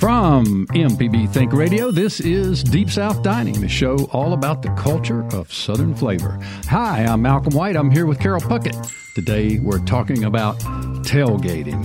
From 0.00 0.66
MPB 0.68 1.30
Think 1.30 1.52
Radio, 1.52 1.90
this 1.90 2.20
is 2.20 2.64
Deep 2.64 2.88
South 2.88 3.22
Dining, 3.22 3.60
the 3.60 3.68
show 3.68 4.08
all 4.12 4.32
about 4.32 4.62
the 4.62 4.70
culture 4.70 5.26
of 5.34 5.52
Southern 5.52 5.94
flavor. 5.94 6.38
Hi, 6.68 7.04
I'm 7.04 7.20
Malcolm 7.20 7.54
White. 7.54 7.76
I'm 7.76 7.90
here 7.90 8.06
with 8.06 8.18
Carol 8.18 8.40
Puckett. 8.40 9.14
Today 9.14 9.58
we're 9.58 9.84
talking 9.84 10.24
about 10.24 10.58
tailgating. 11.04 11.84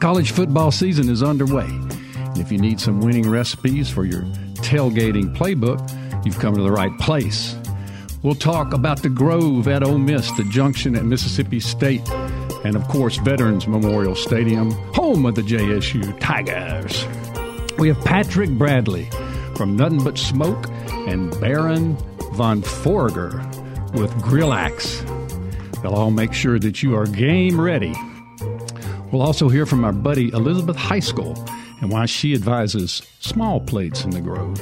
College 0.00 0.30
football 0.30 0.70
season 0.70 1.08
is 1.10 1.24
underway. 1.24 1.66
If 2.36 2.52
you 2.52 2.58
need 2.58 2.78
some 2.78 3.00
winning 3.00 3.28
recipes 3.28 3.90
for 3.90 4.04
your 4.04 4.22
tailgating 4.62 5.36
playbook, 5.36 6.24
you've 6.24 6.38
come 6.38 6.54
to 6.54 6.62
the 6.62 6.70
right 6.70 6.96
place. 7.00 7.56
We'll 8.22 8.36
talk 8.36 8.72
about 8.72 9.02
the 9.02 9.08
Grove 9.08 9.66
at 9.66 9.82
Ole 9.82 9.98
Miss, 9.98 10.30
the 10.36 10.44
Junction 10.44 10.94
at 10.94 11.04
Mississippi 11.04 11.58
State, 11.58 12.08
and 12.64 12.76
of 12.76 12.86
course, 12.86 13.16
Veterans 13.16 13.66
Memorial 13.66 14.14
Stadium, 14.14 14.70
home 14.94 15.26
of 15.26 15.34
the 15.34 15.42
JSU 15.42 16.18
Tigers. 16.20 17.06
We 17.78 17.88
have 17.88 18.02
Patrick 18.04 18.50
Bradley 18.50 19.10
from 19.56 19.76
Nothing 19.76 20.02
But 20.04 20.16
Smoke 20.16 20.68
and 20.90 21.30
Baron 21.40 21.96
von 22.34 22.62
Foerger 22.62 23.38
with 23.94 24.10
Grillax. 24.22 25.02
They'll 25.82 25.94
all 25.94 26.10
make 26.10 26.32
sure 26.32 26.58
that 26.58 26.82
you 26.82 26.96
are 26.96 27.06
game 27.06 27.60
ready. 27.60 27.94
We'll 29.10 29.22
also 29.22 29.48
hear 29.48 29.66
from 29.66 29.84
our 29.84 29.92
buddy 29.92 30.28
Elizabeth 30.30 30.76
Heiskell 30.76 31.36
and 31.80 31.90
why 31.90 32.06
she 32.06 32.32
advises 32.32 33.02
small 33.20 33.60
plates 33.60 34.04
in 34.04 34.10
the 34.10 34.20
Grove. 34.20 34.60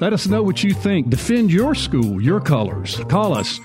Let 0.00 0.12
us 0.12 0.26
know 0.26 0.42
what 0.42 0.64
you 0.64 0.72
think. 0.72 1.10
Defend 1.10 1.52
your 1.52 1.74
school, 1.74 2.20
your 2.20 2.40
colors. 2.40 2.96
Call 3.08 3.36
us 3.36 3.58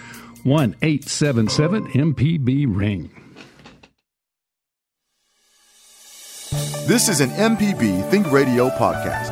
1 0.43 0.75
877 0.81 1.87
MPB 1.87 2.65
Ring. 2.67 3.20
This 6.51 7.07
is 7.07 7.21
an 7.21 7.29
MPB 7.29 8.09
Think 8.11 8.29
Radio 8.29 8.69
podcast. 8.71 9.31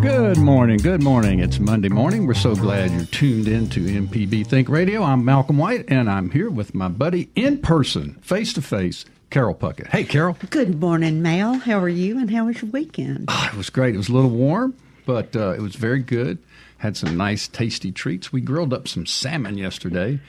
Good 0.00 0.38
morning. 0.38 0.78
Good 0.78 1.02
morning. 1.02 1.40
It's 1.40 1.58
Monday 1.58 1.88
morning. 1.88 2.28
We're 2.28 2.34
so 2.34 2.54
glad 2.54 2.92
you're 2.92 3.06
tuned 3.06 3.48
in 3.48 3.68
to 3.70 3.80
MPB 3.80 4.46
Think 4.46 4.68
Radio. 4.68 5.02
I'm 5.02 5.24
Malcolm 5.24 5.58
White, 5.58 5.86
and 5.88 6.08
I'm 6.08 6.30
here 6.30 6.50
with 6.50 6.72
my 6.72 6.86
buddy 6.86 7.30
in 7.34 7.58
person, 7.58 8.14
face 8.22 8.52
to 8.52 8.62
face, 8.62 9.04
Carol 9.30 9.56
Puckett. 9.56 9.88
Hey, 9.88 10.04
Carol. 10.04 10.36
Good 10.48 10.78
morning, 10.80 11.20
Mal. 11.20 11.54
How 11.54 11.80
are 11.80 11.88
you, 11.88 12.16
and 12.16 12.30
how 12.30 12.46
was 12.46 12.62
your 12.62 12.70
weekend? 12.70 13.24
Oh, 13.26 13.50
it 13.52 13.56
was 13.56 13.70
great. 13.70 13.96
It 13.96 13.98
was 13.98 14.08
a 14.08 14.12
little 14.12 14.30
warm, 14.30 14.76
but 15.04 15.34
uh, 15.34 15.50
it 15.54 15.60
was 15.60 15.74
very 15.74 16.00
good. 16.00 16.38
Had 16.78 16.96
some 16.96 17.16
nice, 17.16 17.48
tasty 17.48 17.90
treats. 17.90 18.32
We 18.32 18.40
grilled 18.40 18.72
up 18.72 18.86
some 18.86 19.04
salmon 19.04 19.58
yesterday 19.58 20.20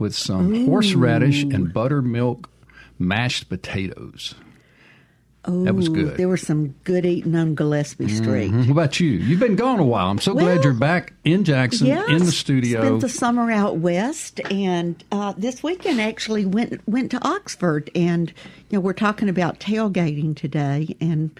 with 0.00 0.14
some 0.14 0.52
Ooh. 0.52 0.66
horseradish 0.66 1.44
and 1.44 1.72
buttermilk 1.72 2.50
mashed 2.98 3.48
potatoes. 3.48 4.34
Oh, 5.46 5.64
that 5.64 5.74
was 5.74 5.88
good. 5.88 6.18
There 6.18 6.28
were 6.28 6.36
some 6.36 6.74
good 6.84 7.06
eating 7.06 7.34
on 7.34 7.54
Gillespie 7.54 8.06
mm-hmm. 8.06 8.16
Street. 8.16 8.50
Mm-hmm. 8.50 8.58
What 8.58 8.70
about 8.70 9.00
you? 9.00 9.08
You've 9.08 9.40
been 9.40 9.56
gone 9.56 9.78
a 9.78 9.84
while. 9.84 10.10
I'm 10.10 10.18
so 10.18 10.34
well, 10.34 10.44
glad 10.44 10.64
you're 10.64 10.74
back 10.74 11.14
in 11.24 11.44
Jackson 11.44 11.86
yes, 11.86 12.10
in 12.10 12.18
the 12.18 12.32
studio. 12.32 12.82
Spent 12.82 13.00
the 13.00 13.08
summer 13.08 13.50
out 13.50 13.78
west, 13.78 14.40
and 14.50 15.02
uh, 15.10 15.32
this 15.38 15.62
weekend 15.62 15.98
actually 15.98 16.44
went 16.44 16.86
went 16.86 17.10
to 17.12 17.26
Oxford. 17.26 17.90
And 17.94 18.28
you 18.68 18.76
know, 18.76 18.80
we're 18.80 18.92
talking 18.92 19.30
about 19.30 19.60
tailgating 19.60 20.36
today, 20.36 20.94
and 21.00 21.30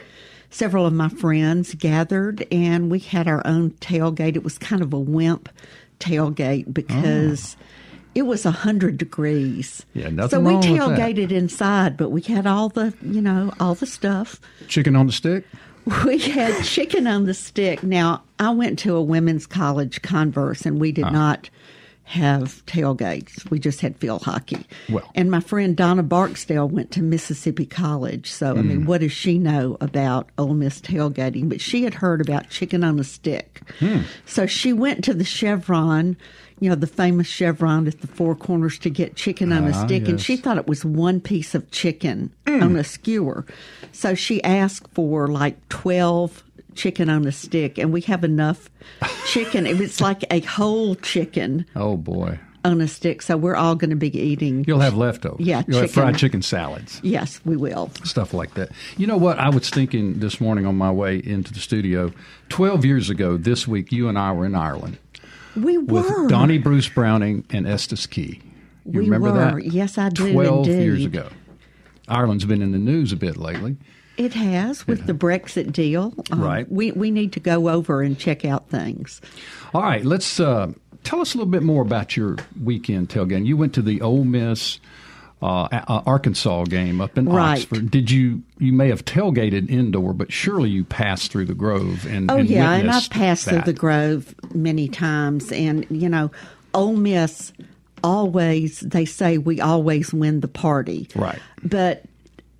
several 0.49 0.87
of 0.87 0.95
my 0.95 1.11
friends 1.11 1.75
gathered, 1.75 2.47
and 2.51 2.91
we 2.91 3.01
had 3.01 3.29
our 3.29 3.47
own 3.47 3.73
tailgate. 3.73 4.35
It 4.35 4.45
was 4.45 4.57
kind 4.57 4.81
of 4.81 4.95
a 4.95 4.99
wimp 4.99 5.51
tailgate 5.99 6.73
because. 6.73 7.57
Oh 7.61 7.65
it 8.15 8.23
was 8.23 8.45
a 8.45 8.51
hundred 8.51 8.99
degrees. 8.99 9.85
Yeah, 9.95 10.11
nothing 10.11 10.31
So 10.31 10.41
we 10.41 10.53
wrong 10.53 10.63
tailgated 10.63 11.31
inside, 11.31 11.97
but 11.97 12.11
we 12.11 12.21
had 12.23 12.47
all 12.47 12.69
the 12.69 12.95
you 13.03 13.21
know 13.21 13.53
all 13.61 13.75
the 13.75 13.87
stuff. 13.87 14.41
Chicken 14.69 14.97
on 14.97 15.07
the 15.07 15.13
stick. 15.13 15.45
We 16.05 16.19
had 16.19 16.63
chicken 16.63 17.07
on 17.07 17.25
the 17.25 17.33
stick. 17.33 17.83
Now 17.83 18.23
I 18.39 18.51
went 18.51 18.79
to 18.81 18.97
a 18.97 19.03
women's 19.03 19.47
college, 19.47 20.03
Converse, 20.03 20.67
and 20.67 20.79
we 20.79 20.93
did 20.93 21.07
uh. 21.07 21.11
not 21.11 21.49
have 22.11 22.67
tailgates. 22.67 23.49
We 23.53 23.61
just 23.61 23.81
had 23.81 23.97
field 23.97 24.23
hockey. 24.23 24.67
Well, 24.89 25.09
and 25.15 25.31
my 25.31 25.39
friend 25.39 25.77
Donna 25.77 26.03
Barksdale 26.03 26.69
went 26.69 26.91
to 26.93 27.03
Mississippi 27.03 27.67
College. 27.67 28.29
So, 28.29 28.57
I 28.57 28.63
mean, 28.63 28.83
mm. 28.83 28.87
what 28.87 29.01
does 29.01 29.13
she 29.13 29.39
know 29.39 29.77
about 29.81 30.29
Ole 30.37 30.55
Miss 30.55 30.81
tailgating? 30.81 31.49
But 31.49 31.61
she 31.61 31.85
had 31.85 31.95
heard 31.95 32.21
about 32.21 32.51
chicken 32.51 32.83
on 32.83 32.99
a 32.99 33.05
stick. 33.05 33.61
Hmm. 33.79 34.01
So 34.27 34.47
she 34.47 34.73
went 34.73 35.05
to 35.05 35.15
the 35.15 35.25
Chevron, 35.25 36.17
you 36.61 36.69
know, 36.69 36.77
the 36.77 36.87
famous 36.87 37.27
Chevron 37.27 37.87
at 37.89 38.01
the 38.01 38.07
Four 38.07 38.37
Corners 38.37 38.79
to 38.81 38.91
get 38.91 39.17
chicken 39.17 39.53
on 39.53 39.67
a 39.67 39.71
ah, 39.71 39.87
stick. 39.87 40.03
yes. 40.03 40.11
And 40.11 40.21
she 40.21 40.37
thought 40.37 40.59
it 40.59 40.67
was 40.67 40.85
one 40.85 41.21
piece 41.21 41.55
of 41.55 41.71
chicken 41.71 42.33
mm. 42.45 42.63
on 42.63 42.77
a 42.77 42.85
skewer. 42.85 43.47
So 43.93 44.15
she 44.15 44.45
asked 44.45 44.87
for 44.93 45.27
like 45.27 45.69
12 45.71 46.45
chicken 46.75 47.09
on 47.09 47.27
a 47.27 47.33
stick, 47.33 47.79
and 47.79 47.93
we 47.93 48.03
have 48.03 48.25
enough 48.25 48.71
chicken. 49.27 49.67
it 49.67 49.79
was 49.79 50.01
like 50.01 50.25
a 50.31 50.41
whole 50.41 50.95
chicken. 50.97 51.67
Oh 51.75 51.97
boy. 51.97 52.39
On 52.63 52.79
a 52.83 52.89
stick, 52.89 53.23
so 53.23 53.39
we're 53.39 53.57
all 53.57 53.75
going 53.75 53.89
to 53.89 53.97
be 53.97 54.15
eating. 54.15 54.67
You'll 54.69 54.81
have 54.81 54.95
leftovers. 54.95 55.41
Yeah, 55.41 55.63
You'll 55.67 55.81
chicken. 55.81 55.81
have 55.81 55.91
fried 55.93 56.19
chicken 56.19 56.43
salads. 56.43 57.01
Yes, 57.03 57.41
we 57.47 57.57
will. 57.57 57.91
Stuff 58.05 58.35
like 58.35 58.53
that. 58.53 58.69
You 58.99 59.07
know 59.07 59.17
what? 59.17 59.39
I 59.39 59.49
was 59.49 59.71
thinking 59.71 60.19
this 60.19 60.43
morning 60.43 60.67
on 60.67 60.77
my 60.77 60.91
way 60.91 61.17
into 61.17 61.55
the 61.55 61.61
studio. 61.61 62.13
Twelve 62.51 62.85
years 62.85 63.09
ago, 63.09 63.39
this 63.39 63.67
week, 63.67 63.91
you 63.93 64.11
and 64.11 64.19
I 64.19 64.33
were 64.33 64.45
in 64.45 64.55
Ireland. 64.55 64.99
We 65.57 65.79
were 65.79 66.03
with 66.03 66.31
Donnie 66.31 66.59
Bruce 66.59 66.89
Browning 66.89 67.45
and 67.51 67.67
Estes 67.67 68.07
Key. 68.07 68.41
You 68.85 68.93
we 68.93 68.99
remember 69.01 69.33
were. 69.33 69.39
that? 69.39 69.65
Yes, 69.67 69.99
I 69.99 70.09
do. 70.09 70.33
Twelve 70.33 70.67
indeed. 70.67 70.83
years 70.83 71.05
ago. 71.05 71.29
Ireland's 72.09 72.45
been 72.45 72.63
in 72.63 72.73
the 72.73 72.79
news 72.79 73.13
a 73.13 73.17
bit 73.17 73.37
lately. 73.37 73.77
It 74.17 74.35
has 74.35 74.87
with 74.87 75.07
the 75.07 75.15
Brexit 75.15 75.73
deal. 75.73 76.13
Um, 76.31 76.43
right. 76.43 76.71
We 76.71 76.93
we 76.93 77.11
need 77.11 77.33
to 77.33 77.41
go 77.41 77.69
over 77.71 78.03
and 78.03 78.19
check 78.19 78.45
out 78.45 78.69
things. 78.69 79.21
All 79.73 79.83
right. 79.83 80.05
Let's 80.05 80.39
uh, 80.41 80.73
tell 81.05 81.21
us 81.21 81.35
a 81.35 81.39
little 81.39 81.51
bit 81.51 81.63
more 81.63 81.83
about 81.83 82.17
your 82.17 82.37
weekend 82.63 83.09
tailgate. 83.09 83.47
You 83.47 83.57
went 83.57 83.73
to 83.75 83.83
the 83.83 84.01
Ole 84.03 84.25
Miss. 84.25 84.79
Uh, 85.43 85.69
uh, 85.73 86.03
Arkansas 86.05 86.65
game 86.65 87.01
up 87.01 87.17
in 87.17 87.27
right. 87.27 87.61
Oxford. 87.61 87.91
Did 87.91 88.11
you? 88.11 88.43
You 88.59 88.73
may 88.73 88.89
have 88.89 89.07
tailgated 89.07 89.71
indoor, 89.71 90.13
but 90.13 90.31
surely 90.31 90.69
you 90.69 90.85
passed 90.85 91.33
through 91.33 91.47
the 91.47 91.55
Grove 91.55 92.05
and. 92.07 92.31
Oh 92.31 92.37
and 92.37 92.49
yeah, 92.49 92.73
and 92.73 92.91
I've 92.91 93.09
passed 93.09 93.47
that. 93.47 93.51
through 93.51 93.73
the 93.73 93.79
Grove 93.79 94.35
many 94.55 94.89
times, 94.89 95.51
and 95.51 95.87
you 95.89 96.11
know, 96.11 96.31
Ole 96.75 96.95
Miss 96.97 97.55
always 98.03 98.81
they 98.81 99.05
say 99.05 99.39
we 99.39 99.61
always 99.61 100.13
win 100.13 100.41
the 100.41 100.49
party, 100.49 101.09
right? 101.15 101.39
But 101.63 102.05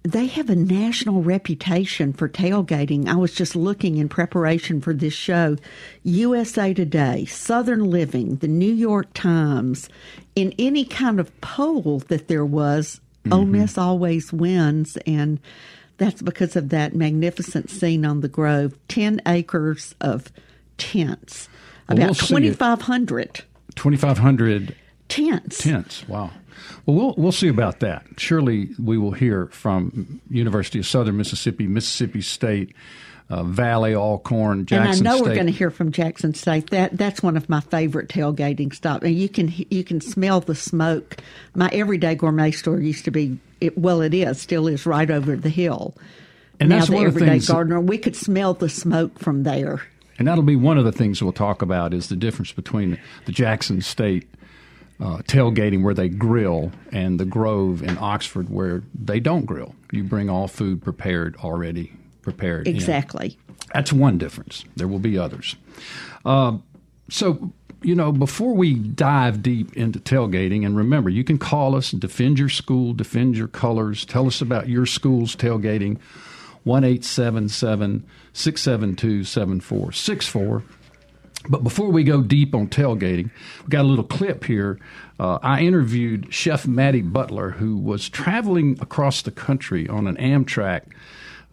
they 0.03 0.27
have 0.27 0.49
a 0.49 0.57
national 0.57 1.23
reputation 1.23 2.13
for 2.13 2.29
tailgating. 2.29 3.07
I 3.07 3.17
was 3.17 3.35
just 3.35 3.55
looking 3.55 3.99
in 3.99 4.09
preparation 4.09 4.81
for 4.81 4.95
this 4.95 5.13
show. 5.13 5.57
USA 6.05 6.73
Today, 6.73 7.27
Southern 7.27 7.85
Living, 7.85 8.37
the 8.37 8.49
New 8.49 8.73
York 8.73 9.13
Times, 9.13 9.89
in 10.35 10.55
any 10.59 10.85
kind 10.85 11.21
of 11.21 11.39
poll 11.43 11.99
that 12.09 12.29
there 12.29 12.47
was, 12.47 13.01
mm-hmm. 13.25 13.33
Ole 13.33 13.45
Miss 13.45 13.77
always 13.77 14.33
wins. 14.33 14.97
And 15.07 15.39
that's 15.99 16.23
because 16.23 16.57
of 16.57 16.71
that 16.71 16.95
magnificent 16.95 17.69
scene 17.69 18.07
on 18.07 18.23
the 18.23 18.29
Grove 18.29 18.79
10 18.89 19.21
acres 19.27 19.95
of 20.01 20.33
tents, 20.79 21.51
well, 21.89 21.99
about 21.99 22.31
we'll 22.31 22.41
2,500. 22.41 23.45
2,500 23.75 24.75
tents. 25.09 25.59
Tents, 25.59 26.09
wow. 26.09 26.31
Well, 26.87 26.97
we'll 26.97 27.15
we'll 27.17 27.33
see 27.33 27.49
about 27.49 27.81
that. 27.81 28.05
Surely 28.17 28.71
we 28.83 28.99
will 28.99 29.13
hear 29.13 29.47
from 29.47 30.21
University 30.31 30.79
of 30.79 30.87
Southern 30.87 31.17
Mississippi, 31.17 31.67
Mississippi 31.67 32.21
State, 32.21 32.75
uh, 33.29 33.45
Valley, 33.45 33.95
Alcorn, 33.95 34.67
Jackson 34.67 35.07
and 35.07 35.09
I 35.09 35.11
know 35.11 35.17
State. 35.19 35.29
we're 35.29 35.35
going 35.35 35.47
to 35.47 35.53
hear 35.53 35.71
from 35.71 35.93
Jackson 35.93 36.35
State. 36.35 36.71
That 36.71 36.97
that's 36.97 37.23
one 37.23 37.37
of 37.37 37.49
my 37.49 37.61
favorite 37.61 38.09
tailgating 38.09 38.75
stops. 38.75 39.05
And 39.05 39.15
you 39.15 39.29
can 39.29 39.53
you 39.71 39.85
can 39.85 40.01
smell 40.01 40.41
the 40.41 40.55
smoke. 40.55 41.17
My 41.55 41.69
everyday 41.73 42.15
gourmet 42.15 42.51
store 42.51 42.81
used 42.81 43.05
to 43.05 43.11
be 43.11 43.39
it, 43.61 43.77
well, 43.79 44.01
it 44.01 44.15
is 44.15 44.41
still 44.41 44.67
is 44.67 44.87
right 44.87 45.11
over 45.11 45.37
the 45.37 45.49
hill. 45.51 45.95
And 46.59 46.69
now 46.69 46.77
that's 46.77 46.89
the 46.91 46.97
one 46.97 47.07
of 47.07 47.15
the 47.15 47.21
everyday 47.21 47.39
that- 47.39 47.53
gardener, 47.53 47.81
we 47.81 47.99
could 47.99 48.17
smell 48.17 48.55
the 48.55 48.69
smoke 48.69 49.19
from 49.19 49.45
there. 49.45 49.83
And 50.19 50.29
that'll 50.29 50.45
be 50.45 50.57
one 50.57 50.77
of 50.77 50.85
the 50.85 50.93
things 50.93 51.23
we'll 51.23 51.33
talk 51.33 51.63
about 51.63 51.95
is 51.95 52.11
the 52.11 52.17
difference 52.17 52.53
between 52.53 52.99
the 53.25 53.33
Jackson 53.33 53.81
State 53.81 54.29
uh, 55.01 55.19
tailgating 55.19 55.83
where 55.83 55.95
they 55.95 56.09
grill 56.09 56.73
and 56.93 57.19
the 57.19 57.25
Grove 57.25 57.83
in 57.83 57.97
Oxford 57.99 58.51
where 58.51 58.83
they 58.95 59.21
don't 59.21 59.47
grill. 59.47 59.75
You 59.93 60.05
bring 60.05 60.29
all 60.29 60.47
food 60.47 60.83
prepared 60.83 61.37
already 61.37 61.93
prepared. 62.23 62.69
in. 62.69 62.75
Exactly. 62.75 63.39
That's 63.73 63.93
one 63.93 64.19
difference. 64.19 64.65
There 64.77 64.89
will 64.89 64.99
be 64.99 65.17
others. 65.17 65.57
Uh, 66.25 66.59
so, 67.09 67.53
you 67.83 67.95
know, 67.95 68.13
before 68.13 68.55
we 68.55 68.75
dive 68.75 69.43
deep 69.43 69.77
into 69.77 69.99
tailgating, 69.99 70.67
and 70.67 70.77
remember, 70.77 71.09
you 71.09 71.25
can 71.25 71.39
call 71.39 71.75
us 71.75 71.93
and 71.93 72.01
defend 72.01 72.39
your 72.39 72.51
school, 72.51 72.93
defend 72.93 73.37
your 73.37 73.49
colors, 73.49 74.05
tell 74.05 74.27
us 74.27 74.43
about 74.43 74.69
your 74.69 74.87
school's 74.87 75.35
tailgating. 75.35 75.99
1 76.65 77.03
672 77.03 79.25
7464. 79.25 80.63
But 81.49 81.65
before 81.65 81.89
we 81.89 82.05
go 82.05 82.23
deep 82.23 82.55
on 82.55 82.69
tailgating, 82.69 83.31
we 83.65 83.69
got 83.69 83.83
a 83.83 83.89
little 83.89 84.05
clip 84.05 84.45
here. 84.45 84.79
Uh, 85.19 85.39
I 85.43 85.63
interviewed 85.63 86.33
Chef 86.33 86.67
Maddie 86.67 87.01
Butler, 87.01 87.51
who 87.51 87.77
was 87.77 88.09
traveling 88.09 88.79
across 88.81 89.23
the 89.23 89.31
country 89.31 89.89
on 89.89 90.07
an 90.07 90.17
Amtrak 90.17 90.83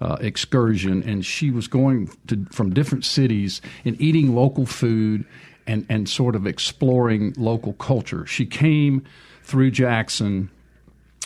uh, 0.01 0.18
excursion, 0.19 1.04
and 1.04 1.25
she 1.25 1.51
was 1.51 1.68
going 1.68 2.10
to, 2.28 2.45
from 2.51 2.74
different 2.74 3.06
cities 3.06 3.62
and 3.86 4.00
eating 4.01 4.36
local 4.36 4.66
food 4.66 5.25
and, 5.66 5.86
and 5.89 6.10
sort 6.10 6.36
of 6.36 6.45
exploring 6.45 7.34
local 7.38 7.74
culture. 7.74 8.25
She 8.25 8.45
came 8.45 9.06
through 9.44 9.72
Jackson, 9.72 10.50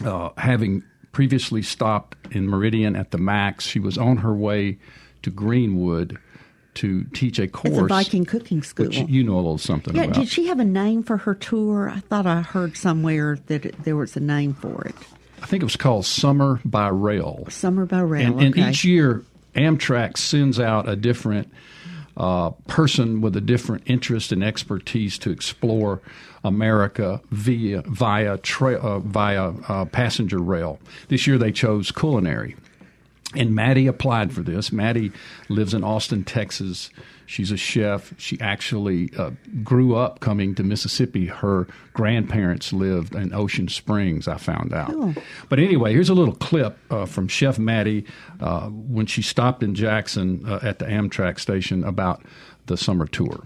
uh, 0.05 0.29
having 0.37 0.83
previously 1.11 1.61
stopped 1.61 2.15
in 2.33 2.47
Meridian 2.47 2.95
at 2.95 3.11
the 3.11 3.17
Max. 3.17 3.65
She 3.65 3.79
was 3.79 3.97
on 3.97 4.17
her 4.17 4.33
way 4.33 4.77
to 5.23 5.29
Greenwood 5.29 6.17
to 6.75 7.03
teach 7.05 7.39
a 7.39 7.47
course. 7.47 7.73
It's 7.73 7.81
a 7.83 7.87
Viking 7.87 8.25
cooking 8.25 8.63
school. 8.63 8.87
Which 8.87 8.97
you 8.97 9.23
know 9.23 9.35
a 9.35 9.37
little 9.37 9.57
something 9.57 9.95
yeah, 9.95 10.03
about. 10.03 10.15
Did 10.15 10.29
she 10.29 10.47
have 10.47 10.59
a 10.59 10.65
name 10.65 11.03
for 11.03 11.17
her 11.17 11.35
tour? 11.35 11.89
I 11.89 11.99
thought 11.99 12.25
I 12.25 12.41
heard 12.41 12.77
somewhere 12.77 13.37
that 13.47 13.65
it, 13.65 13.83
there 13.83 13.95
was 13.95 14.15
a 14.15 14.19
name 14.19 14.53
for 14.53 14.85
it. 14.85 14.95
I 15.41 15.47
think 15.47 15.63
it 15.63 15.65
was 15.65 15.75
called 15.75 16.05
Summer 16.05 16.61
by 16.63 16.87
Rail. 16.89 17.45
Summer 17.49 17.85
by 17.85 18.01
Rail. 18.01 18.27
And, 18.27 18.35
okay. 18.35 18.61
and 18.61 18.71
each 18.71 18.83
year, 18.83 19.23
Amtrak 19.55 20.17
sends 20.17 20.59
out 20.59 20.87
a 20.87 20.95
different 20.95 21.51
uh, 22.15 22.51
person 22.67 23.21
with 23.21 23.35
a 23.35 23.41
different 23.41 23.83
interest 23.85 24.31
and 24.31 24.43
expertise 24.43 25.17
to 25.19 25.31
explore 25.31 26.01
America 26.43 27.21
via 27.31 27.81
via 27.83 28.37
tra- 28.37 28.79
uh, 28.79 28.99
via 28.99 29.49
uh, 29.67 29.85
passenger 29.85 30.39
rail. 30.39 30.79
This 31.07 31.27
year 31.27 31.37
they 31.37 31.51
chose 31.51 31.91
culinary. 31.91 32.55
And 33.35 33.55
Maddie 33.55 33.87
applied 33.87 34.33
for 34.33 34.41
this. 34.41 34.71
Maddie 34.71 35.11
lives 35.47 35.73
in 35.73 35.83
Austin, 35.83 36.23
Texas. 36.23 36.89
She's 37.25 37.49
a 37.49 37.57
chef. 37.57 38.13
She 38.17 38.39
actually 38.41 39.09
uh, 39.17 39.31
grew 39.63 39.95
up 39.95 40.19
coming 40.19 40.53
to 40.55 40.63
Mississippi. 40.63 41.27
Her 41.27 41.65
grandparents 41.93 42.73
lived 42.73 43.15
in 43.15 43.33
Ocean 43.33 43.69
Springs, 43.69 44.27
I 44.27 44.35
found 44.35 44.73
out. 44.73 44.91
Oh. 44.93 45.13
But 45.47 45.59
anyway, 45.59 45.93
here's 45.93 46.09
a 46.09 46.13
little 46.13 46.35
clip 46.35 46.77
uh, 46.89 47.05
from 47.05 47.29
Chef 47.29 47.57
Maddie 47.57 48.05
uh, 48.41 48.67
when 48.67 49.05
she 49.05 49.21
stopped 49.21 49.63
in 49.63 49.75
Jackson 49.75 50.43
uh, 50.45 50.59
at 50.61 50.79
the 50.79 50.85
Amtrak 50.85 51.39
station 51.39 51.85
about 51.85 52.25
the 52.65 52.75
summer 52.75 53.07
tour 53.07 53.45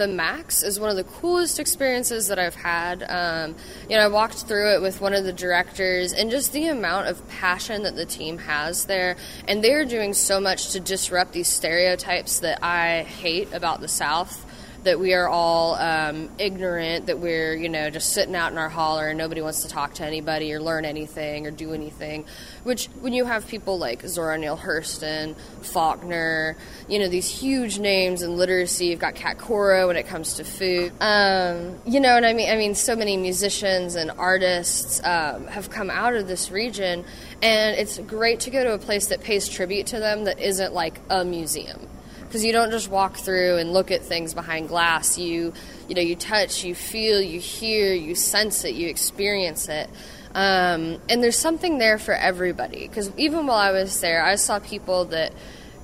the 0.00 0.08
Max 0.08 0.62
is 0.62 0.80
one 0.80 0.88
of 0.88 0.96
the 0.96 1.04
coolest 1.04 1.60
experiences 1.60 2.28
that 2.28 2.38
I've 2.38 2.54
had. 2.54 3.04
Um, 3.06 3.54
you 3.86 3.96
know, 3.96 4.02
I 4.02 4.08
walked 4.08 4.46
through 4.46 4.74
it 4.74 4.80
with 4.80 5.02
one 5.02 5.12
of 5.12 5.24
the 5.24 5.32
directors, 5.32 6.14
and 6.14 6.30
just 6.30 6.54
the 6.54 6.68
amount 6.68 7.08
of 7.08 7.28
passion 7.28 7.82
that 7.82 7.96
the 7.96 8.06
team 8.06 8.38
has 8.38 8.86
there, 8.86 9.16
and 9.46 9.62
they're 9.62 9.84
doing 9.84 10.14
so 10.14 10.40
much 10.40 10.70
to 10.70 10.80
disrupt 10.80 11.34
these 11.34 11.48
stereotypes 11.48 12.40
that 12.40 12.64
I 12.64 13.02
hate 13.02 13.52
about 13.52 13.82
the 13.82 13.88
South 13.88 14.46
that 14.84 14.98
we 14.98 15.14
are 15.14 15.28
all 15.28 15.74
um, 15.74 16.30
ignorant, 16.38 17.06
that 17.06 17.18
we're, 17.18 17.54
you 17.54 17.68
know, 17.68 17.90
just 17.90 18.12
sitting 18.12 18.34
out 18.34 18.52
in 18.52 18.58
our 18.58 18.68
holler 18.68 19.08
and 19.08 19.18
nobody 19.18 19.40
wants 19.40 19.62
to 19.62 19.68
talk 19.68 19.94
to 19.94 20.04
anybody 20.04 20.52
or 20.52 20.60
learn 20.60 20.84
anything 20.84 21.46
or 21.46 21.50
do 21.50 21.72
anything. 21.72 22.24
Which, 22.64 22.86
when 23.00 23.12
you 23.12 23.24
have 23.24 23.46
people 23.46 23.78
like 23.78 24.02
Zora 24.06 24.38
Neale 24.38 24.56
Hurston, 24.56 25.36
Faulkner, 25.62 26.56
you 26.88 26.98
know, 26.98 27.08
these 27.08 27.28
huge 27.28 27.78
names 27.78 28.22
in 28.22 28.36
literacy, 28.36 28.86
you've 28.86 29.00
got 29.00 29.14
Cat 29.14 29.38
Cora 29.38 29.86
when 29.86 29.96
it 29.96 30.06
comes 30.06 30.34
to 30.34 30.44
food. 30.44 30.92
Um, 31.00 31.78
you 31.86 32.00
know, 32.00 32.16
and 32.16 32.24
I 32.24 32.32
mean, 32.32 32.50
I 32.50 32.56
mean, 32.56 32.74
so 32.74 32.96
many 32.96 33.16
musicians 33.16 33.94
and 33.94 34.10
artists 34.10 35.00
um, 35.04 35.46
have 35.48 35.70
come 35.70 35.90
out 35.90 36.14
of 36.14 36.26
this 36.26 36.50
region, 36.50 37.04
and 37.42 37.76
it's 37.76 37.98
great 37.98 38.40
to 38.40 38.50
go 38.50 38.64
to 38.64 38.72
a 38.72 38.78
place 38.78 39.08
that 39.08 39.20
pays 39.20 39.48
tribute 39.48 39.88
to 39.88 39.98
them 39.98 40.24
that 40.24 40.40
isn't 40.40 40.72
like 40.72 41.00
a 41.10 41.24
museum 41.24 41.88
because 42.30 42.44
you 42.44 42.52
don't 42.52 42.70
just 42.70 42.88
walk 42.88 43.16
through 43.16 43.56
and 43.56 43.72
look 43.72 43.90
at 43.90 44.02
things 44.02 44.34
behind 44.34 44.68
glass. 44.68 45.18
You, 45.18 45.52
you 45.88 45.96
know, 45.96 46.00
you 46.00 46.14
touch, 46.14 46.62
you 46.62 46.76
feel, 46.76 47.20
you 47.20 47.40
hear, 47.40 47.92
you 47.92 48.14
sense 48.14 48.64
it, 48.64 48.76
you 48.76 48.86
experience 48.86 49.68
it. 49.68 49.90
Um, 50.32 51.00
and 51.08 51.24
there's 51.24 51.36
something 51.36 51.78
there 51.78 51.98
for 51.98 52.14
everybody. 52.14 52.86
Because 52.86 53.10
even 53.16 53.48
while 53.48 53.58
I 53.58 53.72
was 53.72 54.00
there, 54.00 54.22
I 54.22 54.36
saw 54.36 54.60
people 54.60 55.06
that, 55.06 55.32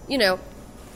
you 0.08 0.18
know, 0.18 0.38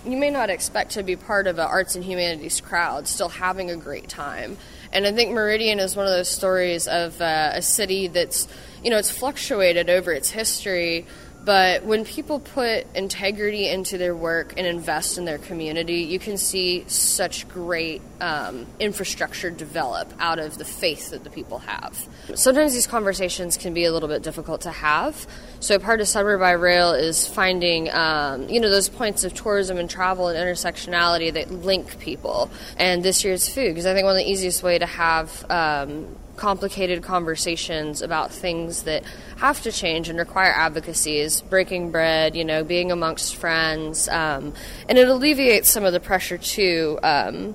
you 0.07 0.17
may 0.17 0.31
not 0.31 0.51
expect 0.51 0.93
to 0.93 1.03
be 1.03 1.17
part 1.17 1.49
of 1.49 1.59
an 1.59 1.67
arts 1.67 1.97
and 1.97 2.05
humanities 2.05 2.61
crowd 2.61 3.09
still 3.09 3.29
having 3.29 3.73
a 3.73 3.77
great 3.77 4.09
time. 4.09 4.57
And 4.93 5.05
I 5.05 5.11
think 5.11 5.33
Meridian 5.33 5.81
is 5.81 5.97
one 5.97 6.07
of 6.07 6.13
those 6.13 6.29
stories 6.29 6.87
of 6.87 7.21
uh, 7.21 7.51
a 7.55 7.63
city 7.63 8.07
that's, 8.07 8.47
you 8.85 8.91
know, 8.91 8.99
it's 8.99 9.11
fluctuated 9.11 9.91
over 9.91 10.13
its 10.13 10.31
history 10.31 11.07
but 11.51 11.83
when 11.83 12.05
people 12.05 12.39
put 12.39 12.87
integrity 12.95 13.69
into 13.69 13.99
their 13.99 14.15
work 14.15 14.55
and 14.57 14.69
invest 14.69 15.19
in 15.19 15.25
their 15.25 15.39
community, 15.39 16.03
you 16.03 16.21
can 16.21 16.37
see 16.37 16.85
such 16.87 17.49
great 17.49 18.01
um, 18.21 18.69
infrastructure 18.79 19.51
develop 19.51 20.13
out 20.21 20.39
of 20.39 20.59
the 20.59 20.65
faith 20.65 21.11
that 21.11 21.25
the 21.25 21.31
people 21.31 21.59
have. 21.59 22.07
Sometimes 22.37 22.73
these 22.73 22.87
conversations 22.87 23.57
can 23.57 23.75
be 23.75 23.85
a 23.85 23.91
little 23.91 24.09
bit 24.09 24.23
difficult 24.23 24.61
to 24.61 24.71
have. 24.71 25.27
So 25.59 25.77
part 25.81 26.01
of 26.01 26.07
Summer 26.07 26.39
by 26.39 26.53
Rail 26.53 26.93
is 26.93 27.27
finding, 27.27 27.91
um, 27.91 28.49
you 28.49 28.61
know, 28.61 28.71
those 28.71 28.89
points 28.89 29.25
of 29.25 29.35
tourism 29.35 29.77
and 29.77 29.91
travel 29.91 30.29
and 30.29 30.39
intersectionality 30.39 31.33
that 31.33 31.51
link 31.51 31.99
people. 31.99 32.49
And 32.77 33.03
this 33.03 33.25
year's 33.25 33.49
food, 33.53 33.71
because 33.71 33.87
I 33.87 33.95
think 33.95 34.05
one 34.05 34.15
of 34.15 34.25
the 34.25 34.31
easiest 34.31 34.63
way 34.63 34.79
to 34.79 34.87
have 34.87 35.51
um, 35.51 36.15
complicated 36.41 37.03
conversations 37.03 38.01
about 38.01 38.33
things 38.33 38.85
that 38.85 39.05
have 39.37 39.61
to 39.61 39.71
change 39.71 40.09
and 40.09 40.19
require 40.19 40.53
advocacies, 40.53 41.43
breaking 41.43 41.91
bread, 41.91 42.35
you 42.35 42.47
know, 42.47 42.65
being 42.65 42.91
amongst 42.91 43.37
friends, 43.37 44.09
um, 44.09 44.55
and 44.89 44.97
it 44.97 45.07
alleviates 45.07 45.69
some 45.69 45.85
of 45.85 45.93
the 45.93 46.01
pressure 46.01 46.39
too. 46.39 46.99
Um, 47.03 47.55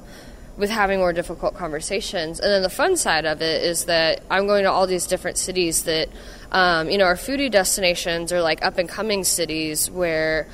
with 0.58 0.70
having 0.70 1.00
more 1.00 1.12
difficult 1.12 1.54
conversations. 1.54 2.40
And 2.40 2.50
then 2.50 2.62
the 2.62 2.70
fun 2.70 2.96
side 2.96 3.26
of 3.26 3.42
it 3.42 3.62
is 3.62 3.86
that 3.86 4.24
I'm 4.32 4.48
going 4.48 4.64
to 4.64 4.72
all 4.72 4.88
these 4.88 5.06
different 5.06 5.38
cities 5.38 5.84
that, 5.84 6.08
um, 6.50 6.90
you 6.90 6.98
know, 6.98 7.04
our 7.04 7.18
foodie 7.18 7.52
destinations 7.52 8.32
are 8.32 8.42
like 8.42 8.64
up 8.64 8.78
and 8.78 8.88
coming 8.88 9.26
cities 9.26 9.92
where 9.92 10.48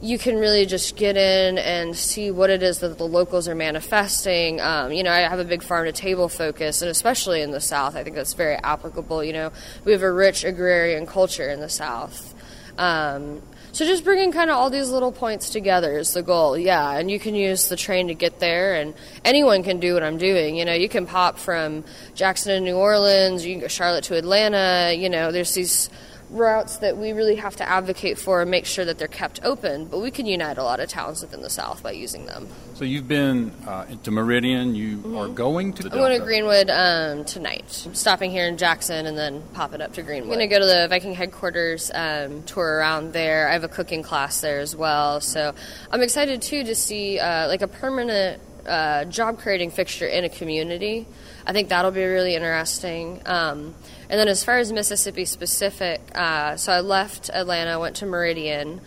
you 0.00 0.18
can 0.18 0.36
really 0.36 0.66
just 0.66 0.96
get 0.96 1.16
in 1.16 1.56
and 1.56 1.96
see 1.96 2.30
what 2.30 2.50
it 2.50 2.62
is 2.62 2.80
that 2.80 2.98
the 2.98 3.06
locals 3.06 3.48
are 3.48 3.54
manifesting. 3.54 4.60
Um, 4.60 4.92
you 4.92 5.02
know, 5.02 5.10
I 5.10 5.20
have 5.20 5.38
a 5.38 5.44
big 5.44 5.62
farm 5.62 5.86
to 5.86 5.92
table 5.92 6.28
focus, 6.28 6.82
and 6.82 6.90
especially 6.90 7.40
in 7.40 7.50
the 7.50 7.60
South, 7.60 7.96
I 7.96 8.04
think 8.04 8.14
that's 8.14 8.34
very 8.34 8.56
applicable. 8.56 9.24
You 9.24 9.32
know, 9.32 9.52
we 9.84 9.92
have 9.92 10.02
a 10.02 10.12
rich 10.12 10.44
agrarian 10.44 11.06
culture 11.06 11.48
in 11.48 11.60
the 11.60 11.70
South. 11.70 12.34
Um, 12.76 13.40
so 13.72 13.84
just 13.84 14.04
bringing 14.04 14.32
kind 14.32 14.50
of 14.50 14.56
all 14.56 14.70
these 14.70 14.90
little 14.90 15.12
points 15.12 15.50
together 15.50 15.98
is 15.98 16.12
the 16.12 16.22
goal, 16.22 16.56
yeah. 16.56 16.98
And 16.98 17.10
you 17.10 17.18
can 17.18 17.34
use 17.34 17.68
the 17.68 17.76
train 17.76 18.08
to 18.08 18.14
get 18.14 18.38
there, 18.38 18.74
and 18.74 18.94
anyone 19.24 19.62
can 19.62 19.80
do 19.80 19.94
what 19.94 20.02
I'm 20.02 20.18
doing. 20.18 20.56
You 20.56 20.64
know, 20.64 20.72
you 20.72 20.88
can 20.88 21.06
pop 21.06 21.38
from 21.38 21.84
Jackson 22.14 22.54
to 22.54 22.60
New 22.60 22.76
Orleans, 22.76 23.44
you 23.44 23.54
can 23.54 23.60
go 23.60 23.68
Charlotte 23.68 24.04
to 24.04 24.16
Atlanta. 24.16 24.94
You 24.94 25.08
know, 25.08 25.32
there's 25.32 25.54
these 25.54 25.90
routes 26.30 26.78
that 26.78 26.96
we 26.96 27.12
really 27.12 27.36
have 27.36 27.56
to 27.56 27.68
advocate 27.68 28.18
for 28.18 28.42
and 28.42 28.50
make 28.50 28.66
sure 28.66 28.84
that 28.84 28.98
they're 28.98 29.08
kept 29.08 29.40
open. 29.42 29.86
But 29.86 30.00
we 30.00 30.10
can 30.10 30.26
unite 30.26 30.58
a 30.58 30.62
lot 30.62 30.80
of 30.80 30.88
towns 30.88 31.22
within 31.22 31.42
the 31.42 31.50
South 31.50 31.82
by 31.82 31.92
using 31.92 32.26
them. 32.26 32.48
So 32.74 32.84
you've 32.84 33.08
been 33.08 33.52
uh, 33.66 33.86
to 34.02 34.10
Meridian. 34.10 34.74
You 34.74 34.98
mm-hmm. 34.98 35.16
are 35.16 35.28
going 35.28 35.72
to. 35.74 35.84
I'm 35.84 35.90
going 35.90 36.18
to 36.18 36.24
Greenwood 36.24 36.70
um, 36.70 37.24
tonight. 37.24 37.82
I'm 37.86 37.94
stopping 37.94 38.30
here 38.30 38.46
in 38.46 38.56
Jackson 38.56 39.06
and 39.06 39.16
then 39.16 39.42
popping 39.54 39.80
up 39.80 39.92
to 39.94 40.02
Greenwood. 40.02 40.32
I'm 40.32 40.38
going 40.38 40.48
to 40.48 40.54
go 40.54 40.60
to 40.60 40.66
the 40.66 40.86
Viking 40.88 41.14
headquarters 41.14 41.90
um, 41.94 42.42
tour 42.42 42.78
around 42.78 43.12
there. 43.12 43.48
I 43.48 43.52
have 43.52 43.64
a 43.64 43.68
cooking 43.68 44.02
class 44.02 44.40
there 44.40 44.60
as 44.60 44.74
well. 44.74 45.20
So 45.20 45.54
I'm 45.90 46.02
excited 46.02 46.42
too 46.42 46.64
to 46.64 46.74
see 46.74 47.18
uh, 47.18 47.48
like 47.48 47.62
a 47.62 47.68
permanent 47.68 48.42
uh, 48.66 49.04
job 49.04 49.38
creating 49.38 49.70
fixture 49.70 50.06
in 50.06 50.24
a 50.24 50.28
community. 50.28 51.06
I 51.46 51.52
think 51.52 51.68
that'll 51.68 51.92
be 51.92 52.04
really 52.04 52.34
interesting. 52.34 53.22
Um, 53.24 53.74
and 54.08 54.18
then 54.18 54.28
as 54.28 54.44
far 54.44 54.58
as 54.58 54.72
Mississippi 54.72 55.24
specific, 55.24 56.00
uh, 56.14 56.56
so 56.56 56.72
I 56.72 56.80
left 56.80 57.30
Atlanta, 57.30 57.78
went 57.78 57.96
to 57.96 58.06
Meridian, 58.06 58.80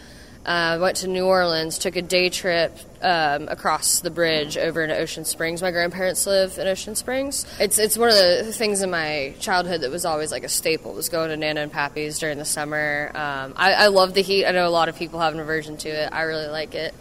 uh, 0.45 0.77
went 0.81 0.97
to 0.97 1.07
New 1.07 1.25
Orleans, 1.25 1.77
took 1.77 1.95
a 1.95 2.01
day 2.01 2.29
trip 2.29 2.75
um, 3.01 3.47
across 3.49 3.99
the 3.99 4.09
bridge 4.09 4.57
over 4.57 4.81
into 4.81 4.97
Ocean 4.97 5.25
Springs. 5.25 5.61
My 5.61 5.71
grandparents 5.71 6.25
live 6.25 6.57
in 6.57 6.67
Ocean 6.67 6.95
Springs. 6.95 7.45
It's 7.59 7.77
it's 7.77 7.97
one 7.97 8.09
of 8.09 8.15
the 8.15 8.53
things 8.53 8.81
in 8.81 8.89
my 8.89 9.35
childhood 9.39 9.81
that 9.81 9.91
was 9.91 10.05
always 10.05 10.31
like 10.31 10.43
a 10.43 10.49
staple 10.49 10.93
was 10.93 11.09
going 11.09 11.29
to 11.29 11.37
Nana 11.37 11.61
and 11.61 11.71
Pappy's 11.71 12.17
during 12.19 12.37
the 12.37 12.45
summer. 12.45 13.11
Um, 13.13 13.53
I, 13.57 13.73
I 13.73 13.87
love 13.87 14.13
the 14.13 14.21
heat. 14.21 14.45
I 14.45 14.51
know 14.51 14.67
a 14.67 14.69
lot 14.69 14.89
of 14.89 14.95
people 14.95 15.19
have 15.19 15.33
an 15.33 15.39
aversion 15.39 15.77
to 15.77 15.89
it. 15.89 16.09
I 16.11 16.23
really 16.23 16.47
like 16.47 16.73
it. 16.73 16.95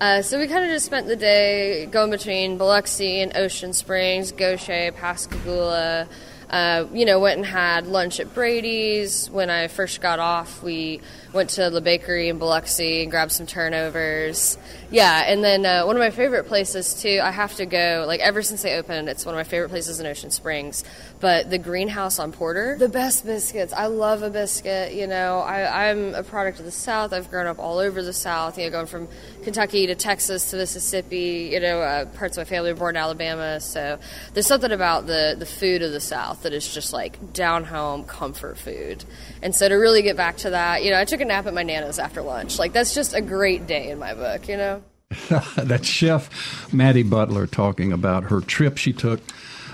Uh, 0.00 0.20
so 0.20 0.38
we 0.38 0.48
kind 0.48 0.64
of 0.64 0.70
just 0.70 0.84
spent 0.84 1.06
the 1.06 1.16
day 1.16 1.86
going 1.86 2.10
between 2.10 2.58
Biloxi 2.58 3.20
and 3.20 3.36
Ocean 3.36 3.72
Springs, 3.72 4.32
Gautier, 4.32 4.92
Pascagoula. 4.92 6.08
Uh, 6.52 6.86
you 6.92 7.06
know, 7.06 7.18
went 7.18 7.38
and 7.38 7.46
had 7.46 7.86
lunch 7.86 8.20
at 8.20 8.34
Brady's. 8.34 9.30
When 9.30 9.48
I 9.48 9.68
first 9.68 10.02
got 10.02 10.18
off, 10.18 10.62
we 10.62 11.00
went 11.32 11.48
to 11.50 11.70
the 11.70 11.80
bakery 11.80 12.28
in 12.28 12.38
Biloxi 12.38 13.02
and 13.02 13.10
grabbed 13.10 13.32
some 13.32 13.46
turnovers. 13.46 14.58
Yeah, 14.90 15.24
and 15.26 15.42
then 15.42 15.64
uh, 15.64 15.86
one 15.86 15.96
of 15.96 16.00
my 16.00 16.10
favorite 16.10 16.48
places 16.48 17.00
too. 17.00 17.20
I 17.22 17.30
have 17.30 17.54
to 17.54 17.64
go. 17.64 18.04
Like 18.06 18.20
ever 18.20 18.42
since 18.42 18.60
they 18.60 18.76
opened, 18.76 19.08
it's 19.08 19.24
one 19.24 19.34
of 19.34 19.38
my 19.38 19.44
favorite 19.44 19.70
places 19.70 19.98
in 19.98 20.06
Ocean 20.06 20.30
Springs. 20.30 20.84
But 21.20 21.48
the 21.48 21.56
Greenhouse 21.56 22.18
on 22.18 22.32
Porter, 22.32 22.76
the 22.78 22.88
best 22.88 23.24
biscuits. 23.24 23.72
I 23.72 23.86
love 23.86 24.22
a 24.22 24.28
biscuit. 24.28 24.92
You 24.92 25.06
know, 25.06 25.38
I, 25.38 25.88
I'm 25.88 26.14
a 26.14 26.22
product 26.22 26.58
of 26.58 26.66
the 26.66 26.70
South. 26.70 27.14
I've 27.14 27.30
grown 27.30 27.46
up 27.46 27.58
all 27.60 27.78
over 27.78 28.02
the 28.02 28.12
South. 28.12 28.58
You 28.58 28.64
know, 28.64 28.70
going 28.72 28.86
from 28.86 29.08
Kentucky 29.42 29.86
to 29.86 29.94
Texas 29.94 30.50
to 30.50 30.56
Mississippi. 30.56 31.50
You 31.52 31.60
know, 31.60 31.80
uh, 31.80 32.06
parts 32.06 32.36
of 32.36 32.42
my 32.42 32.44
family 32.48 32.72
were 32.72 32.78
born 32.78 32.96
in 32.96 33.02
Alabama. 33.02 33.60
So 33.60 33.98
there's 34.34 34.46
something 34.46 34.72
about 34.72 35.06
the 35.06 35.36
the 35.38 35.46
food 35.46 35.82
of 35.82 35.92
the 35.92 36.00
South 36.00 36.42
that 36.42 36.52
is 36.52 36.72
just 36.72 36.92
like 36.92 37.32
down 37.32 37.64
home 37.64 38.04
comfort 38.04 38.58
food. 38.58 39.04
And 39.42 39.54
so 39.54 39.68
to 39.68 39.74
really 39.74 40.02
get 40.02 40.16
back 40.16 40.38
to 40.38 40.50
that, 40.50 40.84
you 40.84 40.90
know, 40.90 40.98
I 40.98 41.04
took 41.04 41.20
a 41.20 41.24
nap 41.24 41.46
at 41.46 41.54
my 41.54 41.62
nana's 41.62 41.98
after 41.98 42.22
lunch. 42.22 42.58
Like 42.58 42.72
that's 42.72 42.94
just 42.94 43.14
a 43.14 43.20
great 43.20 43.66
day 43.66 43.90
in 43.90 43.98
my 43.98 44.14
book. 44.14 44.48
You 44.48 44.56
know. 44.56 44.82
That's 45.56 45.86
Chef 45.86 46.72
Maddie 46.72 47.02
Butler 47.02 47.46
talking 47.46 47.92
about 47.92 48.24
her 48.24 48.40
trip 48.40 48.78
she 48.78 48.94
took 48.94 49.20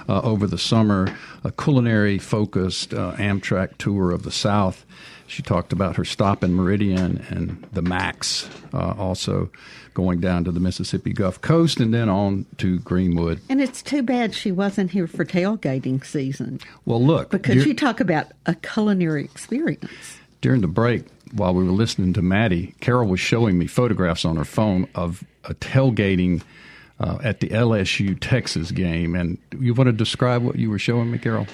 uh, 0.09 0.21
over 0.23 0.47
the 0.47 0.59
summer, 0.59 1.15
a 1.45 1.53
culinary 1.53 2.19
focused 2.19 2.95
uh, 2.95 3.13
Amtrak 3.17 3.77
tour 3.79 4.11
of 4.11 4.23
the 4.23 4.31
South. 4.31 4.85
She 5.29 5.43
talked 5.43 5.73
about 5.73 5.97
her 5.97 6.05
stop 6.05 6.43
in 6.43 6.55
Meridian 6.55 7.25
and 7.29 7.65
the 7.73 7.83
Max, 7.83 8.49
uh, 8.73 8.95
also 8.99 9.51
going 9.93 10.21
down 10.21 10.45
to 10.45 10.51
the 10.51 10.61
Mississippi 10.61 11.13
Gulf 11.13 11.41
Coast 11.41 11.81
and 11.81 11.93
then 11.93 12.09
on 12.09 12.47
to 12.57 12.79
Greenwood. 12.81 13.41
And 13.49 13.61
it's 13.61 13.83
too 13.83 14.03
bad 14.03 14.35
she 14.35 14.51
wasn't 14.51 14.91
here 14.91 15.07
for 15.07 15.25
tailgating 15.25 16.05
season. 16.05 16.61
Well, 16.87 17.05
look. 17.05 17.31
Because 17.31 17.67
you 17.67 17.75
talk 17.75 18.01
about 18.01 18.27
a 18.47 18.55
culinary 18.55 19.25
experience. 19.25 20.19
During 20.41 20.63
the 20.63 20.69
break, 20.69 21.05
while 21.33 21.53
we 21.53 21.63
were 21.63 21.73
listening 21.73 22.15
to 22.15 22.23
Maddie, 22.23 22.75
Carol 22.81 23.07
was 23.07 23.21
showing 23.21 23.59
me 23.59 23.67
photographs 23.67 24.25
on 24.25 24.37
her 24.37 24.45
phone 24.45 24.89
of 24.95 25.25
a 25.45 25.55
tailgating 25.55 26.43
uh, 27.01 27.19
at 27.23 27.41
the 27.41 27.49
LSU 27.49 28.17
Texas 28.19 28.71
game. 28.71 29.15
And 29.15 29.37
you 29.59 29.75
want 29.75 29.89
to 29.89 29.93
describe 29.93 30.43
what 30.43 30.57
you 30.57 30.71
were 30.71 30.79
showing 30.79 31.11
me, 31.11 31.19
Carol? 31.19 31.47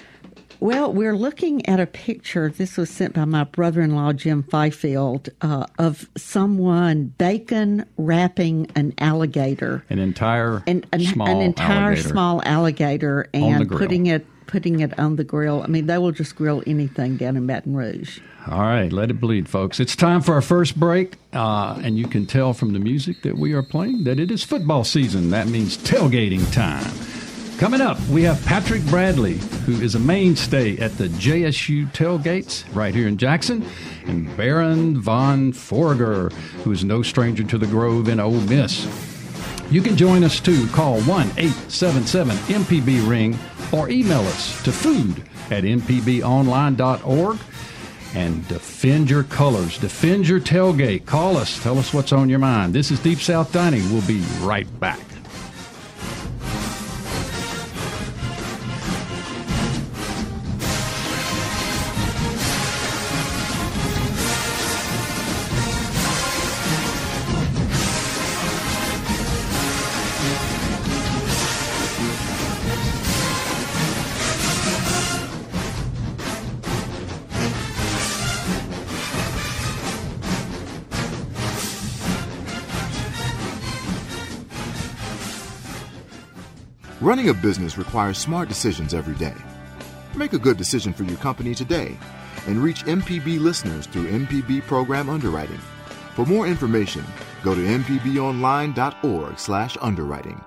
Well, 0.64 0.94
we're 0.94 1.14
looking 1.14 1.68
at 1.68 1.78
a 1.78 1.84
picture. 1.84 2.48
This 2.48 2.78
was 2.78 2.88
sent 2.88 3.12
by 3.12 3.26
my 3.26 3.44
brother 3.44 3.82
in 3.82 3.94
law, 3.94 4.14
Jim 4.14 4.42
Fifield, 4.44 5.28
uh, 5.42 5.66
of 5.78 6.08
someone 6.16 7.12
bacon 7.18 7.84
wrapping 7.98 8.70
an 8.74 8.94
alligator. 8.96 9.84
An 9.90 9.98
entire 9.98 10.62
an, 10.66 10.86
an, 10.90 11.00
small 11.00 11.28
an 11.28 11.42
entire 11.42 11.88
alligator. 11.88 12.08
small 12.08 12.42
alligator 12.46 13.28
and 13.34 13.70
putting 13.70 14.06
it 14.06 14.26
putting 14.46 14.80
it 14.80 14.98
on 14.98 15.16
the 15.16 15.24
grill. 15.24 15.62
I 15.62 15.66
mean, 15.66 15.84
they 15.84 15.98
will 15.98 16.12
just 16.12 16.34
grill 16.34 16.62
anything 16.66 17.18
down 17.18 17.36
in 17.36 17.46
Baton 17.46 17.76
Rouge. 17.76 18.20
All 18.50 18.60
right, 18.60 18.90
let 18.90 19.10
it 19.10 19.20
bleed, 19.20 19.50
folks. 19.50 19.80
It's 19.80 19.94
time 19.94 20.22
for 20.22 20.32
our 20.32 20.40
first 20.40 20.80
break, 20.80 21.16
uh, 21.34 21.78
and 21.84 21.98
you 21.98 22.06
can 22.06 22.24
tell 22.24 22.54
from 22.54 22.72
the 22.72 22.78
music 22.78 23.20
that 23.20 23.36
we 23.36 23.52
are 23.52 23.62
playing 23.62 24.04
that 24.04 24.18
it 24.18 24.30
is 24.30 24.42
football 24.42 24.84
season. 24.84 25.28
That 25.28 25.46
means 25.46 25.76
tailgating 25.76 26.50
time. 26.54 27.03
Coming 27.58 27.80
up, 27.80 28.00
we 28.08 28.22
have 28.24 28.44
Patrick 28.44 28.84
Bradley, 28.86 29.34
who 29.64 29.80
is 29.80 29.94
a 29.94 30.00
mainstay 30.00 30.76
at 30.78 30.98
the 30.98 31.06
JSU 31.06 31.90
tailgates 31.92 32.64
right 32.74 32.92
here 32.92 33.06
in 33.06 33.16
Jackson, 33.16 33.64
and 34.06 34.36
Baron 34.36 35.00
Von 35.00 35.52
Forger, 35.52 36.30
who 36.64 36.72
is 36.72 36.84
no 36.84 37.00
stranger 37.00 37.44
to 37.44 37.56
the 37.56 37.66
Grove 37.66 38.08
in 38.08 38.18
Ole 38.18 38.40
Miss. 38.42 38.86
You 39.70 39.82
can 39.82 39.96
join 39.96 40.24
us 40.24 40.40
too. 40.40 40.66
Call 40.68 41.00
1 41.02 41.26
877 41.38 42.36
MPB 42.36 43.08
Ring 43.08 43.38
or 43.72 43.88
email 43.88 44.20
us 44.20 44.62
to 44.64 44.72
food 44.72 45.22
at 45.50 45.62
mpbonline.org 45.62 47.38
and 48.14 48.48
defend 48.48 49.08
your 49.08 49.24
colors. 49.24 49.78
Defend 49.78 50.26
your 50.26 50.40
tailgate. 50.40 51.06
Call 51.06 51.36
us. 51.36 51.62
Tell 51.62 51.78
us 51.78 51.94
what's 51.94 52.12
on 52.12 52.28
your 52.28 52.40
mind. 52.40 52.74
This 52.74 52.90
is 52.90 52.98
Deep 53.00 53.20
South 53.20 53.52
Dining. 53.52 53.82
We'll 53.92 54.06
be 54.06 54.20
right 54.40 54.68
back. 54.80 55.13
Running 87.14 87.30
a 87.30 87.34
business 87.34 87.78
requires 87.78 88.18
smart 88.18 88.48
decisions 88.48 88.92
every 88.92 89.14
day. 89.14 89.36
Make 90.16 90.32
a 90.32 90.38
good 90.38 90.56
decision 90.56 90.92
for 90.92 91.04
your 91.04 91.16
company 91.18 91.54
today 91.54 91.96
and 92.48 92.60
reach 92.60 92.84
MPB 92.86 93.38
listeners 93.38 93.86
through 93.86 94.08
MPB 94.08 94.62
program 94.62 95.08
underwriting. 95.08 95.60
For 96.16 96.26
more 96.26 96.48
information, 96.48 97.04
go 97.44 97.54
to 97.54 97.60
mpbonline.org/underwriting. 97.60 100.44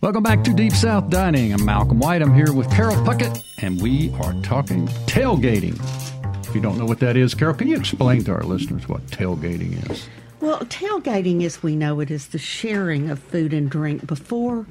Welcome 0.00 0.22
back 0.22 0.44
to 0.44 0.52
Deep 0.52 0.74
South 0.74 1.10
Dining. 1.10 1.52
I'm 1.52 1.64
Malcolm 1.64 1.98
White. 1.98 2.22
I'm 2.22 2.34
here 2.34 2.52
with 2.52 2.70
Carol 2.70 2.94
Puckett, 3.04 3.36
and 3.62 3.82
we 3.82 4.14
are 4.22 4.32
talking 4.44 4.86
tailgating. 5.08 5.76
If 6.46 6.54
you 6.54 6.60
don't 6.60 6.78
know 6.78 6.86
what 6.86 7.00
that 7.00 7.16
is, 7.16 7.34
Carol, 7.34 7.56
can 7.56 7.66
you 7.66 7.74
explain 7.74 8.22
to 8.22 8.32
our 8.32 8.44
listeners 8.44 8.88
what 8.88 9.04
tailgating 9.08 9.90
is? 9.90 10.06
Well, 10.44 10.60
tailgating, 10.60 11.42
as 11.42 11.62
we 11.62 11.74
know 11.74 12.00
it, 12.00 12.10
is 12.10 12.26
the 12.26 12.38
sharing 12.38 13.08
of 13.08 13.18
food 13.18 13.54
and 13.54 13.70
drink 13.70 14.06
before 14.06 14.66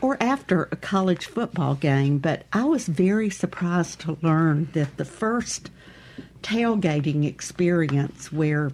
or 0.00 0.16
after 0.22 0.70
a 0.72 0.76
college 0.76 1.26
football 1.26 1.74
game. 1.74 2.16
But 2.16 2.46
I 2.50 2.64
was 2.64 2.86
very 2.86 3.28
surprised 3.28 4.00
to 4.00 4.16
learn 4.22 4.70
that 4.72 4.96
the 4.96 5.04
first 5.04 5.70
tailgating 6.42 7.26
experience 7.26 8.32
where 8.32 8.72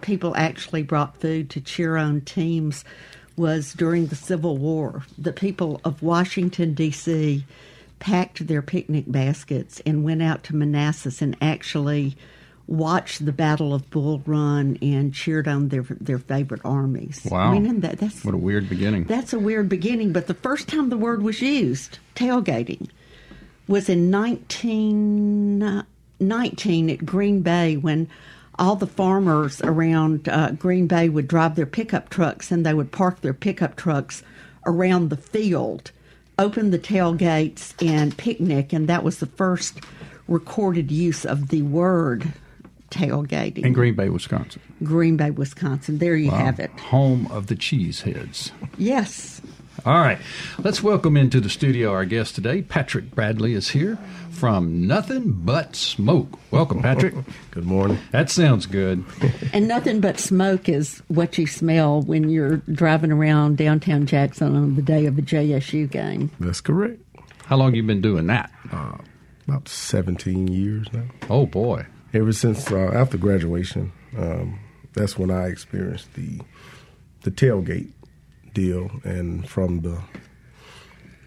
people 0.00 0.36
actually 0.36 0.84
brought 0.84 1.20
food 1.20 1.50
to 1.50 1.60
cheer 1.60 1.96
on 1.96 2.20
teams 2.20 2.84
was 3.36 3.72
during 3.72 4.06
the 4.06 4.14
Civil 4.14 4.56
War. 4.56 5.02
The 5.18 5.32
people 5.32 5.80
of 5.84 6.04
Washington, 6.04 6.74
D.C. 6.74 7.44
packed 7.98 8.46
their 8.46 8.62
picnic 8.62 9.06
baskets 9.08 9.82
and 9.84 10.04
went 10.04 10.22
out 10.22 10.44
to 10.44 10.54
Manassas 10.54 11.20
and 11.20 11.36
actually 11.42 12.16
watched 12.66 13.24
the 13.24 13.32
Battle 13.32 13.74
of 13.74 13.90
Bull 13.90 14.22
Run 14.26 14.78
and 14.80 15.12
cheered 15.12 15.46
on 15.46 15.68
their 15.68 15.82
their 15.82 16.18
favorite 16.18 16.62
armies. 16.64 17.26
Wow, 17.30 17.50
I 17.50 17.58
mean, 17.58 17.80
that, 17.80 17.98
that's 17.98 18.24
what 18.24 18.34
a 18.34 18.38
weird 18.38 18.68
beginning. 18.68 19.04
That's 19.04 19.32
a 19.32 19.38
weird 19.38 19.68
beginning. 19.68 20.12
But 20.12 20.26
the 20.26 20.34
first 20.34 20.66
time 20.68 20.88
the 20.88 20.96
word 20.96 21.22
was 21.22 21.42
used, 21.42 21.98
tailgating, 22.14 22.88
was 23.68 23.88
in 23.88 24.10
1919 24.10 26.90
at 26.90 27.06
Green 27.06 27.42
Bay 27.42 27.76
when 27.76 28.08
all 28.58 28.74
the 28.76 28.86
farmers 28.86 29.60
around 29.62 30.28
uh, 30.28 30.52
Green 30.52 30.86
Bay 30.86 31.08
would 31.08 31.26
drive 31.28 31.56
their 31.56 31.66
pickup 31.66 32.08
trucks 32.08 32.52
and 32.52 32.64
they 32.64 32.74
would 32.74 32.92
park 32.92 33.20
their 33.20 33.34
pickup 33.34 33.76
trucks 33.76 34.22
around 34.64 35.10
the 35.10 35.16
field, 35.16 35.90
open 36.38 36.70
the 36.70 36.78
tailgates, 36.78 37.74
and 37.84 38.16
picnic. 38.16 38.72
And 38.72 38.88
that 38.88 39.02
was 39.02 39.18
the 39.18 39.26
first 39.26 39.80
recorded 40.28 40.90
use 40.90 41.26
of 41.26 41.48
the 41.48 41.62
word 41.62 42.32
tailgating. 42.90 43.64
In 43.64 43.72
Green 43.72 43.94
Bay, 43.94 44.08
Wisconsin. 44.08 44.60
Green 44.82 45.16
Bay, 45.16 45.30
Wisconsin. 45.30 45.98
There 45.98 46.16
you 46.16 46.30
wow. 46.30 46.38
have 46.38 46.60
it. 46.60 46.70
Home 46.80 47.26
of 47.30 47.48
the 47.48 47.56
cheeseheads. 47.56 48.50
Yes. 48.78 49.40
All 49.84 49.98
right. 49.98 50.18
Let's 50.58 50.82
welcome 50.82 51.16
into 51.16 51.40
the 51.40 51.50
studio 51.50 51.92
our 51.92 52.04
guest 52.04 52.34
today. 52.36 52.62
Patrick 52.62 53.14
Bradley 53.14 53.54
is 53.54 53.68
here 53.70 53.98
from 54.30 54.86
Nothing 54.86 55.32
But 55.32 55.76
Smoke. 55.76 56.38
Welcome, 56.50 56.80
Patrick. 56.80 57.14
good 57.50 57.66
morning. 57.66 57.98
That 58.10 58.30
sounds 58.30 58.66
good. 58.66 59.04
and 59.52 59.68
nothing 59.68 60.00
but 60.00 60.18
smoke 60.18 60.68
is 60.68 61.02
what 61.08 61.36
you 61.38 61.46
smell 61.46 62.02
when 62.02 62.30
you're 62.30 62.58
driving 62.72 63.12
around 63.12 63.58
downtown 63.58 64.06
Jackson 64.06 64.56
on 64.56 64.76
the 64.76 64.82
day 64.82 65.06
of 65.06 65.16
the 65.16 65.22
JSU 65.22 65.90
game. 65.90 66.30
That's 66.40 66.60
correct. 66.60 67.00
How 67.44 67.56
long 67.56 67.74
you 67.74 67.82
been 67.82 68.00
doing 68.00 68.26
that? 68.28 68.50
Uh, 68.72 68.96
about 69.46 69.68
17 69.68 70.48
years 70.48 70.86
now. 70.92 71.04
Oh, 71.28 71.46
boy. 71.46 71.84
Ever 72.14 72.32
since 72.32 72.70
uh, 72.70 72.92
after 72.94 73.18
graduation, 73.18 73.92
um, 74.16 74.60
that's 74.94 75.18
when 75.18 75.30
I 75.30 75.46
experienced 75.48 76.14
the 76.14 76.40
the 77.22 77.30
tailgate 77.30 77.90
deal, 78.52 78.90
and 79.02 79.48
from 79.48 79.80
the 79.80 80.00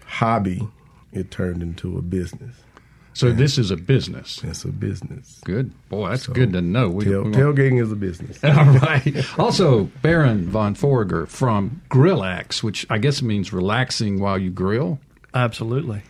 hobby, 0.06 0.66
it 1.12 1.30
turned 1.30 1.62
into 1.62 1.98
a 1.98 2.02
business. 2.02 2.56
So 3.12 3.32
this 3.32 3.58
is 3.58 3.72
a 3.72 3.76
business. 3.76 4.44
It's 4.44 4.62
a 4.64 4.68
business. 4.68 5.40
Good 5.44 5.72
boy, 5.88 6.10
that's 6.10 6.28
good 6.28 6.52
to 6.52 6.60
know. 6.60 6.88
We, 6.88 7.04
Tail, 7.04 7.24
we- 7.24 7.32
tailgating 7.32 7.82
is 7.82 7.90
a 7.90 7.96
business. 7.96 8.38
All 8.44 8.52
right. 8.52 9.12
Also, 9.40 9.90
Baron 10.02 10.48
von 10.48 10.76
Forager 10.76 11.26
from 11.26 11.82
Grillax, 11.90 12.62
which 12.62 12.86
I 12.88 12.98
guess 12.98 13.20
means 13.20 13.52
relaxing 13.52 14.20
while 14.20 14.38
you 14.38 14.50
grill. 14.50 15.00
Absolutely. 15.34 16.02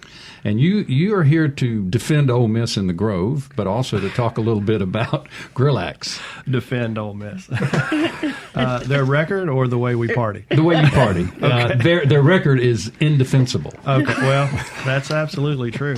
And 0.45 0.61
you 0.61 0.79
you 0.89 1.15
are 1.17 1.25
here 1.25 1.49
to 1.49 1.85
defend 1.91 2.31
Ole 2.31 2.47
Miss 2.49 2.77
in 2.77 2.87
the 2.87 2.93
Grove, 2.93 3.51
but 3.57 3.67
also 3.67 3.99
to 3.99 4.09
talk 4.11 4.39
a 4.39 4.41
little 4.41 4.61
bit 4.61 4.81
about 4.81 5.29
Grillax, 5.55 6.21
Defend 6.49 6.97
Ole 6.97 7.15
Miss. 7.15 7.49
uh, 8.55 8.79
their 8.85 9.05
record 9.05 9.49
or 9.49 9.67
the 9.67 9.79
way 9.79 9.95
we 9.95 10.09
party? 10.15 10.45
the 10.49 10.63
way 10.63 10.81
you 10.81 10.89
party. 10.89 11.29
uh, 11.43 11.75
their 11.77 12.07
their 12.07 12.23
record 12.23 12.61
is 12.61 12.93
indefensible. 13.01 13.75
Okay, 13.87 14.15
well, 14.23 14.49
that's 14.85 15.11
absolutely 15.11 15.73
true. 15.73 15.97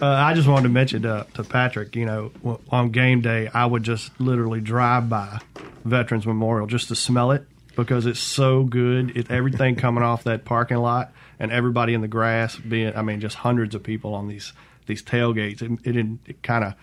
Uh, 0.00 0.06
I 0.06 0.32
just 0.32 0.48
wanted 0.48 0.62
to 0.62 0.68
mention 0.70 1.02
to, 1.02 1.26
to 1.34 1.44
Patrick, 1.44 1.94
you 1.94 2.06
know, 2.06 2.32
on 2.70 2.90
game 2.90 3.20
day, 3.20 3.50
I 3.52 3.66
would 3.66 3.82
just 3.82 4.18
literally 4.18 4.62
drive 4.62 5.10
by 5.10 5.40
Veterans 5.84 6.26
Memorial 6.26 6.66
just 6.66 6.88
to 6.88 6.96
smell 6.96 7.32
it 7.32 7.44
because 7.76 8.06
it's 8.06 8.20
so 8.20 8.64
good. 8.64 9.14
It, 9.14 9.30
everything 9.30 9.76
coming 9.76 10.02
off 10.02 10.24
that 10.24 10.46
parking 10.46 10.78
lot 10.78 11.12
and 11.40 11.50
everybody 11.50 11.94
in 11.94 12.02
the 12.02 12.08
grass 12.08 12.56
being, 12.56 12.94
I 12.94 13.02
mean, 13.02 13.20
just 13.20 13.34
hundreds 13.34 13.74
of 13.74 13.82
people 13.82 14.14
on 14.14 14.28
these 14.28 14.52
these 14.86 15.02
tailgates. 15.02 15.62
It, 15.62 15.96
it, 15.96 16.18
it 16.26 16.42
kind 16.42 16.64
of 16.64 16.74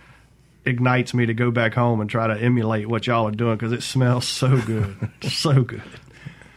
ignites 0.66 1.14
me 1.14 1.26
to 1.28 1.34
go 1.34 1.52
back 1.52 1.74
home 1.74 2.02
and 2.02 2.10
try 2.10 2.28
to 2.28 2.38
emulate 2.38 2.88
what 2.88 3.08
y'all 3.08 3.28
are 3.28 3.32
doing 3.32 3.56
because 3.56 3.72
it 3.72 3.84
smells 3.84 4.28
so 4.28 4.60
good, 4.62 5.10
so 5.24 5.62
good. 5.64 5.82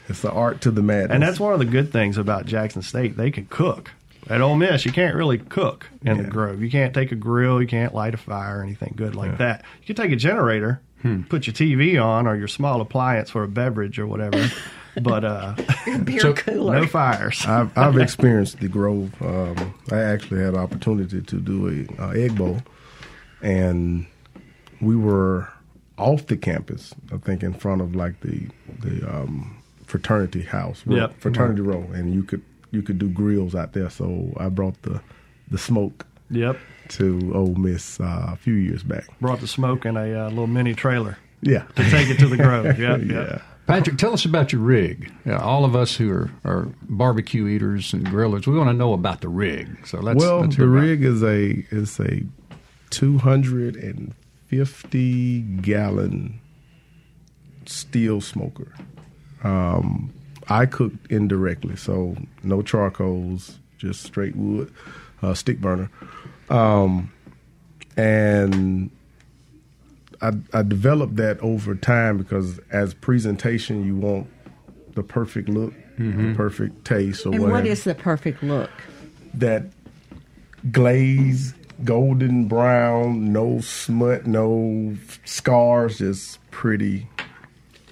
It's 0.09 0.23
the 0.23 0.33
art 0.33 0.63
to 0.63 0.73
the 0.73 0.83
madness. 0.83 1.15
And 1.15 1.23
that's 1.23 1.39
one 1.39 1.53
of 1.53 1.61
the 1.61 1.65
good 1.65 1.93
things 1.93 2.19
about 2.19 2.47
Jackson 2.47 2.83
State. 2.83 3.17
They 3.17 3.31
can 3.31 3.47
cook. 3.47 3.93
At 4.29 4.41
Ole 4.41 4.57
Miss, 4.57 4.85
you 4.85 4.93
can't 4.93 5.15
really 5.17 5.39
cook 5.39 5.89
in 6.05 6.19
the 6.19 6.25
Grove. 6.25 6.63
You 6.63 6.71
can't 6.71 6.93
take 6.93 7.11
a 7.11 7.17
grill. 7.17 7.61
You 7.61 7.67
can't 7.67 7.95
light 7.95 8.15
a 8.15 8.17
fire 8.17 8.61
or 8.61 8.63
anything 8.63 8.93
good 8.97 9.15
like 9.15 9.39
that. 9.39 9.65
You 9.81 9.95
can 9.95 10.05
take 10.05 10.13
a 10.13 10.17
generator, 10.17 10.81
hmm. 11.03 11.23
put 11.23 11.47
your 11.47 11.55
TV 11.55 12.01
on 12.03 12.27
or 12.27 12.37
your 12.37 12.47
small 12.47 12.81
appliance 12.81 13.31
for 13.31 13.43
a 13.43 13.49
beverage 13.49 13.99
or 13.99 14.07
whatever, 14.07 14.51
but 15.01 15.25
uh, 15.25 15.55
Beer 16.05 16.21
So- 16.21 16.35
cooler. 16.35 16.81
no 16.81 16.87
fires. 16.87 17.45
I've, 17.47 17.77
I've 17.77 17.99
experienced 17.99 18.61
the 18.61 18.69
Grove. 18.69 19.11
Um, 19.23 19.75
I 19.91 19.99
actually 19.99 20.41
had 20.41 20.55
an 20.55 20.61
opportunity 20.61 21.21
to 21.21 21.37
do 21.41 21.87
a 21.99 22.03
uh, 22.03 22.11
egg 22.11 22.37
bowl, 22.37 22.59
and 23.43 24.07
we 24.81 24.97
were 24.97 25.49
off 25.99 26.27
the 26.27 26.37
campus. 26.37 26.95
I 27.13 27.19
think 27.19 27.43
in 27.43 27.53
front 27.55 27.81
of 27.83 27.95
like 27.95 28.21
the 28.21 28.49
the 28.81 29.07
um, 29.09 29.57
fraternity 29.85 30.43
house, 30.43 30.83
row- 30.87 30.97
Yep. 30.97 31.21
fraternity 31.21 31.63
row, 31.63 31.83
and 31.93 32.15
you 32.15 32.23
could 32.23 32.43
you 32.71 32.83
could 32.83 32.99
do 32.99 33.09
grills 33.09 33.55
out 33.55 33.73
there. 33.73 33.91
So 33.91 34.33
I 34.37 34.49
brought 34.49 34.81
the 34.83 35.01
the 35.51 35.59
smoke 35.59 36.07
Yep. 36.31 36.59
to 36.91 37.33
Ole 37.35 37.55
Miss 37.57 37.99
uh, 38.01 38.27
a 38.33 38.37
few 38.37 38.55
years 38.55 38.83
back. 38.85 39.05
Brought 39.21 39.41
the 39.41 39.49
smoke 39.49 39.85
in 39.85 39.97
a 39.97 40.27
uh, 40.27 40.29
little 40.29 40.47
mini 40.47 40.75
trailer 40.75 41.19
Yeah, 41.43 41.63
to 41.75 41.91
take 41.91 42.09
it 42.09 42.19
to 42.21 42.29
the 42.29 42.37
Grove. 42.45 42.79
Yep. 42.79 43.01
yeah. 43.07 43.13
Yep. 43.13 43.43
Patrick, 43.71 43.99
tell 43.99 44.13
us 44.13 44.25
about 44.25 44.53
your 44.53 44.63
rig. 44.63 45.13
Yeah, 45.25 45.39
all 45.39 45.65
of 45.65 45.77
us 45.77 45.95
who 45.97 46.11
are, 46.11 46.31
are 46.45 46.69
barbecue 46.83 47.47
eaters 47.47 47.93
and 47.93 48.05
grillers, 48.07 48.47
we 48.47 48.57
want 48.59 48.69
to 48.69 48.75
know 48.75 48.93
about 48.93 49.21
the 49.21 49.29
rig. 49.29 49.87
So 49.87 50.01
let's 50.01 50.19
well, 50.19 50.41
let's 50.41 50.57
the 50.57 50.67
rig 50.67 51.05
is 51.05 51.23
a 51.23 51.65
is 51.71 52.01
a 52.01 52.25
two 52.91 53.19
hundred 53.19 53.77
and 53.77 54.15
fifty 54.49 55.43
gallon 55.43 56.41
steel 57.67 58.21
smoker. 58.21 58.75
Um, 59.45 60.13
I 60.49 60.67
cook 60.67 60.93
indirectly, 61.09 61.77
so 61.77 62.17
no 62.43 62.63
charcoals, 62.63 63.61
just 63.79 64.03
straight 64.03 64.35
wood, 64.35 64.75
uh, 65.23 65.35
stick 65.35 65.61
burner, 65.61 65.91
um, 66.49 67.13
and 67.97 68.91
I, 70.23 70.33
I 70.53 70.63
developed 70.63 71.17
that 71.17 71.39
over 71.41 71.75
time 71.75 72.19
because 72.19 72.59
as 72.71 72.95
presentation, 72.95 73.85
you 73.85 73.97
want 73.97 74.29
the 74.95 75.03
perfect 75.03 75.49
look, 75.49 75.73
the 75.97 76.03
mm-hmm. 76.05 76.35
perfect 76.35 76.85
taste, 76.85 77.27
or 77.27 77.33
and 77.33 77.43
whatever 77.43 77.59
what 77.59 77.67
is 77.67 77.85
the 77.85 77.95
perfect 77.95 78.43
look? 78.43 78.71
that 79.35 79.65
glaze, 80.71 81.55
golden 81.85 82.47
brown, 82.47 83.33
no 83.33 83.61
smut, 83.61 84.27
no 84.27 84.97
scars, 85.25 85.99
just 85.99 86.39
pretty, 86.51 87.09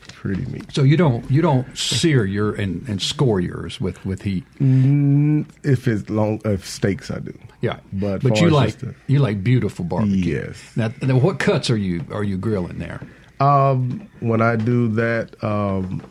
pretty 0.08 0.44
meat. 0.46 0.72
So 0.72 0.82
you 0.82 0.96
don't 0.96 1.28
you 1.30 1.42
don't 1.42 1.76
sear 1.76 2.24
your 2.24 2.54
and, 2.54 2.86
and 2.88 3.00
score 3.00 3.40
yours 3.40 3.80
with, 3.80 4.04
with 4.04 4.22
heat. 4.22 4.44
Mm, 4.60 5.46
if 5.62 5.88
it's 5.88 6.08
long, 6.10 6.40
if 6.44 6.66
steaks, 6.66 7.10
I 7.10 7.20
do. 7.20 7.38
Yeah, 7.60 7.80
But 7.92 8.22
but 8.22 8.40
you 8.40 8.50
like 8.50 8.78
the- 8.78 8.94
you 9.08 9.18
like 9.18 9.42
beautiful 9.42 9.84
barbecue. 9.84 10.34
Yes. 10.36 10.56
Now, 10.76 10.92
now, 11.02 11.16
what 11.18 11.38
cuts 11.40 11.70
are 11.70 11.76
you 11.76 12.04
are 12.12 12.22
you 12.24 12.36
grilling 12.36 12.78
there? 12.78 13.00
Um, 13.40 14.08
when 14.20 14.40
I 14.42 14.56
do 14.56 14.88
that, 14.94 15.42
um, 15.42 16.02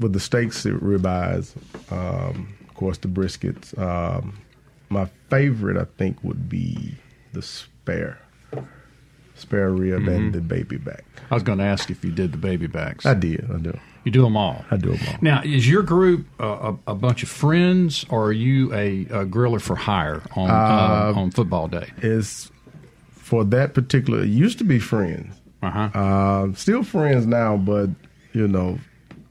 with 0.00 0.12
the 0.12 0.20
steaks, 0.20 0.64
it 0.66 0.74
ribeyes, 0.82 1.54
um, 1.92 2.48
of 2.68 2.74
course, 2.74 2.98
the 2.98 3.08
briskets. 3.08 3.76
Um, 3.78 4.34
my 4.88 5.06
favorite, 5.30 5.76
I 5.76 5.86
think, 5.98 6.22
would 6.22 6.48
be 6.48 6.94
the 7.32 7.42
spare, 7.42 8.18
spare 9.34 9.70
rib 9.70 10.06
and 10.08 10.32
the 10.32 10.40
baby 10.40 10.76
back. 10.76 11.04
I 11.30 11.34
was 11.34 11.42
going 11.42 11.58
to 11.58 11.64
ask 11.64 11.90
if 11.90 12.04
you 12.04 12.10
did 12.12 12.32
the 12.32 12.38
baby 12.38 12.66
backs. 12.66 13.06
I 13.06 13.14
did, 13.14 13.48
I 13.52 13.58
do. 13.58 13.78
You 14.04 14.12
do 14.12 14.22
them 14.22 14.36
all. 14.36 14.64
I 14.70 14.76
do 14.76 14.92
'em 14.92 15.00
all. 15.08 15.14
Now, 15.20 15.42
is 15.44 15.68
your 15.68 15.82
group 15.82 16.26
uh, 16.40 16.72
a, 16.86 16.92
a 16.92 16.94
bunch 16.94 17.22
of 17.22 17.28
friends, 17.28 18.04
or 18.10 18.26
are 18.26 18.32
you 18.32 18.72
a, 18.72 19.02
a 19.06 19.24
griller 19.26 19.60
for 19.60 19.76
hire 19.76 20.22
on 20.36 20.50
uh, 20.50 21.12
on 21.18 21.30
football 21.30 21.68
day? 21.68 21.90
is 22.02 22.50
for 23.10 23.44
that 23.44 23.74
particular. 23.74 24.20
It 24.22 24.28
used 24.28 24.58
to 24.58 24.64
be 24.64 24.78
friends. 24.78 25.34
Uh-huh. 25.62 25.88
Uh, 25.98 26.52
still 26.54 26.82
friends 26.82 27.26
now, 27.26 27.56
but 27.56 27.88
you 28.34 28.46
know, 28.46 28.78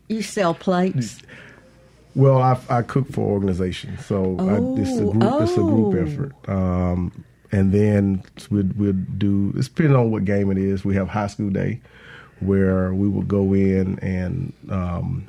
You 0.07 0.21
sell 0.23 0.53
plates. 0.55 1.21
well, 2.15 2.41
I, 2.41 2.57
I 2.69 2.81
cook 2.81 3.07
for 3.11 3.21
organizations, 3.21 4.03
so 4.05 4.35
I, 4.39 4.81
it's 4.81 4.97
a 4.99 5.03
Oh, 5.03 5.11
group. 5.11 5.41
It's 5.41 5.51
a 5.53 5.55
group 5.57 5.93
oh. 5.95 6.03
effort. 6.03 6.49
Um, 6.49 7.23
and 7.51 7.71
then 7.71 8.23
we'd, 8.49 8.73
we'd 8.79 9.19
do. 9.19 9.53
It's 9.55 9.67
depending 9.67 9.95
on 9.95 10.09
what 10.09 10.25
game 10.25 10.49
it 10.51 10.57
is. 10.57 10.83
We 10.83 10.95
have 10.95 11.07
high 11.07 11.27
school 11.27 11.51
day, 11.51 11.81
where 12.45 12.93
we 12.93 13.07
will 13.09 13.21
go 13.23 13.53
in 13.53 13.99
and 13.99 14.53
um, 14.69 15.25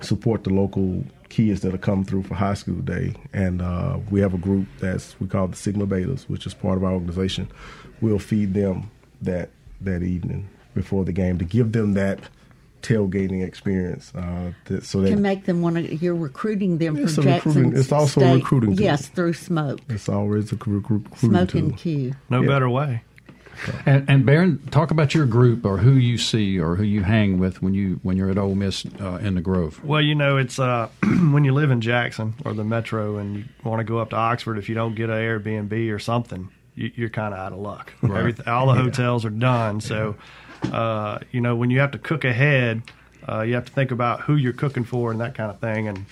support 0.00 0.44
the 0.44 0.50
local 0.50 1.04
kids 1.28 1.60
that 1.60 1.74
are 1.74 1.78
come 1.78 2.04
through 2.04 2.22
for 2.22 2.34
high 2.34 2.54
school 2.54 2.76
day. 2.76 3.14
And 3.32 3.60
uh, 3.60 3.98
we 4.10 4.20
have 4.20 4.34
a 4.34 4.38
group 4.38 4.66
that's 4.80 5.18
we 5.20 5.26
call 5.26 5.48
the 5.48 5.56
Sigma 5.56 5.86
Betas, 5.86 6.22
which 6.28 6.46
is 6.46 6.54
part 6.54 6.76
of 6.78 6.84
our 6.84 6.92
organization. 6.92 7.48
We'll 8.00 8.18
feed 8.18 8.54
them 8.54 8.90
that 9.22 9.50
that 9.80 10.02
evening 10.02 10.48
before 10.74 11.04
the 11.04 11.12
game 11.12 11.38
to 11.38 11.44
give 11.44 11.72
them 11.72 11.94
that 11.94 12.20
tailgating 12.82 13.44
experience. 13.44 14.12
Uh, 14.14 14.52
that, 14.66 14.84
so 14.84 15.02
to 15.02 15.10
that 15.10 15.16
make 15.18 15.44
them 15.46 15.60
want 15.62 15.76
to. 15.76 15.94
You're 15.96 16.14
recruiting 16.14 16.78
them 16.78 16.96
It's 16.96 17.16
for 17.16 17.22
a 17.22 17.24
Jackson 17.24 17.52
recruiting- 17.52 17.78
it's 17.80 17.92
also 17.92 18.20
a 18.20 18.24
State. 18.24 18.34
recruiting 18.36 18.76
tool. 18.76 18.84
Yes, 18.84 19.08
through 19.08 19.32
smoke, 19.34 19.80
it's 19.88 20.08
always 20.08 20.52
a 20.52 20.56
recru- 20.56 21.04
recruiting 21.04 21.16
smoke 21.18 21.48
tool. 21.50 21.60
and 21.60 21.76
cue. 21.76 22.14
No 22.30 22.40
Yeah. 22.42 22.48
better 22.48 22.70
way. 22.70 23.02
And, 23.86 24.08
and 24.08 24.26
Baron, 24.26 24.58
talk 24.70 24.90
about 24.90 25.14
your 25.14 25.26
group 25.26 25.64
or 25.64 25.78
who 25.78 25.92
you 25.92 26.18
see 26.18 26.58
or 26.58 26.76
who 26.76 26.84
you 26.84 27.02
hang 27.02 27.38
with 27.38 27.62
when 27.62 27.74
you 27.74 28.00
when 28.02 28.16
you're 28.16 28.30
at 28.30 28.38
Ole 28.38 28.54
Miss 28.54 28.86
uh, 29.00 29.18
in 29.22 29.34
the 29.34 29.40
Grove. 29.40 29.82
Well, 29.84 30.00
you 30.00 30.14
know, 30.14 30.36
it's 30.36 30.58
uh, 30.58 30.88
when 31.02 31.44
you 31.44 31.52
live 31.52 31.70
in 31.70 31.80
Jackson 31.80 32.34
or 32.44 32.54
the 32.54 32.64
metro 32.64 33.16
and 33.18 33.36
you 33.36 33.44
want 33.64 33.80
to 33.80 33.84
go 33.84 33.98
up 33.98 34.10
to 34.10 34.16
Oxford, 34.16 34.58
if 34.58 34.68
you 34.68 34.74
don't 34.74 34.94
get 34.94 35.10
an 35.10 35.16
Airbnb 35.16 35.92
or 35.92 35.98
something, 35.98 36.48
you, 36.74 36.90
you're 36.94 37.10
kind 37.10 37.34
of 37.34 37.40
out 37.40 37.52
of 37.52 37.58
luck. 37.58 37.92
Everything, 38.02 38.46
all 38.48 38.66
the 38.66 38.74
hotels 38.74 39.24
are 39.24 39.30
done. 39.30 39.80
So, 39.80 40.16
uh, 40.72 41.18
you 41.32 41.40
know, 41.40 41.56
when 41.56 41.70
you 41.70 41.80
have 41.80 41.92
to 41.92 41.98
cook 41.98 42.24
ahead, 42.24 42.82
uh, 43.28 43.42
you 43.42 43.54
have 43.54 43.66
to 43.66 43.72
think 43.72 43.90
about 43.90 44.22
who 44.22 44.36
you're 44.36 44.52
cooking 44.52 44.84
for 44.84 45.10
and 45.10 45.20
that 45.20 45.34
kind 45.34 45.50
of 45.50 45.60
thing. 45.60 45.88
And, 45.88 46.06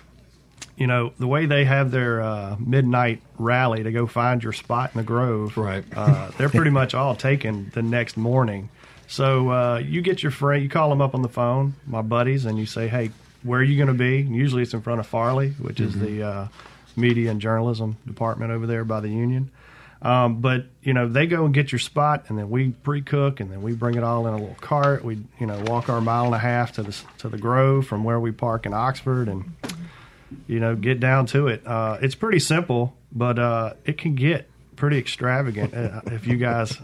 you 0.76 0.86
know, 0.86 1.12
the 1.18 1.26
way 1.26 1.46
they 1.46 1.64
have 1.64 1.90
their 1.90 2.20
uh, 2.20 2.56
midnight 2.58 3.22
rally 3.38 3.82
to 3.82 3.90
go 3.92 4.06
find 4.06 4.42
your 4.42 4.52
spot 4.52 4.90
in 4.94 4.98
the 4.98 5.04
Grove, 5.04 5.56
Right. 5.56 5.84
uh, 5.96 6.30
they're 6.36 6.48
pretty 6.50 6.70
much 6.70 6.94
all 6.94 7.14
taken 7.16 7.70
the 7.74 7.82
next 7.82 8.16
morning. 8.16 8.68
So 9.08 9.50
uh, 9.50 9.78
you 9.78 10.02
get 10.02 10.22
your 10.22 10.32
friend, 10.32 10.62
you 10.62 10.68
call 10.68 10.90
them 10.90 11.00
up 11.00 11.14
on 11.14 11.22
the 11.22 11.28
phone, 11.28 11.74
my 11.86 12.02
buddies, 12.02 12.44
and 12.44 12.58
you 12.58 12.66
say, 12.66 12.88
"Hey, 12.88 13.10
where 13.42 13.60
are 13.60 13.62
you 13.64 13.76
going 13.76 13.86
to 13.88 13.94
be?" 13.94 14.20
And 14.20 14.34
usually 14.34 14.62
it's 14.62 14.74
in 14.74 14.82
front 14.82 15.00
of 15.00 15.06
Farley, 15.06 15.50
which 15.50 15.78
is 15.80 15.94
the 15.98 16.22
uh, 16.22 16.48
media 16.96 17.30
and 17.30 17.40
journalism 17.40 17.96
department 18.06 18.50
over 18.52 18.66
there 18.66 18.84
by 18.84 19.00
the 19.00 19.08
union. 19.08 19.50
Um, 20.02 20.40
but 20.40 20.66
you 20.82 20.92
know, 20.92 21.08
they 21.08 21.26
go 21.26 21.44
and 21.46 21.54
get 21.54 21.72
your 21.72 21.78
spot, 21.78 22.24
and 22.28 22.38
then 22.38 22.50
we 22.50 22.70
pre-cook, 22.70 23.40
and 23.40 23.50
then 23.50 23.62
we 23.62 23.72
bring 23.74 23.94
it 23.94 24.02
all 24.04 24.26
in 24.26 24.34
a 24.34 24.38
little 24.38 24.56
cart. 24.60 25.04
We 25.04 25.22
you 25.38 25.46
know 25.46 25.58
walk 25.66 25.88
our 25.88 26.00
mile 26.00 26.26
and 26.26 26.34
a 26.34 26.38
half 26.38 26.72
to 26.72 26.82
the 26.82 26.96
to 27.18 27.28
the 27.28 27.38
Grove 27.38 27.86
from 27.86 28.02
where 28.04 28.18
we 28.20 28.32
park 28.32 28.66
in 28.66 28.74
Oxford, 28.74 29.28
and 29.28 29.44
you 30.46 30.61
know 30.61 30.75
get 30.77 31.01
down 31.01 31.27
to 31.27 31.49
it. 31.49 31.66
Uh, 31.66 31.99
it's 32.03 32.14
pretty 32.14 32.38
simple, 32.40 32.94
but 33.12 33.38
uh, 33.38 33.75
it 33.85 33.99
can 33.99 34.14
get 34.14 34.49
pretty 34.77 34.99
extravagant. 34.99 35.75
Uh, 35.75 36.01
if 36.07 36.27
you 36.27 36.37
guys 36.37 36.77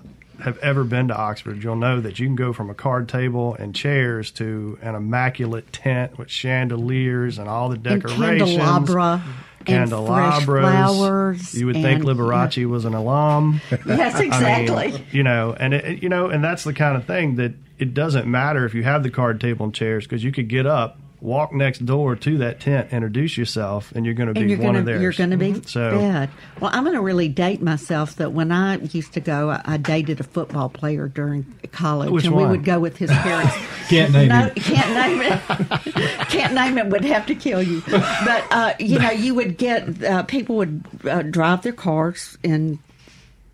have 0.43 0.59
ever 0.59 0.83
been 0.83 1.09
to 1.09 1.17
Oxford, 1.17 1.63
you'll 1.63 1.77
know 1.77 2.01
that 2.01 2.19
you 2.19 2.27
can 2.27 2.35
go 2.37 2.53
from 2.53 2.69
a 2.71 2.75
card 2.75 3.09
table 3.09 3.55
and 3.55 3.75
chairs 3.75 4.31
to 4.33 4.77
an 4.83 4.95
immaculate 4.95 5.73
tent 5.73 6.19
with 6.19 6.31
chandeliers 6.31 7.39
and 7.39 7.49
all 7.49 7.69
the 7.69 7.75
And 7.77 7.85
decorations. 8.03 8.57
candelabra. 8.57 9.23
candelabras. 9.65 10.45
flowers 10.45 11.55
You 11.55 11.67
would 11.67 11.77
think 11.77 12.01
and- 12.01 12.05
Liberace 12.05 12.67
was 12.67 12.85
an 12.85 12.95
alum. 12.95 13.61
Yes, 13.87 14.19
exactly. 14.21 14.75
I 14.87 14.91
mean, 14.91 15.07
you 15.13 15.23
know, 15.23 15.55
and 15.59 15.75
it, 15.75 16.03
you 16.03 16.09
know, 16.09 16.29
and 16.29 16.43
that's 16.43 16.65
the 16.65 16.73
kind 16.73 16.97
of 16.97 17.05
thing 17.07 17.37
that 17.37 17.53
it 17.79 17.95
doesn't 17.95 18.27
matter 18.27 18.65
if 18.65 18.75
you 18.75 18.83
have 18.85 19.03
the 19.03 19.11
card 19.11 19.41
table 19.41 19.65
and 19.65 19.75
chairs 19.75 20.05
because 20.05 20.23
you 20.25 20.33
could 20.33 20.49
get 20.49 20.67
up, 20.67 20.99
walk 21.23 21.53
next 21.53 21.87
door 21.87 22.17
to 22.17 22.39
that 22.39 22.61
tent, 22.61 22.93
introduce 22.93 23.39
yourself, 23.39 23.93
and 23.93 24.05
you're 24.05 24.15
going 24.15 24.33
to 24.35 24.39
be 24.39 24.57
one 24.57 24.67
gonna 24.67 24.79
of 24.81 24.85
theirs. 24.85 25.01
you're 25.01 25.13
gonna 25.13 25.37
be 25.37 25.55
so. 25.63 25.99
fed. 25.99 26.31
Well, 26.61 26.71
I'm 26.75 26.85
gonna 26.85 27.01
really 27.01 27.29
date 27.29 27.63
myself. 27.63 28.17
That 28.17 28.33
when 28.33 28.51
I 28.51 28.77
used 28.79 29.13
to 29.15 29.21
go, 29.21 29.51
I, 29.51 29.63
I 29.65 29.77
dated 29.77 30.21
a 30.21 30.25
football 30.25 30.69
player 30.69 31.09
during 31.09 31.47
college, 31.71 32.11
Which 32.11 32.25
and 32.25 32.35
we 32.35 32.45
would 32.45 32.65
go 32.65 32.81
with 32.81 32.97
his 32.97 33.11
parents. 33.11 33.55
Can't 33.89 34.13
name 34.13 34.29
no, 34.29 34.49
him. 34.49 34.55
can't 34.57 34.95
name 34.95 35.21
it. 35.21 35.95
can't 36.29 36.55
name 36.55 36.79
it. 36.79 36.87
Would 36.87 37.05
have 37.05 37.27
to 37.27 37.35
kill 37.35 37.63
you. 37.63 37.83
But 37.87 38.45
uh, 38.51 38.75
you 38.79 38.99
know, 38.99 39.11
you 39.11 39.35
would 39.35 39.59
get 39.59 40.03
uh, 40.03 40.23
people 40.25 40.57
would 40.57 40.83
uh, 41.05 41.23
drive 41.23 41.63
their 41.63 41.73
cars 41.73 42.39
and 42.43 42.79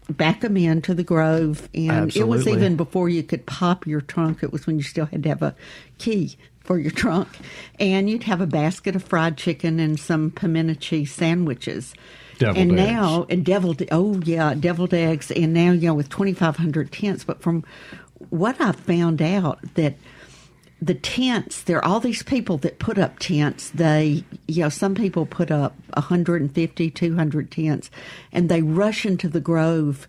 back 0.08 0.40
them 0.40 0.56
into 0.56 0.94
the 0.94 1.02
Grove, 1.02 1.68
and 1.74 2.14
it 2.16 2.28
was 2.28 2.46
even 2.46 2.76
before 2.76 3.08
you 3.08 3.22
could 3.22 3.46
pop 3.46 3.86
your 3.86 4.00
trunk. 4.00 4.42
It 4.42 4.52
was 4.52 4.66
when 4.66 4.76
you 4.76 4.82
still 4.84 5.06
had 5.06 5.22
to 5.24 5.28
have 5.28 5.42
a 5.42 5.54
key 5.98 6.36
for 6.68 6.78
your 6.78 6.90
trunk, 6.90 7.28
and 7.80 8.10
you'd 8.10 8.24
have 8.24 8.42
a 8.42 8.46
basket 8.46 8.94
of 8.94 9.02
fried 9.02 9.38
chicken 9.38 9.80
and 9.80 9.98
some 9.98 10.30
pimento 10.30 10.74
cheese 10.74 11.10
sandwiches. 11.10 11.94
Deviled 12.36 12.58
and 12.58 12.78
eggs. 12.78 12.90
now, 12.90 13.26
and 13.30 13.42
deviled, 13.42 13.82
oh 13.90 14.20
yeah, 14.22 14.52
deviled 14.52 14.92
eggs, 14.92 15.30
and 15.30 15.54
now 15.54 15.72
you 15.72 15.88
know 15.88 15.94
with 15.94 16.10
twenty 16.10 16.34
five 16.34 16.56
hundred 16.58 16.92
tents. 16.92 17.24
But 17.24 17.40
from 17.40 17.64
what 18.28 18.60
I 18.60 18.72
found 18.72 19.22
out 19.22 19.60
that 19.76 19.96
the 20.82 20.94
tents 20.94 21.62
there 21.62 21.78
are 21.78 21.84
all 21.84 22.00
these 22.00 22.22
people 22.22 22.58
that 22.58 22.78
put 22.78 22.98
up 22.98 23.18
tents 23.18 23.70
they 23.70 24.22
you 24.46 24.62
know 24.62 24.68
some 24.68 24.94
people 24.94 25.26
put 25.26 25.50
up 25.50 25.74
150 25.94 26.90
200 26.90 27.50
tents 27.50 27.90
and 28.30 28.48
they 28.48 28.62
rush 28.62 29.04
into 29.04 29.28
the 29.28 29.40
grove 29.40 30.06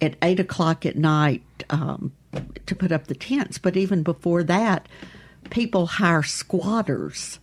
at 0.00 0.16
8 0.20 0.40
o'clock 0.40 0.84
at 0.84 0.96
night 0.96 1.44
um, 1.70 2.10
to 2.66 2.74
put 2.74 2.90
up 2.90 3.06
the 3.06 3.14
tents 3.14 3.56
but 3.58 3.76
even 3.76 4.02
before 4.02 4.42
that 4.42 4.88
people 5.50 5.86
hire 5.86 6.22
squatters 6.22 7.38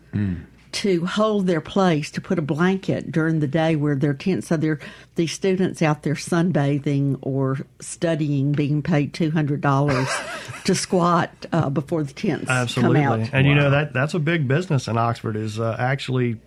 to 0.73 1.05
hold 1.05 1.47
their 1.47 1.61
place 1.61 2.11
to 2.11 2.21
put 2.21 2.37
a 2.37 2.41
blanket 2.41 3.11
during 3.11 3.39
the 3.39 3.47
day 3.47 3.75
where 3.75 3.95
their 3.95 4.13
tents. 4.13 4.47
so 4.47 4.57
they're 4.57 4.79
these 5.15 5.31
students 5.31 5.81
out 5.81 6.03
there 6.03 6.13
sunbathing 6.13 7.17
or 7.21 7.59
studying 7.79 8.51
being 8.51 8.81
paid 8.81 9.13
$200 9.13 10.63
to 10.65 10.75
squat 10.75 11.31
uh, 11.51 11.69
before 11.69 12.03
the 12.03 12.13
tents 12.13 12.49
Absolutely, 12.49 13.01
come 13.01 13.21
out 13.21 13.29
and 13.31 13.47
you 13.47 13.55
know 13.55 13.69
that 13.69 13.93
that's 13.93 14.13
a 14.13 14.19
big 14.19 14.47
business 14.47 14.87
in 14.87 14.97
Oxford 14.97 15.35
is 15.35 15.59
uh, 15.59 15.75
actually 15.79 16.39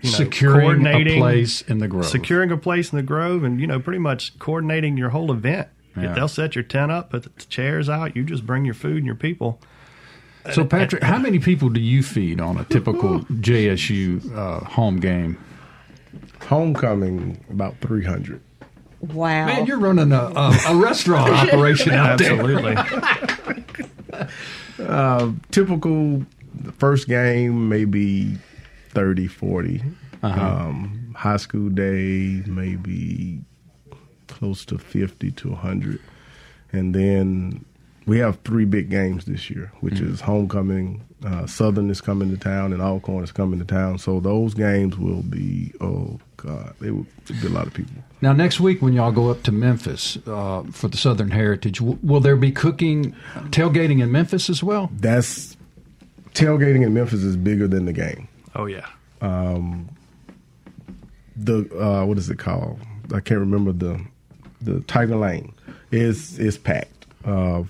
you 0.00 0.10
know, 0.10 0.18
Securing 0.18 0.86
a 0.86 1.16
place 1.18 1.62
in 1.62 1.78
the 1.78 1.88
Grove. 1.88 2.04
securing 2.04 2.50
a 2.52 2.58
place 2.58 2.92
in 2.92 2.98
the 2.98 3.02
Grove, 3.02 3.42
and 3.42 3.58
you 3.58 3.66
know, 3.66 3.80
pretty 3.80 3.98
much 3.98 4.38
coordinating 4.38 4.98
your 4.98 5.08
whole 5.08 5.32
event. 5.32 5.68
Yeah. 5.96 6.12
They'll 6.12 6.28
set 6.28 6.54
your 6.54 6.64
tent 6.64 6.92
up, 6.92 7.08
put 7.08 7.22
the 7.22 7.30
chairs 7.46 7.88
out. 7.88 8.14
You 8.14 8.22
just 8.22 8.44
bring 8.44 8.66
your 8.66 8.74
food 8.74 8.98
and 8.98 9.06
your 9.06 9.14
people. 9.14 9.60
So, 10.52 10.64
Patrick, 10.64 11.02
how 11.02 11.18
many 11.18 11.38
people 11.38 11.70
do 11.70 11.80
you 11.80 12.02
feed 12.02 12.40
on 12.40 12.58
a 12.58 12.64
typical 12.64 13.20
JSU 13.20 14.34
uh, 14.36 14.60
home 14.64 15.00
game? 15.00 15.38
Homecoming 16.42 17.42
about 17.50 17.76
three 17.78 18.04
hundred. 18.04 18.42
wow 19.00 19.46
Man, 19.46 19.66
you're 19.66 19.78
running 19.78 20.12
a, 20.12 20.32
a, 20.36 20.58
a 20.68 20.76
restaurant 20.76 21.30
operation 21.32 21.92
out 21.92 22.18
there. 22.18 22.32
Absolutely. 22.38 22.76
Typical 25.50 26.26
the 26.54 26.72
first 26.72 27.08
game 27.08 27.68
maybe 27.68 28.36
30, 28.90 29.26
40. 29.26 29.82
Um, 30.22 31.14
high 31.16 31.36
school 31.36 31.68
day 31.68 32.42
maybe 32.46 33.40
close 34.26 34.64
to 34.66 34.78
fifty 34.78 35.30
to 35.32 35.54
hundred, 35.54 36.00
and 36.72 36.94
then 36.94 37.64
we 38.06 38.18
have 38.18 38.38
three 38.44 38.64
big 38.64 38.90
games 38.90 39.24
this 39.24 39.48
year, 39.50 39.72
which 39.80 40.00
is 40.00 40.20
homecoming. 40.20 41.04
Uh, 41.24 41.46
Southern 41.46 41.88
is 41.90 42.00
coming 42.00 42.30
to 42.30 42.36
town, 42.36 42.72
and 42.72 42.82
Alcorn 42.82 43.24
is 43.24 43.32
coming 43.32 43.58
to 43.58 43.64
town. 43.64 43.98
So 43.98 44.20
those 44.20 44.52
games 44.54 44.98
will 44.98 45.22
be 45.22 45.72
oh 45.80 46.18
god, 46.36 46.74
it 46.82 46.90
will 46.90 47.06
be 47.28 47.46
a 47.46 47.50
lot 47.50 47.66
of 47.66 47.72
people. 47.74 47.94
Now, 48.20 48.32
next 48.32 48.60
week 48.60 48.82
when 48.82 48.92
y'all 48.92 49.12
go 49.12 49.30
up 49.30 49.42
to 49.44 49.52
Memphis 49.52 50.18
uh, 50.26 50.62
for 50.70 50.88
the 50.88 50.96
Southern 50.96 51.30
Heritage, 51.30 51.78
w- 51.78 51.98
will 52.02 52.20
there 52.20 52.36
be 52.36 52.52
cooking, 52.52 53.14
tailgating 53.50 54.02
in 54.02 54.12
Memphis 54.12 54.50
as 54.50 54.62
well? 54.62 54.90
That's 54.98 55.56
tailgating 56.34 56.84
in 56.84 56.92
Memphis 56.92 57.22
is 57.22 57.36
bigger 57.36 57.66
than 57.66 57.86
the 57.86 57.92
game. 57.92 58.28
Oh 58.54 58.66
yeah. 58.66 58.86
the 61.36 61.68
uh, 61.78 62.04
what 62.04 62.18
is 62.18 62.28
it 62.30 62.38
called? 62.38 62.78
I 63.14 63.20
can't 63.20 63.40
remember 63.40 63.72
the 63.72 64.04
the 64.60 64.80
Tiger 64.82 65.16
Lane 65.16 65.54
is 65.90 66.38
is 66.38 66.58
packed. 66.58 67.06
Uh, 67.24 67.62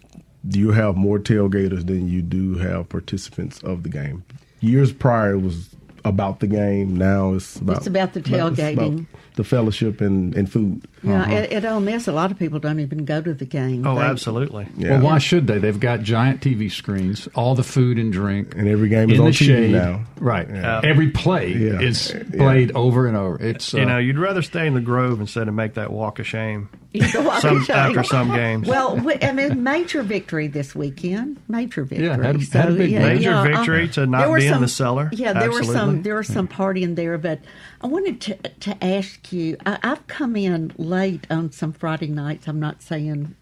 you 0.50 0.72
have 0.72 0.96
more 0.96 1.18
tailgaters 1.18 1.86
than 1.86 2.08
you 2.08 2.22
do 2.22 2.56
have 2.56 2.88
participants 2.88 3.62
of 3.62 3.82
the 3.82 3.88
game. 3.88 4.24
Years 4.60 4.92
prior, 4.92 5.34
it 5.34 5.40
was 5.40 5.74
about 6.04 6.40
the 6.40 6.46
game. 6.46 6.96
Now 6.96 7.34
it's 7.34 7.56
about 7.56 7.78
It's 7.78 7.86
about 7.86 8.12
the 8.12 8.20
it's 8.20 8.28
about 8.28 8.54
tailgating. 8.54 9.06
The 9.34 9.44
fellowship 9.44 10.00
and, 10.00 10.34
and 10.36 10.50
food. 10.50 10.82
yeah 11.02 11.22
at, 11.28 11.50
at 11.52 11.64
Ole 11.64 11.80
Miss 11.80 12.06
a 12.08 12.12
lot 12.12 12.30
of 12.30 12.38
people 12.38 12.58
don't 12.60 12.78
even 12.80 13.04
go 13.04 13.20
to 13.20 13.34
the 13.34 13.44
game 13.44 13.86
Oh, 13.86 13.96
They- 13.96 14.02
absolutely. 14.02 14.68
Yeah. 14.76 14.90
Well, 14.92 15.00
why 15.02 15.18
should 15.18 15.46
they? 15.46 15.58
They've 15.58 15.78
got 15.80 16.02
giant 16.02 16.40
TV 16.40 16.70
screens, 16.70 17.28
all 17.34 17.54
the 17.54 17.62
food 17.64 17.98
and 17.98 18.12
drink, 18.12 18.54
And 18.56 18.68
every 18.68 18.88
game 18.88 19.10
is 19.10 19.18
in 19.18 19.24
on 19.24 19.30
the 19.32 19.36
TV 19.36 19.46
shade. 19.46 19.72
now. 19.72 20.04
Right. 20.18 20.48
Yeah. 20.48 20.80
Every 20.84 21.10
play 21.10 21.52
Yeah. 21.52 21.80
is 21.80 22.12
Yeah. 22.14 22.22
played 22.38 22.72
over 22.76 23.06
and 23.06 23.16
over. 23.16 23.36
It's 23.42 23.74
uh, 23.74 23.78
You 23.78 23.86
know, 23.86 23.98
you'd 23.98 24.18
rather 24.18 24.42
stay 24.42 24.66
in 24.66 24.74
the 24.74 24.80
Grove 24.80 25.20
instead 25.20 25.48
of 25.48 25.54
make 25.54 25.74
that 25.74 25.90
walk 25.92 26.18
of 26.20 26.26
shame 26.26 26.68
You 26.92 27.12
go 27.12 27.28
out 27.28 27.42
some, 27.42 27.56
and 27.56 27.66
show. 27.66 27.72
after 27.74 28.04
some 28.04 28.28
games. 28.32 28.68
Well, 28.68 28.96
we- 28.96 29.18
I 29.20 29.32
mean, 29.32 29.64
major 29.64 30.02
victory 30.04 30.46
this 30.46 30.76
weekend. 30.76 31.38
Major 31.48 31.82
victory. 31.82 32.06
Yeah, 32.06 32.16
had 32.22 32.36
a- 32.36 32.58
had 32.58 32.68
a 32.70 32.74
big 32.74 32.92
Major 32.92 33.32
uh, 33.32 33.42
victory 33.42 33.88
to 33.88 34.06
not 34.06 34.20
there 34.20 34.30
were 34.30 34.38
be 34.38 34.46
in 34.46 34.60
the 34.60 34.68
cellar. 34.68 35.10
Yeah, 35.12 35.32
there 35.32 35.50
were 35.50 35.64
some. 35.64 36.02
There 36.02 36.14
was 36.14 36.28
some 36.28 36.46
partying 36.46 36.94
there, 36.94 37.18
but 37.18 37.40
I 37.80 37.88
wanted 37.88 38.20
to 38.22 38.34
to 38.60 38.84
ask 38.84 39.23
you. 39.32 39.56
I, 39.66 39.78
I've 39.82 40.06
come 40.06 40.36
in 40.36 40.72
late 40.76 41.26
on 41.30 41.52
some 41.52 41.72
Friday 41.72 42.08
nights. 42.08 42.48
I'm 42.48 42.60
not 42.60 42.82
saying 42.82 43.34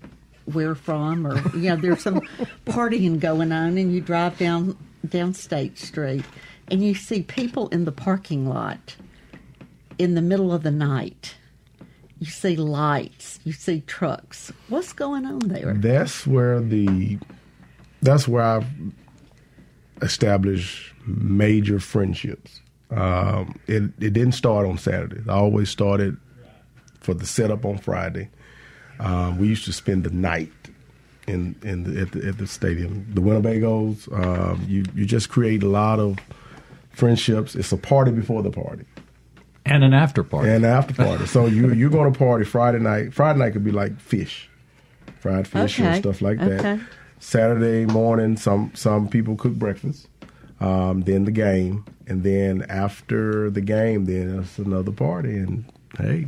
where 0.46 0.74
from, 0.74 1.26
or 1.26 1.36
you 1.56 1.70
know, 1.70 1.76
there's 1.76 2.02
some 2.02 2.20
partying 2.66 3.20
going 3.20 3.52
on, 3.52 3.78
and 3.78 3.94
you 3.94 4.00
drive 4.00 4.38
down 4.38 4.76
down 5.08 5.34
State 5.34 5.78
Street, 5.78 6.24
and 6.68 6.84
you 6.84 6.94
see 6.94 7.22
people 7.22 7.68
in 7.68 7.84
the 7.84 7.92
parking 7.92 8.48
lot 8.48 8.96
in 9.98 10.14
the 10.14 10.22
middle 10.22 10.52
of 10.52 10.62
the 10.62 10.70
night. 10.70 11.34
You 12.18 12.26
see 12.26 12.54
lights. 12.54 13.40
You 13.42 13.52
see 13.52 13.80
trucks. 13.80 14.52
What's 14.68 14.92
going 14.92 15.26
on 15.26 15.40
there? 15.40 15.74
That's 15.74 16.26
where 16.26 16.60
the 16.60 17.18
that's 18.00 18.28
where 18.28 18.42
I've 18.42 18.66
established 20.02 20.94
major 21.06 21.78
friendships. 21.78 22.61
Um, 22.92 23.58
it 23.66 23.82
it 24.00 24.12
didn't 24.12 24.32
start 24.32 24.66
on 24.66 24.78
Saturday. 24.78 25.20
I 25.28 25.34
always 25.34 25.70
started 25.70 26.16
for 27.00 27.14
the 27.14 27.26
setup 27.26 27.64
on 27.64 27.78
Friday. 27.78 28.28
Um, 29.00 29.38
we 29.38 29.48
used 29.48 29.64
to 29.64 29.72
spend 29.72 30.04
the 30.04 30.10
night 30.10 30.52
in 31.26 31.56
in 31.62 31.84
the, 31.84 32.00
at 32.02 32.12
the 32.12 32.28
at 32.28 32.38
the 32.38 32.46
stadium. 32.46 33.06
The 33.14 33.20
Winnebagos. 33.20 34.12
Um, 34.12 34.64
you 34.68 34.84
you 34.94 35.06
just 35.06 35.28
create 35.30 35.62
a 35.62 35.68
lot 35.68 35.98
of 35.98 36.18
friendships. 36.90 37.54
It's 37.54 37.72
a 37.72 37.76
party 37.76 38.10
before 38.12 38.42
the 38.42 38.50
party 38.50 38.84
and 39.64 39.84
an 39.84 39.94
after 39.94 40.22
party. 40.22 40.50
and 40.50 40.66
after 40.66 40.92
party. 40.94 41.26
so 41.26 41.46
you 41.46 41.72
you're 41.72 41.90
going 41.90 42.12
to 42.12 42.18
party 42.18 42.44
Friday 42.44 42.78
night. 42.78 43.14
Friday 43.14 43.38
night 43.38 43.52
could 43.54 43.64
be 43.64 43.70
like 43.72 43.98
fish, 44.00 44.50
fried 45.20 45.48
fish 45.48 45.78
Okay. 45.80 45.88
and 45.88 45.96
stuff 46.02 46.20
like 46.20 46.38
that. 46.38 46.80
Saturday 47.20 47.86
morning, 47.86 48.36
some 48.36 48.70
some 48.74 49.08
people 49.08 49.36
cook 49.36 49.54
breakfast. 49.54 50.08
Um, 50.60 51.00
then 51.02 51.24
the 51.24 51.30
game, 51.32 51.84
and 52.06 52.22
then 52.22 52.62
after 52.68 53.50
the 53.50 53.60
game, 53.60 54.04
then 54.04 54.40
it's 54.40 54.58
another 54.58 54.92
party. 54.92 55.36
And 55.36 55.64
hey, 55.98 56.26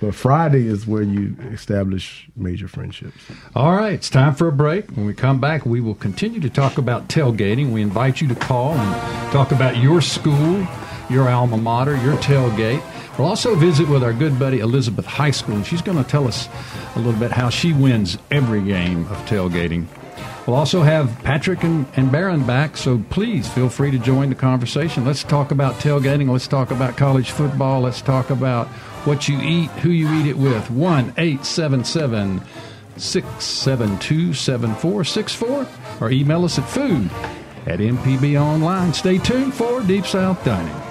but 0.00 0.14
Friday 0.14 0.66
is 0.66 0.86
where 0.86 1.02
you 1.02 1.36
establish 1.52 2.28
major 2.34 2.68
friendships. 2.68 3.18
All 3.54 3.76
right, 3.76 3.92
it's 3.92 4.08
time 4.08 4.34
for 4.34 4.48
a 4.48 4.52
break. 4.52 4.90
When 4.92 5.04
we 5.04 5.12
come 5.12 5.40
back, 5.40 5.66
we 5.66 5.80
will 5.80 5.94
continue 5.94 6.40
to 6.40 6.50
talk 6.50 6.78
about 6.78 7.08
tailgating. 7.08 7.70
We 7.70 7.82
invite 7.82 8.20
you 8.20 8.28
to 8.28 8.34
call 8.34 8.72
and 8.72 9.32
talk 9.32 9.52
about 9.52 9.76
your 9.76 10.00
school, 10.00 10.66
your 11.10 11.28
alma 11.28 11.58
mater, 11.58 11.96
your 11.98 12.16
tailgate. 12.16 12.82
We'll 13.18 13.28
also 13.28 13.54
visit 13.54 13.88
with 13.88 14.02
our 14.02 14.14
good 14.14 14.38
buddy 14.38 14.60
Elizabeth 14.60 15.04
Heiskell, 15.06 15.54
and 15.54 15.66
she's 15.66 15.82
going 15.82 16.02
to 16.02 16.08
tell 16.08 16.26
us 16.26 16.48
a 16.94 16.98
little 16.98 17.20
bit 17.20 17.30
how 17.30 17.50
she 17.50 17.74
wins 17.74 18.16
every 18.30 18.62
game 18.62 19.06
of 19.08 19.18
tailgating. 19.26 19.86
We'll 20.46 20.56
also 20.56 20.82
have 20.82 21.16
Patrick 21.22 21.62
and, 21.62 21.86
and 21.96 22.10
back, 22.46 22.76
so 22.76 23.02
please 23.10 23.48
feel 23.48 23.68
free 23.68 23.90
to 23.90 23.98
join 23.98 24.30
the 24.30 24.34
conversation. 24.34 25.04
Let's 25.04 25.22
talk 25.22 25.50
about 25.50 25.74
tailgating. 25.74 26.30
Let's 26.30 26.48
talk 26.48 26.70
about 26.70 26.96
college 26.96 27.30
football. 27.30 27.82
Let's 27.82 28.00
talk 28.00 28.30
about 28.30 28.66
what 29.04 29.28
you 29.28 29.38
eat, 29.40 29.70
who 29.82 29.90
you 29.90 30.12
eat 30.14 30.26
it 30.26 30.36
with. 30.36 30.70
1 30.70 31.14
877 31.18 32.42
672 32.96 34.34
7464 34.34 35.68
or 36.00 36.10
email 36.10 36.44
us 36.44 36.58
at 36.58 36.68
food 36.68 37.10
at 37.66 37.78
MPB 37.78 38.40
Online. 38.40 38.92
Stay 38.92 39.18
tuned 39.18 39.54
for 39.54 39.82
Deep 39.82 40.06
South 40.06 40.42
Dining. 40.44 40.89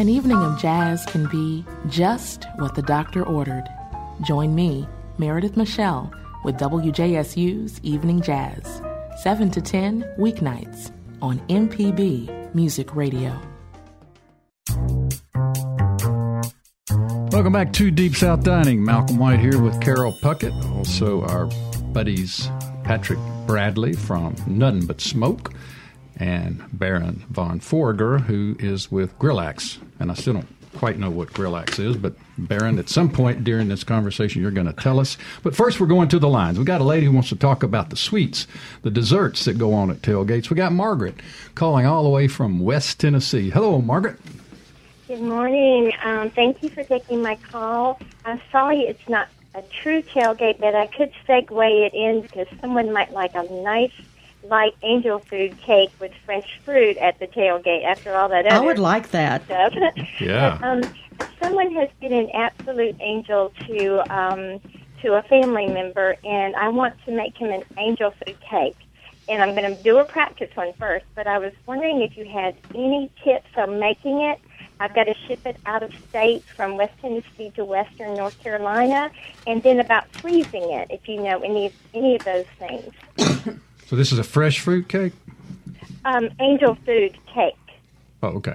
An 0.00 0.08
evening 0.08 0.38
of 0.38 0.58
jazz 0.58 1.04
can 1.04 1.26
be 1.26 1.62
just 1.90 2.46
what 2.56 2.74
the 2.74 2.80
doctor 2.80 3.22
ordered. 3.22 3.64
Join 4.22 4.54
me, 4.54 4.88
Meredith 5.18 5.58
Michelle, 5.58 6.10
with 6.42 6.56
WJSU's 6.56 7.78
Evening 7.82 8.22
Jazz, 8.22 8.80
7 9.22 9.50
to 9.50 9.60
10 9.60 10.02
weeknights 10.18 10.90
on 11.20 11.38
MPB 11.50 12.54
Music 12.54 12.96
Radio. 12.96 13.38
Welcome 17.30 17.52
back 17.52 17.74
to 17.74 17.90
Deep 17.90 18.16
South 18.16 18.42
Dining. 18.42 18.82
Malcolm 18.82 19.18
White 19.18 19.40
here 19.40 19.60
with 19.60 19.82
Carol 19.82 20.14
Puckett, 20.22 20.54
also 20.78 21.24
our 21.24 21.44
buddies 21.92 22.48
Patrick 22.84 23.18
Bradley 23.46 23.92
from 23.92 24.34
Nothing 24.46 24.86
But 24.86 25.02
Smoke 25.02 25.52
and 26.20 26.62
Baron 26.72 27.24
von 27.30 27.58
Forger, 27.58 28.18
who 28.18 28.54
is 28.60 28.92
with 28.92 29.18
Grillax. 29.18 29.78
And 29.98 30.10
I 30.10 30.14
still 30.14 30.34
don't 30.34 30.46
quite 30.76 30.98
know 30.98 31.10
what 31.10 31.32
Grillax 31.32 31.80
is, 31.80 31.96
but 31.96 32.14
Baron, 32.38 32.78
at 32.78 32.88
some 32.88 33.10
point 33.10 33.42
during 33.42 33.68
this 33.68 33.82
conversation, 33.82 34.40
you're 34.40 34.50
going 34.50 34.66
to 34.66 34.72
tell 34.72 35.00
us. 35.00 35.16
But 35.42 35.56
first, 35.56 35.80
we're 35.80 35.86
going 35.86 36.08
to 36.10 36.18
the 36.18 36.28
lines. 36.28 36.58
We 36.58 36.64
got 36.64 36.80
a 36.80 36.84
lady 36.84 37.06
who 37.06 37.12
wants 37.12 37.30
to 37.30 37.36
talk 37.36 37.62
about 37.62 37.90
the 37.90 37.96
sweets, 37.96 38.46
the 38.82 38.90
desserts 38.90 39.46
that 39.46 39.58
go 39.58 39.72
on 39.72 39.90
at 39.90 40.02
tailgates. 40.02 40.50
We 40.50 40.56
got 40.56 40.72
Margaret 40.72 41.16
calling 41.54 41.86
all 41.86 42.04
the 42.04 42.10
way 42.10 42.28
from 42.28 42.60
West 42.60 43.00
Tennessee. 43.00 43.50
Hello, 43.50 43.80
Margaret. 43.80 44.18
Good 45.08 45.22
morning. 45.22 45.92
Um, 46.04 46.30
thank 46.30 46.62
you 46.62 46.68
for 46.68 46.84
taking 46.84 47.22
my 47.22 47.34
call. 47.36 47.98
I'm 48.24 48.40
sorry 48.52 48.82
it's 48.82 49.08
not 49.08 49.28
a 49.54 49.62
true 49.62 50.02
tailgate, 50.02 50.60
but 50.60 50.76
I 50.76 50.86
could 50.86 51.12
segue 51.26 51.86
it 51.86 51.94
in 51.94 52.20
because 52.20 52.46
someone 52.60 52.92
might 52.92 53.12
like 53.12 53.34
a 53.34 53.42
nice 53.62 53.90
like 54.42 54.74
angel 54.82 55.18
food 55.18 55.58
cake 55.60 55.90
with 56.00 56.12
fresh 56.24 56.60
fruit 56.64 56.96
at 56.96 57.18
the 57.18 57.26
tailgate 57.26 57.84
after 57.84 58.14
all 58.14 58.28
that 58.28 58.50
I 58.50 58.60
would 58.60 58.78
like 58.78 59.10
that. 59.10 59.44
stuff. 59.44 59.74
Yeah. 60.20 60.58
Um, 60.62 60.82
someone 61.42 61.72
has 61.74 61.88
been 62.00 62.12
an 62.12 62.30
absolute 62.30 62.96
angel 63.00 63.52
to 63.66 64.14
um, 64.14 64.60
to 65.02 65.14
a 65.14 65.22
family 65.22 65.66
member, 65.66 66.16
and 66.24 66.54
I 66.56 66.68
want 66.68 66.94
to 67.06 67.12
make 67.12 67.36
him 67.36 67.50
an 67.50 67.64
angel 67.78 68.10
food 68.10 68.36
cake. 68.40 68.76
And 69.28 69.42
I'm 69.42 69.54
going 69.54 69.76
to 69.76 69.82
do 69.82 69.98
a 69.98 70.04
practice 70.04 70.50
one 70.56 70.72
first, 70.74 71.04
but 71.14 71.26
I 71.26 71.38
was 71.38 71.52
wondering 71.66 72.02
if 72.02 72.16
you 72.16 72.24
had 72.24 72.56
any 72.74 73.10
tips 73.22 73.48
on 73.56 73.78
making 73.78 74.20
it. 74.22 74.40
I've 74.80 74.94
got 74.94 75.04
to 75.04 75.14
ship 75.26 75.40
it 75.44 75.56
out 75.66 75.82
of 75.82 75.92
state 76.08 76.42
from 76.42 76.76
West 76.76 76.94
Tennessee 77.00 77.52
to 77.54 77.64
Western 77.64 78.16
North 78.16 78.38
Carolina, 78.42 79.10
and 79.46 79.62
then 79.62 79.78
about 79.78 80.10
freezing 80.16 80.70
it, 80.72 80.88
if 80.90 81.06
you 81.06 81.22
know 81.22 81.40
any 81.40 81.72
any 81.94 82.16
of 82.16 82.24
those 82.24 82.46
things. 82.58 82.92
So 83.90 83.96
this 83.96 84.12
is 84.12 84.20
a 84.20 84.22
fresh 84.22 84.60
fruit 84.60 84.88
cake? 84.88 85.12
Um, 86.04 86.30
angel 86.38 86.76
food 86.86 87.18
cake. 87.26 87.56
Oh, 88.22 88.28
okay. 88.28 88.54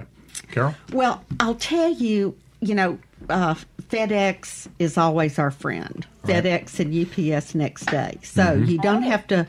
Carol? 0.50 0.74
Well, 0.94 1.22
I'll 1.40 1.56
tell 1.56 1.90
you, 1.90 2.34
you 2.60 2.74
know, 2.74 2.98
uh, 3.28 3.54
FedEx 3.82 4.66
is 4.78 4.96
always 4.96 5.38
our 5.38 5.50
friend. 5.50 6.06
FedEx 6.24 6.80
and 6.80 7.36
UPS 7.36 7.54
next 7.54 7.84
day. 7.84 8.18
So 8.22 8.54
you 8.54 8.78
don't 8.78 9.02
have 9.02 9.26
to 9.26 9.46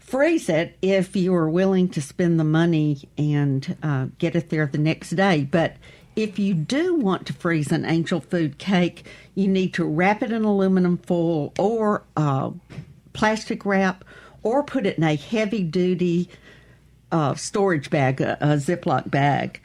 freeze 0.00 0.50
it 0.50 0.76
if 0.82 1.16
you 1.16 1.34
are 1.34 1.48
willing 1.48 1.88
to 1.88 2.02
spend 2.02 2.38
the 2.38 2.44
money 2.44 3.08
and 3.16 3.74
uh, 3.82 4.08
get 4.18 4.36
it 4.36 4.50
there 4.50 4.66
the 4.66 4.76
next 4.76 5.12
day. 5.12 5.48
But 5.50 5.76
if 6.14 6.38
you 6.38 6.52
do 6.52 6.94
want 6.96 7.26
to 7.28 7.32
freeze 7.32 7.72
an 7.72 7.86
angel 7.86 8.20
food 8.20 8.58
cake, 8.58 9.06
you 9.34 9.48
need 9.48 9.72
to 9.72 9.84
wrap 9.86 10.22
it 10.22 10.30
in 10.30 10.44
aluminum 10.44 10.98
foil 10.98 11.54
or 11.58 12.02
uh, 12.18 12.50
plastic 13.14 13.64
wrap 13.64 14.04
or 14.42 14.62
put 14.62 14.86
it 14.86 14.98
in 14.98 15.04
a 15.04 15.14
heavy 15.14 15.62
duty 15.62 16.28
uh, 17.10 17.34
storage 17.34 17.90
bag, 17.90 18.20
a, 18.20 18.38
a 18.40 18.56
Ziploc 18.56 19.10
bag, 19.10 19.60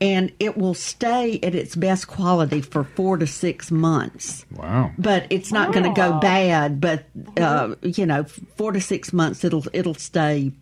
and 0.00 0.32
it 0.40 0.56
will 0.56 0.74
stay 0.74 1.38
at 1.42 1.54
its 1.54 1.76
best 1.76 2.08
quality 2.08 2.60
for 2.60 2.84
four 2.84 3.16
to 3.18 3.26
six 3.26 3.70
months. 3.70 4.44
Wow. 4.52 4.90
But 4.98 5.26
it's 5.30 5.52
not 5.52 5.72
going 5.72 5.84
to 5.84 6.00
go 6.00 6.18
bad. 6.18 6.80
But 6.80 7.04
uh, 7.36 7.74
you 7.82 8.06
know, 8.06 8.24
four 8.24 8.72
to 8.72 8.80
six 8.80 9.12
months, 9.12 9.44
it'll 9.44 9.64
it'll 9.72 9.94
stay 9.94 10.52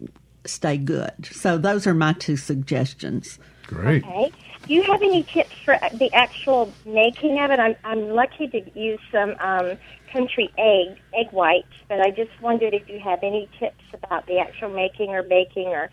stay 0.45 0.77
good. 0.77 1.27
So 1.27 1.59
those 1.59 1.87
are 1.87 1.95
my 1.95 2.13
two 2.15 2.37
suggestions. 2.37 3.39
Great. 3.67 4.05
Okay. 4.05 4.33
Do 4.71 4.77
you 4.77 4.85
have 4.85 5.03
any 5.03 5.25
tips 5.25 5.51
for 5.65 5.77
the 5.95 6.15
actual 6.15 6.73
making 6.87 7.41
of 7.41 7.51
it? 7.51 7.59
I'm, 7.59 7.75
I'm 7.83 8.11
lucky 8.11 8.47
to 8.47 8.79
use 8.79 9.01
some 9.11 9.35
um, 9.41 9.77
country 10.13 10.49
egg, 10.57 10.97
egg 11.13 11.33
whites, 11.33 11.73
but 11.89 12.01
I 12.01 12.13
just 12.13 12.31
wondered 12.41 12.73
if 12.73 12.89
you 12.89 13.01
have 13.01 13.19
any 13.25 13.49
tips 13.59 13.83
about 13.93 14.29
the 14.29 14.39
actual 14.39 14.69
making 14.69 15.11
or 15.11 15.25
baking 15.25 15.67
or 15.67 15.91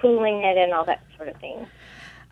cooling 0.00 0.44
it 0.44 0.56
and 0.56 0.72
all 0.72 0.84
that 0.84 1.02
sort 1.16 1.28
of 1.28 1.38
thing. 1.38 1.66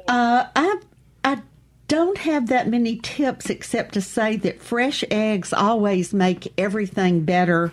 Uh, 0.07 0.47
I 0.55 0.77
I 1.25 1.43
don't 1.89 2.19
have 2.19 2.47
that 2.47 2.69
many 2.69 2.99
tips 2.99 3.51
except 3.51 3.95
to 3.95 4.01
say 4.01 4.37
that 4.37 4.63
fresh 4.63 5.03
eggs 5.11 5.53
always 5.53 6.15
make 6.15 6.53
everything 6.57 7.25
better, 7.25 7.73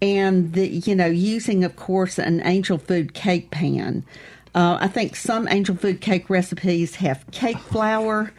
and 0.00 0.54
the 0.54 0.66
you 0.66 0.94
know 0.94 1.04
using 1.04 1.64
of 1.64 1.76
course 1.76 2.18
an 2.18 2.40
angel 2.46 2.78
food 2.78 3.12
cake 3.12 3.50
pan. 3.50 4.06
Uh, 4.54 4.78
I 4.80 4.88
think 4.88 5.14
some 5.14 5.46
angel 5.48 5.76
food 5.76 6.00
cake 6.00 6.30
recipes 6.30 6.96
have 6.96 7.24
cake 7.30 7.58
flour, 7.58 8.32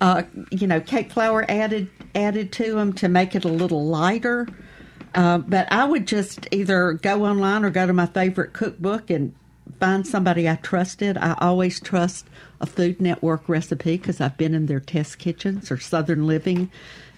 uh, 0.00 0.22
you 0.50 0.66
know, 0.66 0.80
cake 0.80 1.12
flour 1.12 1.44
added 1.48 1.88
added 2.14 2.52
to 2.52 2.74
them 2.74 2.92
to 2.94 3.08
make 3.08 3.34
it 3.34 3.44
a 3.44 3.48
little 3.48 3.86
lighter. 3.86 4.48
Uh, 5.14 5.38
but 5.38 5.70
I 5.70 5.84
would 5.84 6.06
just 6.06 6.48
either 6.50 6.94
go 6.94 7.24
online 7.24 7.64
or 7.64 7.70
go 7.70 7.86
to 7.86 7.92
my 7.92 8.06
favorite 8.06 8.52
cookbook 8.52 9.10
and 9.10 9.34
find 9.78 10.06
somebody 10.06 10.48
I 10.48 10.56
trusted. 10.56 11.16
I 11.18 11.34
always 11.38 11.80
trust 11.80 12.26
a 12.60 12.66
Food 12.66 13.00
Network 13.00 13.48
recipe 13.48 13.96
because 13.96 14.20
I've 14.20 14.36
been 14.36 14.54
in 14.54 14.66
their 14.66 14.80
test 14.80 15.18
kitchens 15.18 15.70
or 15.70 15.78
Southern 15.78 16.26
Living, 16.26 16.70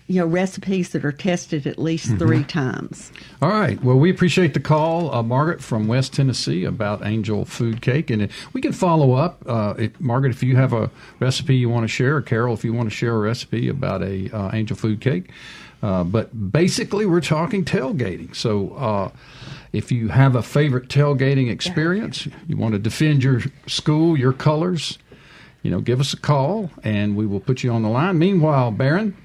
you 0.07 0.21
know, 0.21 0.27
recipes 0.27 0.91
that 0.91 1.03
are 1.05 1.13
tested 1.13 1.67
at 1.67 1.79
least 1.79 2.19
three 2.19 2.45
times. 2.45 3.11
All 3.41 3.49
right. 3.49 3.83
Well, 3.83 3.99
we 3.99 4.11
appreciate 4.11 4.53
the 4.53 4.61
call, 4.61 5.15
uh, 5.15 5.23
Margaret 5.23 5.63
from 5.63 5.89
West 5.89 6.13
Tennessee 6.13 6.65
about 6.65 7.05
Angel 7.07 7.47
Food 7.47 7.81
Cake, 7.81 8.11
and 8.11 8.29
we 8.53 8.61
can 8.61 8.73
follow 8.73 9.15
up, 9.15 9.43
uh, 9.47 9.75
if, 9.79 9.99
Margaret, 10.01 10.31
if 10.31 10.43
you 10.43 10.57
have 10.57 10.75
a 10.75 10.91
recipe 11.21 11.57
you 11.57 11.71
want 11.71 11.85
to 11.85 11.89
share, 11.89 12.17
or 12.17 12.23
Carol, 12.23 12.53
if 12.53 12.65
you 12.65 12.75
want 12.75 12.91
to 12.91 12.95
share 12.95 13.15
a 13.15 13.19
recipe 13.19 13.69
about 13.69 14.03
a 14.03 14.31
uh, 14.31 14.51
Angel 14.53 14.77
Food 14.77 15.01
Cake. 15.01 15.31
Uh, 15.83 16.05
but 16.05 16.53
basically, 16.53 17.07
we're 17.07 17.21
talking 17.21 17.65
tailgating. 17.65 18.35
So, 18.35 18.75
uh, 18.75 19.11
if 19.73 19.91
you 19.91 20.09
have 20.09 20.37
a 20.37 20.43
favorite 20.43 20.89
tailgating 20.89 21.51
experience, 21.51 22.29
you 22.47 22.57
want 22.57 22.75
to 22.75 22.79
defend 22.79 23.25
your 23.25 23.41
school, 23.67 24.19
your 24.19 24.33
colors, 24.33 24.99
you 25.63 25.71
know, 25.71 25.81
give 25.81 25.99
us 25.99 26.13
a 26.13 26.17
call, 26.17 26.71
and 26.85 27.17
we 27.17 27.27
will 27.27 27.41
put 27.41 27.65
you 27.65 27.73
on 27.73 27.83
the 27.83 27.89
line. 27.89 28.19
Meanwhile, 28.19 28.71
Baron. 28.71 29.17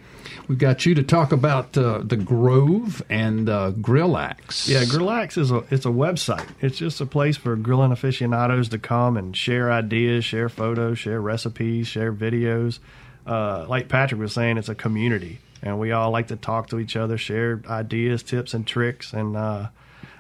We've 0.48 0.58
got 0.58 0.86
you 0.86 0.96
to 0.96 1.04
talk 1.04 1.32
about 1.32 1.78
uh, 1.78 2.02
the 2.04 2.18
Grove 2.18 3.02
and 3.10 3.50
uh, 3.50 3.72
Grillax. 3.72 4.68
Yeah, 4.68 4.84
Grillax 4.84 5.38
is 5.38 5.52
a 5.52 5.64
it's 5.70 5.86
a 5.86 5.90
website. 5.90 6.48
It's 6.62 6.78
just 6.78 7.02
a 7.02 7.06
place 7.06 7.38
for 7.38 7.56
grilling 7.56 7.92
aficionados 7.92 8.70
to 8.70 8.80
come 8.80 9.18
and 9.18 9.36
share 9.36 9.72
ideas, 9.72 10.26
share 10.26 10.50
photos, 10.50 11.00
share 11.00 11.22
recipes, 11.22 11.88
share 11.88 12.14
videos. 12.14 12.80
Uh, 13.26 13.66
like 13.68 13.88
Patrick 13.90 14.20
was 14.20 14.34
saying, 14.34 14.58
it's 14.58 14.70
a 14.70 14.76
community, 14.76 15.40
and 15.62 15.80
we 15.80 15.92
all 15.92 16.10
like 16.12 16.28
to 16.28 16.36
talk 16.36 16.70
to 16.70 16.80
each 16.80 16.96
other, 16.96 17.18
share 17.18 17.62
ideas, 17.70 18.24
tips, 18.24 18.54
and 18.54 18.66
tricks, 18.66 19.14
and 19.14 19.38
uh, 19.38 19.68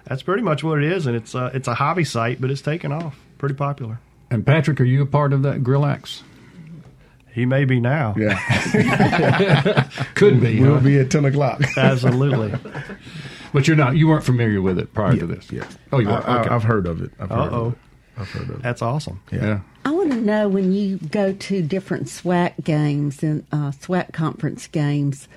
that's 0.05 0.21
pretty 0.21 0.43
much 0.43 0.63
what 0.63 0.77
it 0.83 0.91
is. 0.91 1.07
And 1.07 1.15
it's 1.15 1.33
uh, 1.33 1.49
it's 1.53 1.67
a 1.67 1.73
hobby 1.73 2.03
site, 2.03 2.39
but 2.39 2.51
it's 2.51 2.61
taken 2.61 2.91
off, 2.91 3.19
pretty 3.37 3.55
popular. 3.55 3.99
And 4.31 4.45
Patrick, 4.45 4.79
are 4.79 4.85
you 4.85 5.01
a 5.01 5.07
part 5.07 5.33
of 5.33 5.41
that 5.43 5.63
Grillax? 5.63 6.21
He 7.33 7.45
may 7.45 7.65
be 7.65 7.79
now. 7.79 8.15
Yeah, 8.17 8.37
Could 10.15 10.41
be. 10.41 10.59
we'll 10.59 10.75
huh? 10.75 10.79
be 10.81 10.99
at 10.99 11.11
ten 11.11 11.25
o'clock. 11.25 11.61
Absolutely. 11.77 12.53
But 13.53 13.67
you're 13.67 13.77
not. 13.77 13.95
You 13.95 14.07
weren't 14.07 14.23
familiar 14.23 14.61
with 14.61 14.77
it 14.79 14.93
prior 14.93 15.15
to 15.15 15.25
this. 15.25 15.51
Yeah. 15.51 15.67
Oh, 15.91 15.99
you 15.99 16.09
I, 16.09 16.17
okay. 16.19 16.49
I, 16.49 16.53
have 16.53 16.63
heard 16.63 16.85
of 16.87 17.01
it. 17.01 17.11
I've 17.19 17.29
heard 17.29 17.37
Uh-oh. 17.39 17.65
of 17.65 17.73
it. 17.73 17.79
I've 18.17 18.29
heard 18.31 18.49
of 18.49 18.55
it. 18.57 18.61
That's 18.61 18.81
awesome. 18.81 19.21
yeah. 19.31 19.61
I 19.85 19.91
want 19.91 20.11
to 20.11 20.17
know 20.21 20.49
when 20.49 20.73
you 20.73 20.97
go 20.97 21.33
to 21.33 21.61
different 21.61 22.07
SWAC 22.07 22.63
games 22.63 23.23
and 23.23 23.45
uh, 23.51 23.71
SWAC 23.71 24.11
conference 24.11 24.67
games, 24.67 25.27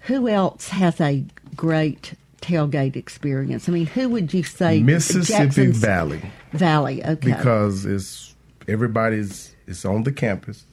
who 0.00 0.28
else 0.28 0.68
has 0.68 1.00
a 1.00 1.24
great 1.56 2.12
tailgate 2.42 2.94
experience? 2.94 3.68
I 3.68 3.72
mean, 3.72 3.86
who 3.86 4.08
would 4.10 4.34
you 4.34 4.42
say? 4.42 4.80
Mississippi 4.82 5.44
Jackson's- 5.44 5.78
Valley 5.78 6.30
Valley, 6.52 7.02
okay. 7.04 7.14
because 7.32 7.84
it's 7.86 8.34
everybody's 8.68 9.54
it's 9.66 9.84
on 9.84 10.02
the 10.04 10.12
campus, 10.12 10.64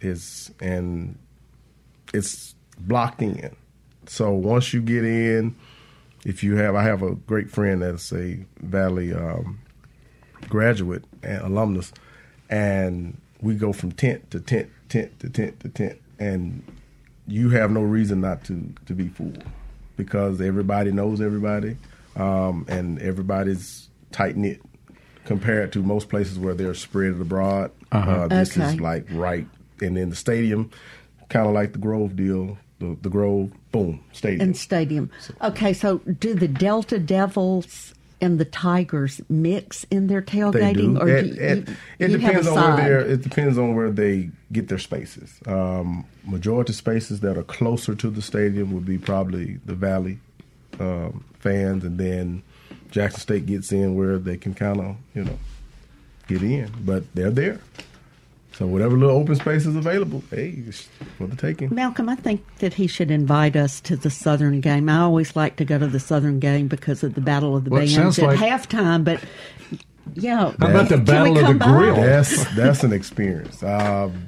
is 0.00 0.50
and 0.60 1.18
it's 2.14 2.54
blocked 2.78 3.22
in. 3.22 3.54
So 4.06 4.32
once 4.32 4.72
you 4.74 4.80
get 4.82 5.04
in, 5.04 5.54
if 6.24 6.42
you 6.42 6.56
have, 6.56 6.74
I 6.74 6.82
have 6.82 7.02
a 7.02 7.14
great 7.14 7.50
friend 7.50 7.82
that's 7.82 8.12
a 8.12 8.44
Valley 8.60 9.12
um, 9.14 9.60
graduate 10.48 11.04
and 11.22 11.42
alumnus, 11.42 11.92
and 12.48 13.16
we 13.40 13.54
go 13.54 13.72
from 13.72 13.92
tent 13.92 14.30
to 14.32 14.40
tent, 14.40 14.68
tent 14.88 15.18
to 15.20 15.30
tent 15.30 15.60
to 15.60 15.68
tent, 15.68 15.98
and 16.18 16.62
you 17.26 17.50
have 17.50 17.70
no 17.70 17.82
reason 17.82 18.20
not 18.20 18.44
to 18.44 18.72
to 18.86 18.94
be 18.94 19.08
fooled 19.08 19.44
because 19.96 20.40
everybody 20.40 20.90
knows 20.92 21.20
everybody, 21.20 21.76
um, 22.16 22.64
and 22.68 22.98
everybody's 23.00 23.88
tight 24.12 24.36
knit 24.36 24.60
compared 25.26 25.72
to 25.72 25.82
most 25.82 26.08
places 26.08 26.38
where 26.38 26.54
they're 26.54 26.74
spread 26.74 27.12
abroad. 27.20 27.70
uh 27.92 28.26
this 28.28 28.56
Okay. 28.56 28.74
is 28.74 28.80
like 28.80 29.06
right, 29.12 29.46
and 29.82 29.96
then 29.96 30.10
the 30.10 30.16
stadium. 30.16 30.70
kind 31.28 31.46
of 31.46 31.52
like 31.54 31.72
the 31.72 31.78
Grove 31.78 32.16
deal. 32.16 32.58
The, 32.80 32.96
the 33.02 33.08
Grove, 33.10 33.50
boom, 33.72 34.00
stadium. 34.12 34.40
And 34.40 34.56
stadium. 34.56 35.10
Okay, 35.42 35.72
so 35.74 35.98
do 35.98 36.34
the 36.34 36.48
Delta 36.48 36.98
Devils 36.98 37.92
and 38.22 38.38
the 38.40 38.44
Tigers 38.46 39.20
mix 39.28 39.84
in 39.90 40.06
their 40.06 40.22
tailgating, 40.22 40.98
or 41.00 41.08
It, 41.08 41.26
you, 41.26 41.32
it- 41.34 41.68
you- 41.68 41.74
it 41.98 42.10
you 42.10 42.18
depends 42.18 42.46
on 42.46 42.54
where 42.54 42.76
they're. 42.76 43.00
It 43.00 43.22
depends 43.22 43.58
on 43.58 43.74
where 43.74 43.90
they 43.90 44.30
get 44.52 44.68
their 44.68 44.78
spaces. 44.78 45.38
Um, 45.46 46.04
majority 46.24 46.72
spaces 46.72 47.20
that 47.20 47.36
are 47.38 47.42
closer 47.42 47.94
to 47.94 48.10
the 48.10 48.22
stadium 48.22 48.72
would 48.72 48.86
be 48.86 48.98
probably 48.98 49.58
the 49.66 49.74
Valley 49.74 50.18
um, 50.78 51.22
fans, 51.38 51.84
and 51.84 51.98
then 51.98 52.42
Jackson 52.90 53.20
State 53.20 53.46
gets 53.46 53.72
in 53.72 53.94
where 53.94 54.18
they 54.18 54.36
can 54.38 54.54
kind 54.54 54.80
of 54.80 54.96
you 55.14 55.24
know 55.24 55.38
get 56.28 56.42
in, 56.42 56.70
but 56.84 57.04
they're 57.14 57.30
there. 57.30 57.60
So 58.60 58.66
whatever 58.66 58.94
little 58.94 59.16
open 59.16 59.36
space 59.36 59.64
is 59.64 59.74
available, 59.74 60.22
hey, 60.30 60.62
it's 60.66 60.86
for 61.16 61.26
the 61.26 61.34
taking. 61.34 61.74
Malcolm, 61.74 62.10
I 62.10 62.14
think 62.14 62.44
that 62.58 62.74
he 62.74 62.86
should 62.86 63.10
invite 63.10 63.56
us 63.56 63.80
to 63.80 63.96
the 63.96 64.10
Southern 64.10 64.60
game. 64.60 64.86
I 64.90 64.98
always 64.98 65.34
like 65.34 65.56
to 65.56 65.64
go 65.64 65.78
to 65.78 65.86
the 65.86 65.98
Southern 65.98 66.40
game 66.40 66.68
because 66.68 67.02
of 67.02 67.14
the 67.14 67.22
Battle 67.22 67.56
of 67.56 67.64
the 67.64 67.70
Well, 67.70 67.86
Bands 67.86 68.18
at 68.18 68.26
like- 68.26 68.38
halftime. 68.38 69.02
But 69.02 69.24
yeah, 70.12 70.52
How 70.60 70.68
about 70.68 70.90
the 70.90 70.98
Battle 70.98 71.38
of 71.38 71.46
the 71.46 71.54
by? 71.54 71.68
Grill? 71.72 71.96
That's 71.96 72.44
that's 72.54 72.84
an 72.84 72.92
experience. 72.92 73.62
Um, 73.62 74.26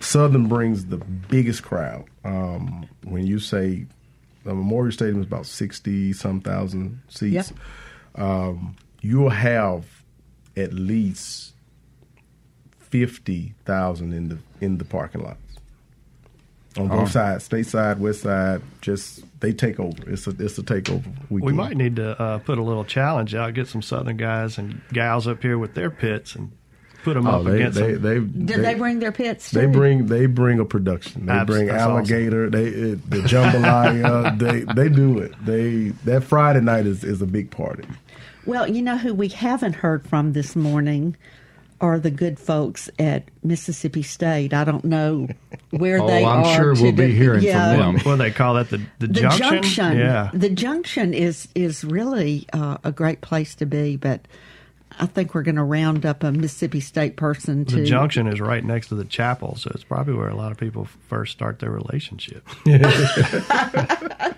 Southern 0.00 0.48
brings 0.48 0.86
the 0.86 0.96
biggest 0.96 1.62
crowd. 1.62 2.06
Um, 2.24 2.88
when 3.04 3.26
you 3.26 3.38
say 3.38 3.84
the 4.44 4.54
Memorial 4.54 4.92
Stadium 4.92 5.20
is 5.20 5.26
about 5.26 5.44
sixty 5.44 6.14
some 6.14 6.40
thousand 6.40 7.02
seats, 7.08 7.52
um, 8.14 8.76
you'll 9.02 9.28
have 9.28 9.84
at 10.56 10.72
least 10.72 11.52
fifty 12.90 13.54
thousand 13.64 14.12
in 14.12 14.28
the 14.28 14.38
in 14.60 14.78
the 14.78 14.84
parking 14.84 15.22
lots 15.22 15.38
on 16.78 16.88
both 16.88 17.00
Oh. 17.02 17.06
sides, 17.06 17.44
state 17.44 17.66
side, 17.66 17.98
west 17.98 18.22
side. 18.22 18.60
Just 18.82 19.24
they 19.40 19.52
take 19.52 19.80
over. 19.80 20.10
It's 20.10 20.26
a 20.26 20.30
it's 20.38 20.58
a 20.58 20.62
takeover. 20.62 21.06
We 21.30 21.40
weekend. 21.40 21.56
might 21.56 21.76
need 21.76 21.96
to 21.96 22.20
uh, 22.20 22.38
put 22.38 22.58
a 22.58 22.62
little 22.62 22.84
challenge 22.84 23.34
out, 23.34 23.54
get 23.54 23.68
some 23.68 23.82
Southern 23.82 24.16
guys 24.16 24.58
and 24.58 24.80
gals 24.92 25.26
up 25.26 25.42
here 25.42 25.58
with 25.58 25.74
their 25.74 25.90
pits 25.90 26.34
and 26.34 26.52
put 27.02 27.14
them 27.14 27.26
Oh, 27.26 27.38
up 27.38 27.44
they 27.44 27.56
against 27.62 27.78
they, 27.78 27.92
them. 27.94 28.02
they 28.02 28.44
Did 28.54 28.64
they, 28.64 28.74
bring 28.74 28.98
their 28.98 29.12
pits? 29.12 29.50
They 29.52 29.62
too? 29.66 29.72
bring 29.72 30.06
they 30.06 30.26
bring 30.26 30.58
a 30.60 30.64
production. 30.66 31.26
They 31.26 31.32
Abs- 31.32 31.46
bring 31.46 31.66
that's 31.68 31.82
awesome. 31.82 31.96
alligator. 31.96 32.50
They 32.50 32.66
it, 32.66 33.10
the 33.10 33.18
jambalaya. 33.18 34.38
they 34.38 34.60
they 34.74 34.88
do 34.90 35.18
it. 35.18 35.32
They 35.46 35.88
that 36.04 36.24
Friday 36.24 36.60
night 36.60 36.84
is, 36.86 37.04
is 37.04 37.22
a 37.22 37.26
big 37.26 37.50
party. 37.50 37.84
Well, 38.44 38.68
you 38.68 38.82
know 38.82 38.96
who 38.98 39.12
we 39.14 39.28
haven't 39.28 39.72
heard 39.76 40.06
from 40.06 40.32
this 40.34 40.54
morning 40.54 41.16
are 41.80 41.98
the 41.98 42.10
good 42.10 42.38
folks 42.38 42.88
at 42.98 43.24
Mississippi 43.42 44.02
State. 44.02 44.54
I 44.54 44.64
don't 44.64 44.84
know 44.84 45.28
where 45.70 46.00
Oh, 46.00 46.06
they 46.06 46.24
I'm 46.24 46.44
are. 46.44 46.54
sure 46.56 46.72
we'll 46.74 46.92
be 46.92 47.08
today. 47.08 47.12
hearing 47.12 47.40
from 47.42 47.50
them. 47.50 47.94
what 47.96 48.04
do 48.04 48.16
they 48.16 48.30
call 48.30 48.54
that? 48.54 48.70
The, 48.70 48.78
the, 48.98 49.06
The 49.08 49.08
junction? 49.08 49.48
junction, 49.50 49.98
Yeah. 49.98 50.30
the 50.32 50.48
junction 50.50 51.12
is 51.14 51.48
is 51.54 51.84
really 51.84 52.46
uh, 52.52 52.78
a 52.84 52.92
great 52.92 53.20
place 53.20 53.54
to 53.56 53.66
be, 53.66 53.96
but 53.96 54.20
I 54.98 55.04
think 55.04 55.34
we're 55.34 55.42
going 55.42 55.56
to 55.56 55.62
round 55.64 56.06
up 56.06 56.22
a 56.24 56.32
Mississippi 56.32 56.80
State 56.80 57.16
person 57.16 57.66
to 57.66 57.76
The 57.76 57.84
junction 57.84 58.26
is 58.28 58.40
right 58.40 58.64
next 58.64 58.88
to 58.88 58.94
the 58.94 59.04
chapel, 59.04 59.56
so 59.56 59.70
it's 59.74 59.84
probably 59.84 60.14
where 60.14 60.28
a 60.30 60.34
lot 60.34 60.52
of 60.52 60.56
people 60.58 60.86
first 61.08 61.32
start 61.32 61.58
their 61.58 61.70
relationship. 61.70 62.46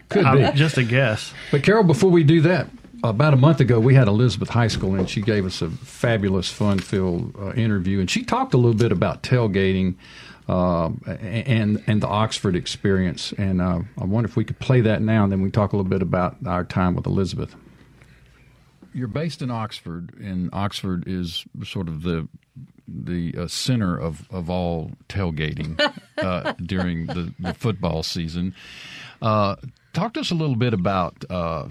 Could 0.09 0.25
I'm- 0.25 0.53
be. 0.53 0.59
just 0.59 0.77
a 0.79 0.85
guess. 0.85 1.33
But 1.51 1.63
Carol, 1.63 1.85
before 1.85 2.11
we 2.11 2.25
do 2.25 2.41
that, 2.43 2.69
about 3.03 3.35
a 3.35 3.37
month 3.37 3.61
ago 3.61 3.79
we 3.81 3.95
had 3.95 4.09
Elizabeth 4.09 4.49
Heiskell, 4.49 4.99
and 4.99 5.09
she 5.09 5.21
gave 5.21 5.47
us 5.47 5.63
a 5.63 5.71
fabulous, 5.71 6.51
fun-filled 6.51 7.35
uh, 7.39 7.53
interview, 7.53 8.01
and 8.01 8.11
she 8.11 8.25
talked 8.25 8.55
a 8.55 8.57
little 8.57 8.79
bit 8.79 8.93
about 8.93 9.23
tailgating. 9.23 9.97
Um, 10.49 11.03
and 11.07 11.83
and 11.87 12.03
the 12.03 12.09
Oxford 12.09 12.57
experience, 12.57 13.33
and 13.37 13.61
uh, 13.61 13.81
I 13.99 14.05
wonder 14.05 14.31
if 14.31 14.35
we 14.35 14.47
could 14.47 14.59
play 14.59 14.81
that 14.81 15.03
now, 15.03 15.25
and 15.25 15.31
then 15.31 15.43
we 15.43 15.51
talk 15.51 15.75
a 15.75 15.77
little 15.77 15.91
bit 15.91 16.01
about 16.01 16.37
our 16.47 16.65
time 16.65 16.95
with 16.95 17.05
Elizabeth. 17.05 17.55
You're 18.95 19.09
based 19.09 19.43
in 19.43 19.51
Oxford, 19.51 20.15
and 20.19 20.49
Oxford 20.55 21.05
is 21.07 21.45
sort 21.65 21.87
of 21.87 22.03
the 22.03 22.29
the 22.89 23.35
uh, 23.37 23.47
center 23.47 23.99
of, 23.99 24.27
of 24.31 24.49
all 24.49 24.93
tailgating 25.09 25.79
uh, 26.17 26.53
during 26.65 27.07
the, 27.07 27.35
the 27.39 27.55
football 27.55 28.03
season. 28.03 28.55
Uh, 29.21 29.57
talk 29.93 30.15
to 30.15 30.21
us 30.21 30.31
a 30.31 30.35
little 30.35 30.57
bit 30.57 30.73
about 30.73 31.25
uh, 31.29 31.69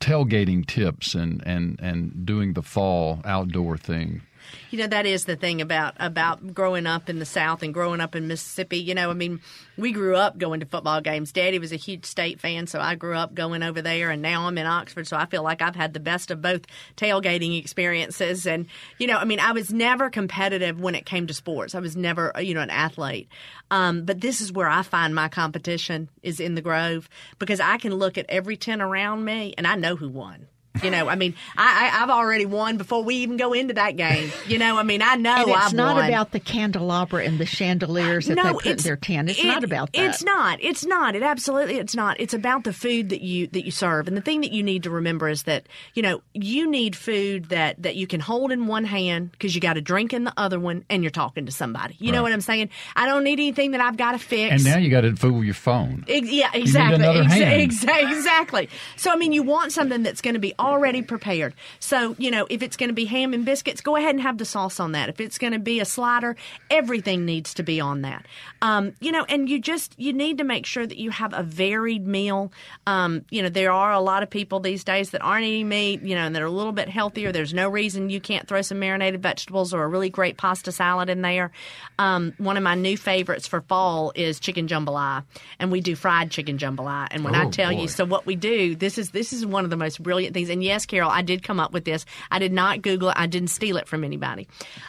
tailgating 0.00 0.66
tips 0.66 1.14
and, 1.14 1.42
and, 1.46 1.78
and 1.80 2.24
doing 2.24 2.52
the 2.52 2.62
fall 2.62 3.20
outdoor 3.24 3.76
thing. 3.76 4.22
You 4.70 4.78
know 4.78 4.86
that 4.86 5.06
is 5.06 5.24
the 5.24 5.36
thing 5.36 5.60
about 5.60 5.94
about 5.98 6.54
growing 6.54 6.86
up 6.86 7.08
in 7.08 7.18
the 7.18 7.24
South 7.24 7.62
and 7.62 7.72
growing 7.72 8.00
up 8.00 8.14
in 8.14 8.28
Mississippi. 8.28 8.78
You 8.78 8.94
know, 8.94 9.10
I 9.10 9.14
mean, 9.14 9.40
we 9.76 9.92
grew 9.92 10.16
up 10.16 10.38
going 10.38 10.60
to 10.60 10.66
football 10.66 11.00
games. 11.00 11.32
Daddy 11.32 11.58
was 11.58 11.72
a 11.72 11.76
huge 11.76 12.04
state 12.04 12.40
fan, 12.40 12.66
so 12.66 12.80
I 12.80 12.94
grew 12.94 13.14
up 13.14 13.34
going 13.34 13.62
over 13.62 13.82
there, 13.82 14.10
and 14.10 14.22
now 14.22 14.46
I'm 14.46 14.58
in 14.58 14.66
Oxford, 14.66 15.06
so 15.06 15.16
I 15.16 15.26
feel 15.26 15.42
like 15.42 15.62
I've 15.62 15.76
had 15.76 15.94
the 15.94 16.00
best 16.00 16.30
of 16.30 16.42
both 16.42 16.62
tailgating 16.96 17.58
experiences. 17.58 18.46
And 18.46 18.66
you 18.98 19.06
know, 19.06 19.16
I 19.16 19.24
mean, 19.24 19.40
I 19.40 19.52
was 19.52 19.72
never 19.72 20.10
competitive 20.10 20.80
when 20.80 20.94
it 20.94 21.06
came 21.06 21.26
to 21.26 21.34
sports. 21.34 21.74
I 21.74 21.80
was 21.80 21.96
never, 21.96 22.32
you 22.40 22.54
know, 22.54 22.60
an 22.60 22.70
athlete. 22.70 23.28
Um, 23.70 24.04
but 24.04 24.20
this 24.20 24.40
is 24.40 24.52
where 24.52 24.68
I 24.68 24.82
find 24.82 25.14
my 25.14 25.28
competition 25.28 26.08
is 26.22 26.40
in 26.40 26.54
the 26.54 26.62
Grove 26.62 27.08
because 27.38 27.60
I 27.60 27.76
can 27.78 27.94
look 27.94 28.18
at 28.18 28.26
every 28.28 28.56
tent 28.56 28.82
around 28.82 29.24
me 29.24 29.54
and 29.56 29.66
I 29.66 29.76
know 29.76 29.96
who 29.96 30.08
won. 30.08 30.46
You 30.82 30.90
know, 30.92 31.08
I 31.08 31.16
mean, 31.16 31.34
I, 31.56 31.90
I, 31.92 32.02
I've 32.02 32.10
already 32.10 32.46
won 32.46 32.76
before 32.76 33.02
we 33.02 33.16
even 33.16 33.36
go 33.36 33.52
into 33.52 33.74
that 33.74 33.96
game. 33.96 34.30
You 34.46 34.58
know, 34.58 34.76
I 34.78 34.84
mean, 34.84 35.02
I 35.02 35.14
know 35.16 35.34
and 35.34 35.48
it's 35.48 35.58
I've 35.58 35.74
not 35.74 35.96
won. 35.96 36.06
about 36.08 36.30
the 36.30 36.38
candelabra 36.38 37.24
and 37.24 37.38
the 37.38 37.46
chandeliers 37.46 38.26
that 38.26 38.36
they 38.36 38.52
put 38.52 38.66
in 38.66 38.76
their 38.78 38.96
tent. 38.96 39.30
It's 39.30 39.40
it- 39.40 39.46
not 39.46 39.64
about 39.64 39.92
that. 39.92 40.04
It's 40.04 40.22
not. 40.22 40.62
It's 40.62 40.86
not. 40.86 41.16
It 41.16 41.22
absolutely. 41.24 41.78
It's 41.78 41.96
not. 41.96 42.20
It's 42.20 42.32
about 42.34 42.62
the 42.64 42.72
food 42.72 43.08
that 43.08 43.22
you 43.22 43.48
that 43.48 43.64
you 43.64 43.72
serve, 43.72 44.06
and 44.06 44.16
the 44.16 44.20
thing 44.20 44.42
that 44.42 44.52
you 44.52 44.62
need 44.62 44.84
to 44.84 44.90
remember 44.90 45.28
is 45.28 45.42
that 45.44 45.66
you 45.94 46.02
know 46.02 46.22
you 46.32 46.70
need 46.70 46.94
food 46.94 47.46
that 47.46 47.82
that 47.82 47.96
you 47.96 48.06
can 48.06 48.20
hold 48.20 48.52
in 48.52 48.66
one 48.68 48.84
hand 48.84 49.32
because 49.32 49.54
you 49.56 49.60
got 49.60 49.76
a 49.76 49.80
drink 49.80 50.12
in 50.12 50.22
the 50.24 50.32
other 50.36 50.60
one, 50.60 50.84
and 50.88 51.02
you're 51.02 51.10
talking 51.10 51.46
to 51.46 51.52
somebody. 51.52 51.96
You 51.98 52.12
know 52.12 52.22
what 52.22 52.32
I'm 52.32 52.40
saying? 52.40 52.68
I 52.94 53.06
don't 53.06 53.24
need 53.24 53.40
anything 53.40 53.72
that 53.72 53.80
I've 53.80 53.96
got 53.96 54.12
to 54.12 54.18
fix. 54.18 54.54
And 54.54 54.64
now 54.64 54.78
you 54.78 54.90
got 54.90 55.00
to 55.00 55.16
fool 55.16 55.42
your 55.42 55.54
phone. 55.54 56.04
Ex- 56.06 56.30
yeah, 56.30 56.50
need 56.54 56.62
exactly. 56.62 56.94
another 57.04 57.22
Ex- 57.24 57.32
hand. 57.32 57.72
exa- 57.72 58.12
exactly. 58.12 58.68
So, 58.96 59.10
I 59.10 59.16
mean, 59.16 59.32
you 59.32 59.42
want 59.42 59.72
something 59.72 60.02
that's 60.02 60.20
going 60.20 60.34
to 60.34 60.40
be 60.40 60.54
already 60.58 61.02
prepared. 61.02 61.54
So, 61.80 62.14
you 62.18 62.30
know, 62.30 62.46
if 62.50 62.62
it's 62.62 62.76
going 62.76 62.88
to 62.88 62.94
be 62.94 63.04
ham 63.04 63.34
and 63.34 63.44
biscuits, 63.44 63.80
go 63.80 63.96
ahead 63.96 64.14
and 64.14 64.22
have 64.22 64.38
the 64.38 64.44
sauce 64.44 64.80
on 64.80 64.92
that. 64.92 65.08
If 65.08 65.20
it's 65.20 65.38
going 65.38 65.52
to 65.52 65.58
be 65.58 65.80
a 65.80 65.84
slider, 65.84 66.36
everything 66.70 67.24
needs 67.24 67.54
to 67.54 67.62
be 67.62 67.80
on 67.80 68.02
that. 68.02 68.26
Um, 68.60 68.92
you 69.00 69.12
know, 69.12 69.24
and 69.28 69.48
you 69.48 69.60
just 69.60 69.94
you 69.98 70.12
need 70.12 70.38
to 70.38 70.44
make 70.44 70.66
sure 70.66 70.86
that 70.86 70.98
you 70.98 71.10
have 71.10 71.32
a 71.32 71.42
varied 71.42 72.06
meal. 72.06 72.52
Um, 72.86 73.24
you 73.30 73.42
know, 73.42 73.48
there 73.48 73.70
are 73.72 73.92
a 73.92 74.00
lot 74.00 74.22
of 74.22 74.30
people 74.30 74.60
these 74.60 74.82
days 74.84 75.10
that 75.10 75.22
aren't 75.22 75.44
eating 75.44 75.68
meat. 75.68 76.02
You 76.02 76.14
know, 76.14 76.22
and 76.22 76.34
that 76.34 76.42
are 76.42 76.46
a 76.46 76.50
little 76.50 76.72
bit 76.72 76.88
healthier. 76.88 77.30
There's 77.32 77.54
no 77.54 77.68
reason 77.68 78.10
you 78.10 78.20
can't 78.20 78.48
throw 78.48 78.62
some 78.62 78.78
marinated 78.78 79.22
vegetables 79.22 79.72
or 79.72 79.82
a 79.84 79.88
really 79.88 80.10
great 80.10 80.36
pasta 80.36 80.72
salad 80.72 81.08
in 81.08 81.22
there. 81.22 81.50
Um, 81.98 82.34
one 82.38 82.56
of 82.56 82.62
my 82.62 82.74
new 82.74 82.96
favorites 82.96 83.46
for 83.46 83.60
fall 83.62 84.12
is 84.14 84.40
chicken 84.40 84.66
jambalaya, 84.68 85.24
and 85.58 85.70
we 85.70 85.80
do 85.80 85.94
fried 85.94 86.30
chicken 86.30 86.58
jambalaya. 86.58 87.08
And 87.10 87.24
when 87.24 87.34
I 87.34 87.44
Oh, 87.44 87.50
tell 87.50 87.72
boy. 87.72 87.82
you, 87.82 87.88
so 87.88 88.04
what 88.04 88.26
we 88.26 88.34
do, 88.36 88.74
this 88.74 88.98
is 88.98 89.10
this 89.10 89.32
is 89.32 89.46
one 89.46 89.64
of 89.64 89.70
the 89.70 89.76
most 89.76 90.02
brilliant 90.02 90.34
things. 90.34 90.48
And 90.48 90.62
yes, 90.64 90.84
Carol, 90.86 91.10
I 91.10 91.22
did 91.22 91.42
come 91.42 91.60
up 91.60 91.72
with 91.72 91.84
this. 91.84 92.04
I 92.30 92.38
did 92.38 92.52
not 92.52 92.82
Google 92.82 93.10
it. 93.10 93.14
I 93.18 93.26
didn't 93.26 93.48
steal 93.48 93.76
it 93.76 93.86
from 93.88 94.02
anybody. 94.04 94.48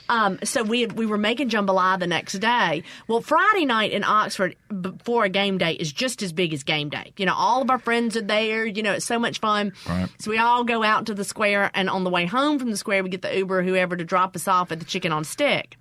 Um, 0.09 0.39
so 0.43 0.63
we 0.63 0.85
we 0.87 1.05
were 1.05 1.17
making 1.17 1.49
jambalaya 1.49 1.99
the 1.99 2.07
next 2.07 2.33
day. 2.39 2.83
Well, 3.07 3.21
Friday 3.21 3.58
night 3.65 3.91
in 3.91 4.03
Oxford 4.03 4.55
before 4.81 5.25
a 5.25 5.29
game 5.29 5.57
day 5.57 5.73
is 5.73 5.91
just 5.91 6.21
as 6.21 6.31
big 6.33 6.53
as 6.53 6.63
game 6.63 6.89
day. 6.89 7.13
You 7.17 7.25
know, 7.25 7.33
all 7.35 7.61
of 7.61 7.69
our 7.69 7.79
friends 7.79 8.15
are 8.17 8.21
there. 8.21 8.65
You 8.65 8.83
know, 8.83 8.93
it's 8.93 9.05
so 9.05 9.19
much 9.19 9.39
fun. 9.39 9.73
Right. 9.87 10.09
So 10.19 10.31
we 10.31 10.37
all 10.37 10.63
go 10.63 10.83
out 10.83 11.07
to 11.07 11.13
the 11.13 11.23
square, 11.23 11.71
and 11.73 11.89
on 11.89 12.03
the 12.03 12.09
way 12.09 12.25
home 12.25 12.59
from 12.59 12.71
the 12.71 12.77
square, 12.77 13.03
we 13.03 13.09
get 13.09 13.21
the 13.21 13.35
Uber 13.35 13.59
or 13.59 13.63
whoever 13.63 13.95
to 13.95 14.03
drop 14.03 14.35
us 14.35 14.47
off 14.47 14.71
at 14.71 14.79
the 14.79 14.85
Chicken 14.85 15.11
on 15.11 15.23
Stick 15.23 15.77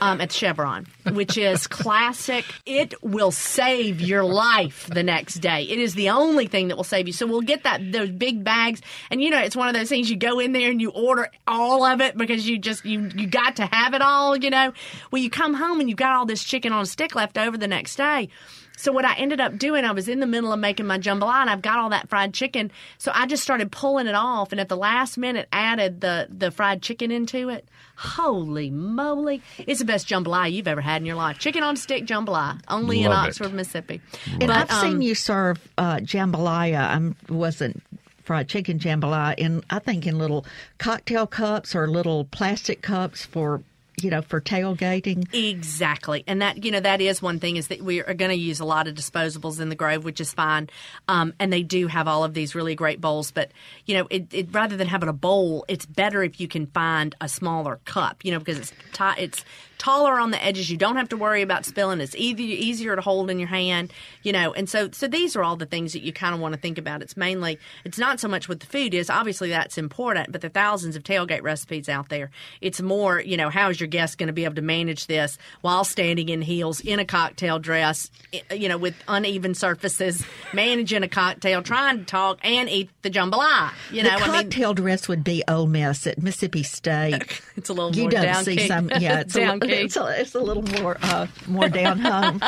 um, 0.00 0.20
at 0.20 0.32
Chevron, 0.32 0.86
which 1.12 1.36
is 1.36 1.66
classic. 1.66 2.44
It 2.66 2.94
will 3.02 3.30
save 3.30 4.00
your 4.00 4.24
life 4.24 4.86
the 4.92 5.02
next 5.02 5.36
day. 5.36 5.62
It 5.62 5.78
is 5.78 5.94
the 5.94 6.10
only 6.10 6.46
thing 6.46 6.68
that 6.68 6.76
will 6.76 6.84
save 6.84 7.06
you. 7.06 7.12
So 7.12 7.26
we'll 7.26 7.40
get 7.40 7.64
that 7.64 7.92
those 7.92 8.10
big 8.10 8.44
bags, 8.44 8.80
and 9.10 9.22
you 9.22 9.30
know 9.30 9.40
it's 9.40 9.56
one 9.56 9.68
of 9.68 9.74
those 9.74 9.88
things 9.88 10.10
you 10.10 10.16
go 10.16 10.38
in 10.38 10.52
there 10.52 10.70
and 10.70 10.80
you 10.80 10.90
order 10.90 11.30
all 11.46 11.84
of 11.84 12.00
it 12.00 12.16
because 12.16 12.48
you 12.48 12.58
just 12.58 12.84
you 12.84 13.10
you 13.14 13.26
got 13.26 13.56
to 13.56 13.66
have 13.66 13.94
it 13.94 14.02
all. 14.02 14.36
You 14.36 14.50
know, 14.50 14.72
well 15.10 15.22
you 15.22 15.30
come 15.30 15.54
home 15.54 15.80
and 15.80 15.88
you've 15.88 15.98
got 15.98 16.12
all 16.12 16.26
this 16.26 16.44
chicken 16.44 16.72
on 16.72 16.82
a 16.82 16.86
stick 16.86 17.14
left 17.14 17.38
over 17.38 17.56
the 17.56 17.68
next 17.68 17.96
day. 17.96 18.28
So 18.78 18.92
what 18.92 19.04
I 19.04 19.14
ended 19.14 19.40
up 19.40 19.58
doing, 19.58 19.84
I 19.84 19.90
was 19.90 20.08
in 20.08 20.20
the 20.20 20.26
middle 20.26 20.52
of 20.52 20.60
making 20.60 20.86
my 20.86 20.98
jambalaya, 20.98 21.40
and 21.40 21.50
I've 21.50 21.62
got 21.62 21.80
all 21.80 21.90
that 21.90 22.08
fried 22.08 22.32
chicken. 22.32 22.70
So 22.96 23.10
I 23.12 23.26
just 23.26 23.42
started 23.42 23.72
pulling 23.72 24.06
it 24.06 24.14
off, 24.14 24.52
and 24.52 24.60
at 24.60 24.68
the 24.68 24.76
last 24.76 25.18
minute, 25.18 25.48
added 25.52 26.00
the 26.00 26.28
the 26.30 26.52
fried 26.52 26.80
chicken 26.80 27.10
into 27.10 27.48
it. 27.48 27.66
Holy 27.96 28.70
moly! 28.70 29.42
It's 29.58 29.80
the 29.80 29.84
best 29.84 30.08
jambalaya 30.08 30.52
you've 30.52 30.68
ever 30.68 30.80
had 30.80 31.02
in 31.02 31.06
your 31.06 31.16
life. 31.16 31.38
Chicken 31.38 31.64
on 31.64 31.76
stick 31.76 32.06
jambalaya, 32.06 32.60
only 32.68 33.02
in 33.02 33.10
Love 33.10 33.24
it. 33.24 33.28
Oxford, 33.30 33.52
Mississippi. 33.52 34.00
And 34.30 34.46
But, 34.46 34.50
I've 34.50 34.70
um, 34.70 34.80
seen 34.80 35.02
you 35.02 35.16
serve 35.16 35.58
uh, 35.76 35.96
jambalaya. 35.96 36.78
I 36.78 37.32
wasn't 37.32 37.82
fried 38.22 38.48
chicken 38.48 38.78
jambalaya 38.78 39.34
in 39.38 39.64
I 39.70 39.80
think 39.80 40.06
in 40.06 40.18
little 40.18 40.46
cocktail 40.78 41.26
cups 41.26 41.74
or 41.74 41.88
little 41.88 42.26
plastic 42.26 42.80
cups 42.82 43.24
for 43.24 43.62
you 44.02 44.10
know, 44.10 44.22
for 44.22 44.40
tailgating. 44.40 45.26
Exactly, 45.32 46.24
and 46.26 46.42
that 46.42 46.64
you 46.64 46.70
know 46.70 46.80
that 46.80 47.00
is 47.00 47.22
one 47.22 47.38
thing 47.38 47.56
is 47.56 47.68
that 47.68 47.82
we 47.82 48.02
are 48.02 48.14
going 48.14 48.30
to 48.30 48.36
use 48.36 48.60
a 48.60 48.64
lot 48.64 48.88
of 48.88 48.94
disposables 48.94 49.60
in 49.60 49.68
the 49.68 49.74
Grove, 49.74 50.04
which 50.04 50.20
is 50.20 50.32
fine. 50.32 50.68
Um, 51.08 51.34
and 51.38 51.52
they 51.52 51.62
do 51.62 51.86
have 51.86 52.08
all 52.08 52.24
of 52.24 52.34
these 52.34 52.54
really 52.54 52.74
great 52.74 53.00
bowls, 53.00 53.30
but 53.30 53.52
you 53.86 53.94
know, 53.96 54.06
it, 54.10 54.32
it, 54.32 54.48
rather 54.52 54.76
than 54.76 54.88
having 54.88 55.08
a 55.08 55.12
bowl, 55.12 55.64
it's 55.68 55.86
better 55.86 56.22
if 56.22 56.40
you 56.40 56.48
can 56.48 56.66
find 56.66 57.14
a 57.20 57.28
smaller 57.28 57.80
cup. 57.84 58.24
You 58.24 58.32
know, 58.32 58.38
because 58.38 58.58
it's 58.58 58.72
t- 58.92 59.22
it's 59.22 59.44
taller 59.78 60.18
on 60.18 60.30
the 60.30 60.44
edges. 60.44 60.70
You 60.70 60.76
don't 60.76 60.96
have 60.96 61.08
to 61.10 61.16
worry 61.16 61.42
about 61.42 61.64
spilling. 61.64 62.00
It's 62.00 62.14
easy, 62.16 62.44
easier 62.44 62.96
to 62.96 63.02
hold 63.02 63.30
in 63.30 63.38
your 63.38 63.48
hand, 63.48 63.92
you 64.22 64.32
know. 64.32 64.52
And 64.52 64.68
so, 64.68 64.90
so 64.90 65.08
these 65.08 65.36
are 65.36 65.42
all 65.42 65.56
the 65.56 65.66
things 65.66 65.92
that 65.92 66.02
you 66.02 66.12
kind 66.12 66.34
of 66.34 66.40
want 66.40 66.54
to 66.54 66.60
think 66.60 66.78
about. 66.78 67.02
It's 67.02 67.16
mainly, 67.16 67.58
it's 67.84 67.98
not 67.98 68.20
so 68.20 68.28
much 68.28 68.48
what 68.48 68.60
the 68.60 68.66
food 68.66 68.94
is. 68.94 69.08
Obviously, 69.08 69.50
that's 69.50 69.78
important, 69.78 70.32
but 70.32 70.40
the 70.40 70.48
thousands 70.48 70.96
of 70.96 71.02
tailgate 71.04 71.42
recipes 71.42 71.88
out 71.88 72.08
there. 72.08 72.30
It's 72.60 72.80
more, 72.80 73.20
you 73.20 73.36
know, 73.36 73.48
how 73.48 73.70
is 73.70 73.80
your 73.80 73.88
guest 73.88 74.18
going 74.18 74.26
to 74.26 74.32
be 74.32 74.44
able 74.44 74.56
to 74.56 74.62
manage 74.62 75.06
this 75.06 75.38
while 75.60 75.84
standing 75.84 76.28
in 76.28 76.42
heels 76.42 76.80
in 76.80 76.98
a 76.98 77.04
cocktail 77.04 77.58
dress, 77.58 78.10
eh, 78.32 78.40
eh, 78.50 78.54
you 78.54 78.68
know, 78.68 78.78
with 78.78 78.94
uneven 79.06 79.54
surfaces, 79.54 80.24
managing 80.52 81.02
a 81.02 81.08
cocktail, 81.08 81.62
trying 81.62 82.00
to 82.00 82.04
talk 82.04 82.38
and 82.42 82.68
eat 82.68 82.90
the 83.02 83.10
jambalaya. 83.10 83.70
You 83.90 84.02
know, 84.02 84.18
the 84.18 84.24
cocktail 84.24 84.70
I 84.70 84.72
mean, 84.72 84.76
dress 84.76 85.08
would 85.08 85.24
be 85.24 85.42
Ole 85.46 85.66
Miss 85.66 86.06
at 86.06 86.22
Mississippi 86.22 86.62
State. 86.62 87.40
it's 87.56 87.68
a 87.68 87.72
little 87.72 87.94
you 87.94 88.02
more 88.02 88.10
don't 88.10 88.44
see 88.44 88.56
kick. 88.56 88.68
some, 88.68 88.90
yeah, 88.98 89.20
it's 89.20 89.34
down 89.38 89.58
a, 89.62 89.67
it's, 89.84 89.96
a, 89.96 90.20
it's 90.20 90.34
a 90.34 90.40
little 90.40 90.62
more 90.80 90.96
uh, 91.02 91.26
more 91.46 91.68
down 91.68 91.98
home. 91.98 92.42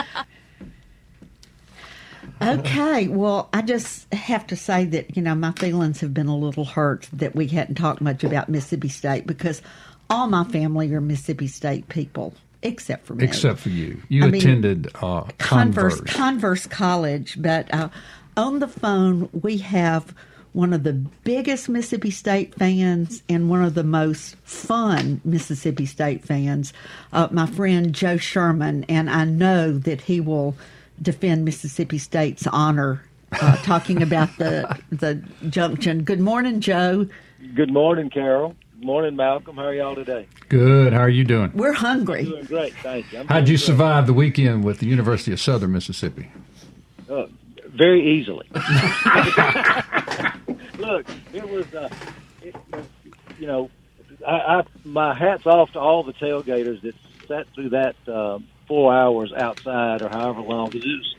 Okay, 2.43 3.09
well, 3.09 3.51
I 3.53 3.61
just 3.61 4.13
have 4.15 4.47
to 4.47 4.57
say 4.57 4.87
that 4.87 5.17
you 5.17 5.23
know 5.23 5.35
my 5.35 5.53
feelings 5.53 6.01
have 6.01 6.15
been 6.15 6.27
a 6.27 6.37
little 6.37 6.65
hurt 6.65 7.09
that 7.13 7.35
we 7.35 7.47
hadn't 7.49 7.75
talked 7.75 8.01
much 8.01 8.25
about 8.25 8.49
Mississippi 8.49 8.89
State 8.89 9.27
because 9.27 9.61
all 10.09 10.27
my 10.27 10.45
family 10.45 10.93
are 10.95 11.01
Mississippi 11.03 11.47
State 11.47 11.89
people 11.89 12.33
except 12.63 13.07
for 13.07 13.15
me. 13.15 13.25
Except 13.25 13.59
for 13.59 13.69
you, 13.69 14.03
you 14.09 14.25
I 14.25 14.31
mean, 14.31 14.41
attended 14.41 14.89
uh, 14.97 15.23
Converse 15.39 15.97
Converse. 15.97 16.15
Converse 16.15 16.67
College, 16.67 17.37
but 17.41 17.73
uh, 17.75 17.91
on 18.37 18.59
the 18.61 18.69
phone 18.69 19.29
we 19.33 19.59
have 19.59 20.15
one 20.53 20.73
of 20.73 20.83
the 20.83 20.93
biggest 20.93 21.69
Mississippi 21.69 22.11
State 22.11 22.55
fans 22.55 23.23
and 23.29 23.49
one 23.49 23.63
of 23.63 23.75
the 23.75 23.85
most 23.85 24.37
fun 24.37 25.21
Mississippi 25.25 25.87
State 25.87 26.25
fans, 26.25 26.73
uh, 27.13 27.29
my 27.31 27.47
friend 27.47 27.95
Joe 27.95 28.17
Sherman, 28.17 28.85
and 28.89 29.09
I 29.09 29.25
know 29.25 29.79
that 29.79 30.03
he 30.03 30.21
will 30.21 30.57
defend 31.01 31.45
Mississippi 31.45 31.99
State's 31.99 32.47
honor. 32.47 33.05
Uh, 33.33 33.55
talking 33.63 34.03
about 34.03 34.29
the 34.39 34.77
the 34.91 35.15
junction. 35.51 36.03
Good 36.03 36.19
morning, 36.19 36.61
Joe. 36.61 37.07
Good 37.55 37.73
morning, 37.73 38.11
Carol. 38.11 38.57
Good 38.81 38.87
morning, 38.87 39.15
Malcolm. 39.15 39.55
How 39.57 39.67
are 39.67 39.75
y'all 39.75 39.95
today? 39.95 40.27
Good. 40.49 40.93
How 40.93 41.01
are 41.01 41.09
you 41.09 41.23
doing? 41.23 41.53
We're 41.55 41.73
hungry. 41.73 42.25
Doing 42.25 42.45
great, 42.47 42.75
thank 42.83 43.13
you. 43.13 43.21
I'm 43.21 43.29
How'd 43.29 43.49
you 43.49 43.57
great. 43.57 43.67
survive 43.67 44.07
the 44.09 44.15
weekend 44.15 44.65
with 44.65 44.81
the 44.81 44.87
University 44.87 45.33
of 45.33 45.39
Southern 45.39 45.71
Mississippi? 45.71 46.33
Uh, 47.09 47.27
very 47.67 48.19
easily. 48.19 48.49
Look, 50.91 51.07
it 51.33 51.49
was, 51.49 51.75
uh, 51.75 51.89
it 52.43 52.55
was 52.73 52.85
you 53.39 53.47
know, 53.47 53.71
I, 54.27 54.33
I 54.33 54.63
my 54.85 55.15
hats 55.15 55.47
off 55.47 55.73
to 55.73 55.79
all 55.81 56.03
the 56.03 56.13
tailgaters 56.13 56.83
that 56.83 56.95
sat 57.29 57.47
through 57.55 57.71
that 57.71 57.97
uh, 58.09 58.39
four 58.67 58.93
hours 58.95 59.33
outside 59.33 60.03
or 60.03 60.09
however 60.09 60.41
long. 60.41 60.71
'cause 60.71 60.83
It 60.83 60.89
was, 60.89 61.15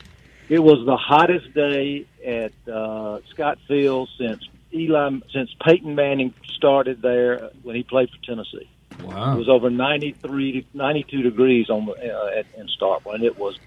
it 0.48 0.58
was 0.58 0.84
the 0.86 0.96
hottest 0.96 1.52
day 1.54 2.06
at 2.24 2.52
uh, 2.70 3.20
Scott 3.30 3.58
Field 3.66 4.08
since 4.18 4.46
Eli 4.74 5.10
since 5.32 5.50
Peyton 5.64 5.94
Manning 5.94 6.34
started 6.54 7.00
there 7.02 7.50
when 7.62 7.74
he 7.76 7.82
played 7.82 8.10
for 8.10 8.18
Tennessee. 8.24 8.68
Wow. 9.02 9.34
It 9.34 9.38
was 9.38 9.48
over 9.48 9.70
93 9.70 10.52
to 10.62 10.66
92 10.76 11.22
degrees 11.22 11.70
on 11.70 11.86
the 11.86 11.92
uh, 11.92 12.26
at, 12.38 12.46
in 12.58 12.68
Starkville, 12.78 13.14
and 13.14 13.24
it 13.24 13.38
was 13.38 13.58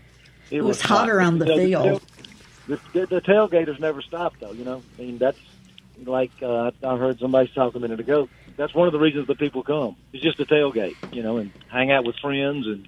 It 0.52 0.62
was 0.62 0.80
hotter 0.82 1.20
hot. 1.20 1.28
on 1.28 1.40
the 1.40 1.46
You 1.56 1.70
know, 1.72 1.84
field. 1.84 2.02
The, 2.68 2.80
the, 2.94 3.06
the 3.08 3.22
tailgaters 3.22 3.80
never 3.80 4.02
stopped, 4.02 4.40
though. 4.40 4.52
You 4.52 4.64
know, 4.66 4.82
I 4.98 5.02
mean 5.02 5.18
that's 5.18 5.38
like 6.04 6.32
uh, 6.42 6.72
I 6.84 6.98
heard 6.98 7.20
somebody 7.20 7.50
talk 7.54 7.76
a 7.76 7.80
minute 7.80 8.00
ago. 8.00 8.30
That's 8.58 8.74
one 8.74 8.88
of 8.88 8.94
the 8.94 9.00
reasons 9.00 9.28
that 9.28 9.38
people 9.38 9.64
come. 9.64 9.96
It's 10.14 10.24
just 10.24 10.40
a 10.40 10.46
tailgate, 10.46 10.96
you 11.14 11.22
know, 11.24 11.38
and 11.38 11.52
hang 11.68 11.92
out 11.92 12.06
with 12.06 12.16
friends 12.18 12.66
and 12.68 12.88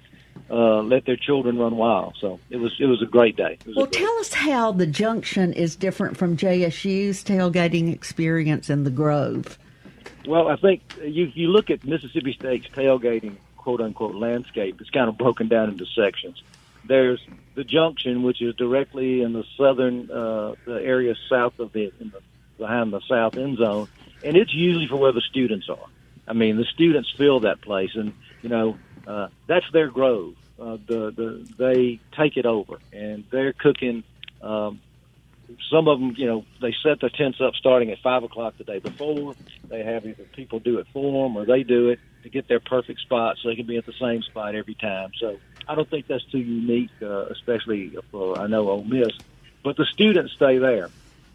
uh, 0.50 0.80
let 0.80 1.04
their 1.04 1.16
children 1.16 1.58
run 1.58 1.76
wild. 1.76 2.16
So 2.20 2.40
it 2.50 2.56
was 2.56 2.74
it 2.80 2.86
was 2.86 3.02
a 3.02 3.06
great 3.06 3.36
day. 3.36 3.58
It 3.60 3.66
was 3.66 3.76
a 3.76 3.78
Well, 3.80 3.86
great- 3.86 4.00
tell 4.02 4.18
us 4.18 4.32
how 4.32 4.72
the 4.72 4.86
junction 4.86 5.52
is 5.52 5.76
different 5.76 6.16
from 6.16 6.36
JSU's 6.36 7.22
tailgating 7.22 7.92
experience 7.92 8.70
in 8.70 8.84
the 8.84 8.90
Grove. 8.90 9.58
Well, 10.26 10.48
I 10.48 10.56
think 10.56 10.82
you 11.02 11.30
you 11.34 11.48
look 11.48 11.70
at 11.70 11.84
Mississippi 11.84 12.32
State's 12.32 12.66
tailgating 12.68 13.36
quote 13.56 13.80
unquote 13.80 14.14
landscape. 14.14 14.80
It's 14.80 14.90
kind 14.90 15.08
of 15.08 15.18
broken 15.18 15.48
down 15.48 15.68
into 15.70 15.84
sections. 15.86 16.42
There's 16.86 17.20
the 17.54 17.64
junction, 17.64 18.22
which 18.22 18.40
is 18.40 18.54
directly 18.54 19.20
in 19.20 19.34
the 19.34 19.44
southern 19.58 20.10
uh, 20.10 20.54
the 20.64 20.80
area 20.82 21.14
south 21.28 21.58
of 21.58 21.72
the, 21.72 21.92
in 22.00 22.08
the 22.10 22.20
behind 22.58 22.92
the 22.92 23.00
south 23.08 23.36
end 23.36 23.58
zone, 23.58 23.88
and 24.24 24.36
it's 24.36 24.54
usually 24.54 24.86
for 24.86 24.96
where 24.96 25.12
the 25.12 25.22
students 25.22 25.68
are. 25.68 25.86
I 26.26 26.32
mean, 26.34 26.56
the 26.56 26.64
students 26.64 27.10
fill 27.16 27.40
that 27.40 27.60
place, 27.62 27.90
and 27.94 28.12
you 28.42 28.48
know 28.48 28.76
uh, 29.06 29.28
that's 29.46 29.70
their 29.72 29.88
grove. 29.88 30.34
Uh, 30.60 30.76
the 30.86 31.10
the 31.10 31.48
they 31.56 32.00
take 32.16 32.36
it 32.36 32.46
over, 32.46 32.78
and 32.92 33.24
they're 33.30 33.52
cooking. 33.52 34.04
Um, 34.42 34.80
some 35.70 35.88
of 35.88 35.98
them, 35.98 36.14
you 36.16 36.26
know, 36.26 36.44
they 36.60 36.74
set 36.82 37.00
their 37.00 37.10
tents 37.10 37.40
up 37.40 37.54
starting 37.54 37.90
at 37.90 37.98
five 38.00 38.22
o'clock 38.22 38.58
the 38.58 38.64
day 38.64 38.78
before. 38.80 39.34
They 39.68 39.82
have 39.82 40.04
either 40.04 40.24
people 40.24 40.58
do 40.58 40.78
it 40.78 40.86
for 40.92 41.24
them 41.24 41.36
or 41.36 41.46
they 41.46 41.62
do 41.62 41.88
it 41.88 42.00
to 42.22 42.28
get 42.28 42.48
their 42.48 42.60
perfect 42.60 43.00
spot 43.00 43.36
so 43.40 43.48
they 43.48 43.56
can 43.56 43.66
be 43.66 43.76
at 43.76 43.86
the 43.86 43.94
same 43.94 44.22
spot 44.22 44.54
every 44.54 44.74
time. 44.74 45.10
So 45.18 45.38
I 45.66 45.74
don't 45.74 45.88
think 45.88 46.06
that's 46.06 46.24
too 46.24 46.38
unique, 46.38 46.90
uh, 47.00 47.26
especially 47.26 47.96
for 48.10 48.38
I 48.38 48.46
know 48.46 48.68
Ole 48.68 48.84
Miss. 48.84 49.12
But 49.64 49.76
the 49.76 49.86
students 49.86 50.32
stay 50.34 50.58
there. 50.58 50.90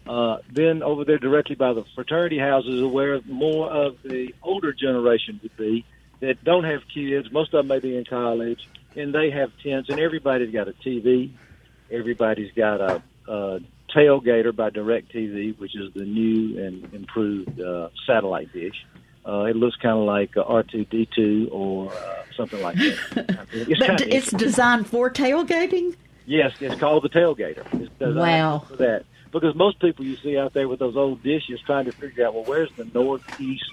Uh, 0.06 0.38
then 0.50 0.82
over 0.82 1.04
there, 1.04 1.18
directly 1.18 1.54
by 1.56 1.72
the 1.72 1.84
fraternity 1.94 2.38
houses, 2.38 2.82
are 2.82 2.88
where 2.88 3.20
more 3.22 3.70
of 3.70 3.96
the 4.02 4.34
older 4.42 4.72
generation 4.72 5.40
would 5.42 5.56
be 5.56 5.84
that 6.20 6.42
don't 6.44 6.64
have 6.64 6.82
kids. 6.92 7.30
Most 7.32 7.54
of 7.54 7.58
them 7.58 7.68
may 7.68 7.78
be 7.80 7.96
in 7.96 8.04
college, 8.04 8.68
and 8.96 9.14
they 9.14 9.30
have 9.30 9.50
tents, 9.62 9.88
and 9.88 9.98
everybody's 9.98 10.52
got 10.52 10.68
a 10.68 10.72
TV. 10.72 11.32
Everybody's 11.90 12.52
got 12.52 12.80
a, 12.80 13.02
a 13.28 13.60
tailgater 13.94 14.54
by 14.54 14.70
DirecTV, 14.70 15.58
which 15.58 15.74
is 15.76 15.92
the 15.94 16.04
new 16.04 16.62
and 16.62 16.92
improved 16.92 17.60
uh, 17.60 17.88
satellite 18.06 18.52
dish. 18.52 18.84
Uh, 19.26 19.44
it 19.44 19.56
looks 19.56 19.76
kind 19.76 19.98
of 19.98 20.04
like 20.04 20.36
uh, 20.36 20.44
R2D2 20.44 21.48
or 21.50 21.90
uh, 21.92 22.24
something 22.36 22.60
like 22.60 22.76
that. 22.76 23.46
It's 23.52 23.80
But 23.80 24.02
it's 24.02 24.30
designed 24.30 24.86
for 24.86 25.08
tailgating? 25.08 25.96
Yes, 26.26 26.52
it's 26.60 26.78
called 26.78 27.04
the 27.04 27.08
tailgater. 27.08 27.64
It's 27.80 27.90
Wow. 28.00 28.64
for 28.68 28.76
that. 28.76 29.04
Because 29.34 29.56
most 29.56 29.80
people 29.80 30.04
you 30.04 30.16
see 30.16 30.38
out 30.38 30.52
there 30.52 30.68
with 30.68 30.78
those 30.78 30.96
old 30.96 31.20
dishes 31.24 31.60
trying 31.66 31.86
to 31.86 31.92
figure 31.92 32.24
out, 32.24 32.34
well, 32.34 32.44
where's 32.44 32.70
the 32.76 32.84
northeast 32.84 33.64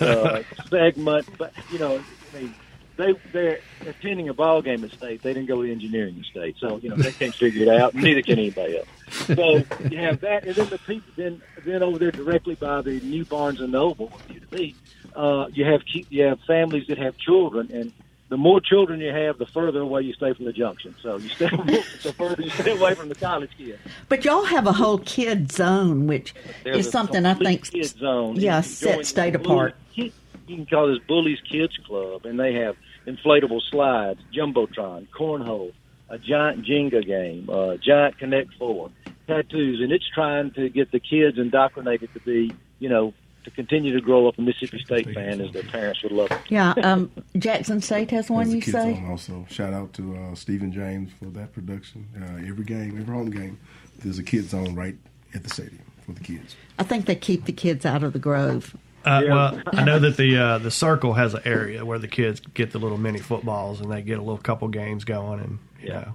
uh, 0.00 0.42
segment? 0.70 1.28
But 1.36 1.52
you 1.70 1.78
know, 1.78 2.02
I 2.34 2.40
mean, 2.40 2.54
they 2.96 3.12
they're 3.30 3.60
attending 3.82 4.30
a 4.30 4.34
ball 4.34 4.62
game 4.62 4.82
at 4.84 4.92
state. 4.92 5.22
They 5.22 5.34
didn't 5.34 5.48
go 5.48 5.62
to 5.62 5.70
engineering 5.70 6.16
at 6.18 6.24
state, 6.24 6.56
so 6.58 6.78
you 6.78 6.88
know 6.88 6.96
they 6.96 7.12
can't 7.12 7.34
figure 7.34 7.64
it 7.64 7.68
out. 7.68 7.94
Neither 7.94 8.22
can 8.22 8.38
anybody 8.38 8.78
else. 8.78 8.88
So 9.26 9.56
you 9.90 9.98
have 9.98 10.20
that, 10.22 10.44
and 10.44 10.54
then 10.54 10.68
the 10.70 10.78
people 10.78 11.12
then 11.14 11.42
then 11.66 11.82
over 11.82 11.98
there 11.98 12.10
directly 12.10 12.54
by 12.54 12.80
the 12.80 12.98
new 13.00 13.26
Barnes 13.26 13.60
and 13.60 13.72
Noble, 13.72 14.10
you 14.30 14.40
to 14.40 14.46
be, 14.46 14.74
uh, 15.14 15.48
you 15.52 15.66
have 15.66 15.82
you 16.08 16.22
have 16.22 16.40
families 16.46 16.86
that 16.86 16.96
have 16.96 17.18
children, 17.18 17.70
and 17.70 17.92
the 18.28 18.36
more 18.36 18.60
children 18.60 19.00
you 19.00 19.12
have, 19.12 19.38
the 19.38 19.46
further 19.46 19.80
away 19.80 20.02
you 20.02 20.12
stay 20.12 20.32
from 20.32 20.46
the 20.46 20.52
junction. 20.52 20.94
So 21.00 21.16
you 21.16 21.28
stay 21.28 21.46
the 22.02 22.14
further 22.16 22.42
you 22.42 22.50
stay 22.50 22.76
away 22.76 22.94
from 22.94 23.08
the 23.08 23.14
college 23.14 23.50
kids. 23.56 23.78
But 24.08 24.24
y'all 24.24 24.44
have 24.44 24.66
a 24.66 24.72
whole 24.72 24.98
kid 24.98 25.52
zone, 25.52 26.06
which 26.06 26.34
There's 26.64 26.86
is 26.86 26.92
something 26.92 27.24
I 27.24 27.34
think, 27.34 27.70
kid 27.70 27.86
zone. 27.86 28.36
yeah, 28.36 28.60
set 28.62 29.06
state 29.06 29.34
apart. 29.34 29.74
You 29.94 30.12
can 30.46 30.66
call 30.66 30.88
this 30.88 30.98
Bully's 31.08 31.40
Kids 31.40 31.76
Club, 31.86 32.24
and 32.24 32.38
they 32.38 32.54
have 32.54 32.76
inflatable 33.06 33.60
slides, 33.68 34.20
jumbotron, 34.32 35.08
cornhole, 35.08 35.72
a 36.08 36.18
giant 36.18 36.64
Jenga 36.64 37.04
game, 37.04 37.50
uh, 37.50 37.76
giant 37.78 38.16
Connect 38.18 38.54
Four, 38.54 38.90
tattoos, 39.26 39.80
and 39.80 39.90
it's 39.90 40.08
trying 40.08 40.52
to 40.52 40.68
get 40.68 40.92
the 40.92 41.00
kids 41.00 41.36
indoctrinated 41.38 42.12
to 42.14 42.20
be, 42.20 42.52
you 42.78 42.88
know, 42.88 43.12
to 43.46 43.50
continue 43.52 43.92
to 43.94 44.00
grow 44.00 44.28
up 44.28 44.36
a 44.38 44.42
Mississippi 44.42 44.78
State 44.84 45.14
fan 45.14 45.40
as 45.40 45.50
their 45.52 45.62
parents 45.62 46.02
would 46.02 46.12
love. 46.12 46.28
Them. 46.28 46.38
Yeah, 46.48 46.72
um, 46.82 47.10
Jackson 47.38 47.80
State 47.80 48.10
has 48.10 48.28
one. 48.28 48.50
There's 48.50 48.66
You 48.66 48.72
say? 48.72 48.94
zone 48.94 49.06
also. 49.10 49.46
Shout 49.48 49.72
out 49.72 49.92
to 49.94 50.14
uh, 50.16 50.34
Stephen 50.34 50.70
James 50.72 51.10
for 51.18 51.26
that 51.30 51.52
production. 51.54 52.06
Uh, 52.20 52.46
every 52.48 52.64
game, 52.64 52.98
every 53.00 53.14
home 53.14 53.30
game, 53.30 53.58
there's 54.00 54.18
a 54.18 54.22
kids 54.22 54.50
zone 54.50 54.74
right 54.74 54.96
at 55.34 55.42
the 55.42 55.48
stadium 55.50 55.82
for 56.04 56.12
the 56.12 56.20
kids. 56.20 56.54
I 56.78 56.82
think 56.82 57.06
they 57.06 57.16
keep 57.16 57.46
the 57.46 57.52
kids 57.52 57.86
out 57.86 58.02
of 58.02 58.12
the 58.12 58.18
Grove. 58.18 58.76
Uh, 59.04 59.22
Well, 59.28 59.62
I 59.72 59.84
know 59.84 59.98
that 60.00 60.16
the 60.16 60.36
uh, 60.36 60.58
the 60.58 60.70
circle 60.70 61.14
has 61.14 61.32
an 61.34 61.42
area 61.44 61.84
where 61.84 61.98
the 61.98 62.08
kids 62.08 62.40
get 62.54 62.72
the 62.72 62.78
little 62.78 62.98
mini 62.98 63.20
footballs 63.20 63.80
and 63.80 63.90
they 63.90 64.02
get 64.02 64.18
a 64.18 64.22
little 64.22 64.36
couple 64.38 64.66
games 64.68 65.04
going, 65.04 65.40
and 65.40 65.58
you 65.80 65.88
Yeah. 65.90 66.00
know, 66.00 66.12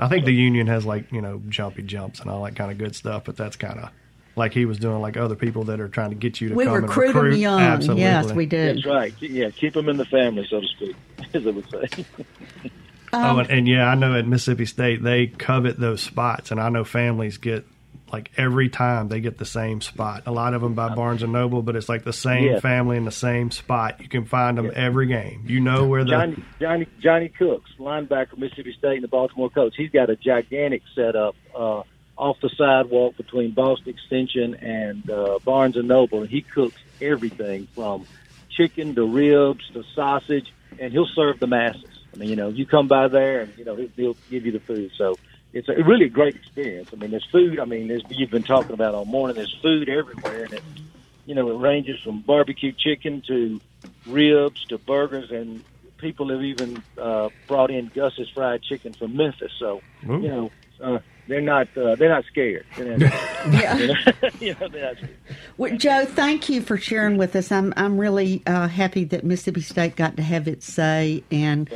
I 0.00 0.08
think 0.08 0.24
the 0.24 0.34
union 0.34 0.66
has 0.66 0.84
like 0.84 1.12
you 1.12 1.20
know 1.22 1.40
jumpy 1.48 1.82
jumps 1.82 2.18
and 2.20 2.28
all 2.28 2.42
that 2.44 2.56
kind 2.56 2.72
of 2.72 2.78
good 2.78 2.96
stuff, 2.96 3.24
but 3.24 3.36
that's 3.36 3.54
kind 3.56 3.78
of 3.78 3.90
like 4.40 4.52
he 4.52 4.64
was 4.64 4.78
doing, 4.78 5.00
like 5.00 5.16
other 5.16 5.36
people 5.36 5.64
that 5.64 5.78
are 5.80 5.88
trying 5.88 6.10
to 6.10 6.16
get 6.16 6.40
you 6.40 6.48
to 6.48 6.54
we 6.56 6.64
come 6.64 6.74
recruit, 6.74 7.06
and 7.06 7.14
recruit 7.14 7.30
them 7.30 7.40
young. 7.40 7.60
Absolutely. 7.60 8.02
Yes, 8.02 8.32
we 8.32 8.46
did. 8.46 8.76
That's 8.78 8.86
right. 8.86 9.14
Yeah, 9.20 9.50
keep 9.50 9.74
them 9.74 9.88
in 9.88 9.96
the 9.98 10.04
family, 10.06 10.44
so 10.50 10.60
to 10.60 10.66
speak, 10.66 10.96
as 11.32 11.46
I 11.46 11.50
would 11.50 11.70
say. 11.70 12.04
oh, 13.12 13.38
and, 13.38 13.50
and 13.50 13.68
yeah, 13.68 13.86
I 13.88 13.94
know 13.94 14.16
at 14.16 14.26
Mississippi 14.26 14.66
State 14.66 15.02
they 15.02 15.28
covet 15.28 15.78
those 15.78 16.02
spots, 16.02 16.50
and 16.50 16.60
I 16.60 16.68
know 16.70 16.82
families 16.84 17.38
get 17.38 17.64
like 18.12 18.32
every 18.36 18.68
time 18.68 19.08
they 19.08 19.20
get 19.20 19.38
the 19.38 19.44
same 19.44 19.80
spot. 19.80 20.24
A 20.26 20.32
lot 20.32 20.52
of 20.54 20.62
them 20.62 20.74
by 20.74 20.92
Barnes 20.94 21.22
and 21.22 21.32
Noble, 21.32 21.62
but 21.62 21.76
it's 21.76 21.88
like 21.88 22.02
the 22.02 22.12
same 22.12 22.44
Yeah. 22.44 22.58
family 22.60 22.96
in 22.96 23.04
the 23.04 23.12
same 23.12 23.52
spot. 23.52 24.00
You 24.00 24.08
can 24.08 24.24
find 24.24 24.58
them 24.58 24.72
every 24.74 25.06
game. 25.06 25.44
You 25.46 25.60
know 25.60 25.86
where 25.86 26.02
the 26.02 26.10
Johnny 26.10 26.42
Johnny 26.60 26.86
Johnny 27.00 27.28
Cooks, 27.28 27.70
linebacker, 27.78 28.36
Mississippi 28.36 28.74
State, 28.76 28.94
and 28.96 29.04
the 29.04 29.08
Baltimore 29.08 29.48
Colts. 29.50 29.76
He's 29.76 29.90
got 29.90 30.10
a 30.10 30.16
gigantic 30.16 30.82
setup 30.94 31.36
uh, 31.56 31.82
off 32.20 32.38
the 32.42 32.50
sidewalk 32.50 33.16
between 33.16 33.52
Boston 33.52 33.88
Extension 33.88 34.54
and 34.56 35.08
uh, 35.10 35.38
Barnes 35.42 35.76
and 35.78 35.88
Noble, 35.88 36.20
and 36.20 36.28
he 36.28 36.42
cooks 36.42 36.76
everything 37.00 37.66
from 37.74 38.06
chicken 38.50 38.94
to 38.94 39.06
ribs 39.06 39.66
to 39.72 39.82
sausage, 39.94 40.52
and 40.78 40.92
he'll 40.92 41.06
serve 41.06 41.40
the 41.40 41.46
masses. 41.46 42.04
I 42.12 42.18
mean, 42.18 42.28
you 42.28 42.36
know, 42.36 42.48
you 42.48 42.66
come 42.66 42.88
by 42.88 43.08
there, 43.08 43.40
and 43.40 43.56
you 43.56 43.64
know 43.64 43.74
he'll, 43.74 43.88
he'll 43.96 44.16
give 44.28 44.44
you 44.44 44.52
the 44.52 44.60
food. 44.60 44.90
So 44.98 45.16
it's 45.54 45.70
a 45.70 45.82
really 45.82 46.06
a 46.06 46.10
great 46.10 46.36
experience. 46.36 46.90
I 46.92 46.96
mean, 46.96 47.10
there's 47.10 47.24
food. 47.24 47.58
I 47.58 47.64
mean, 47.64 47.88
there's, 47.88 48.02
you've 48.10 48.30
been 48.30 48.42
talking 48.42 48.72
about 48.72 48.94
all 48.94 49.06
morning. 49.06 49.36
There's 49.36 49.56
food 49.62 49.88
everywhere, 49.88 50.44
and 50.44 50.52
it, 50.52 50.62
you 51.24 51.34
know, 51.34 51.50
it 51.50 51.56
ranges 51.56 52.00
from 52.00 52.20
barbecue 52.20 52.72
chicken 52.72 53.22
to 53.28 53.62
ribs 54.06 54.66
to 54.66 54.76
burgers, 54.76 55.30
and 55.30 55.64
people 55.96 56.28
have 56.28 56.42
even 56.42 56.82
uh, 56.98 57.30
brought 57.46 57.70
in 57.70 57.90
Gus's 57.94 58.28
fried 58.28 58.62
chicken 58.62 58.92
from 58.92 59.16
Memphis. 59.16 59.52
So 59.58 59.80
Ooh. 60.06 60.20
you 60.20 60.28
know, 60.28 60.50
uh, 60.82 60.98
they're 61.30 61.40
not 61.40 61.68
uh, 61.76 61.94
they're 61.94 62.08
not 62.08 62.24
scared. 62.24 62.66
They're 62.76 62.98
not 62.98 63.12
scared. 63.12 63.30
Yeah. 63.50 64.30
you 64.40 64.56
know, 64.60 64.68
they're 64.68 64.82
not 64.82 64.96
scared. 64.96 65.16
Well, 65.56 65.76
Joe, 65.76 66.04
thank 66.04 66.48
you 66.48 66.60
for 66.60 66.76
sharing 66.76 67.16
with 67.16 67.36
us. 67.36 67.52
I'm 67.52 67.72
I'm 67.76 67.98
really 67.98 68.42
uh, 68.46 68.68
happy 68.68 69.04
that 69.04 69.24
Mississippi 69.24 69.60
State 69.62 69.96
got 69.96 70.16
to 70.16 70.22
have 70.22 70.48
its 70.48 70.66
say, 70.66 71.22
and 71.30 71.70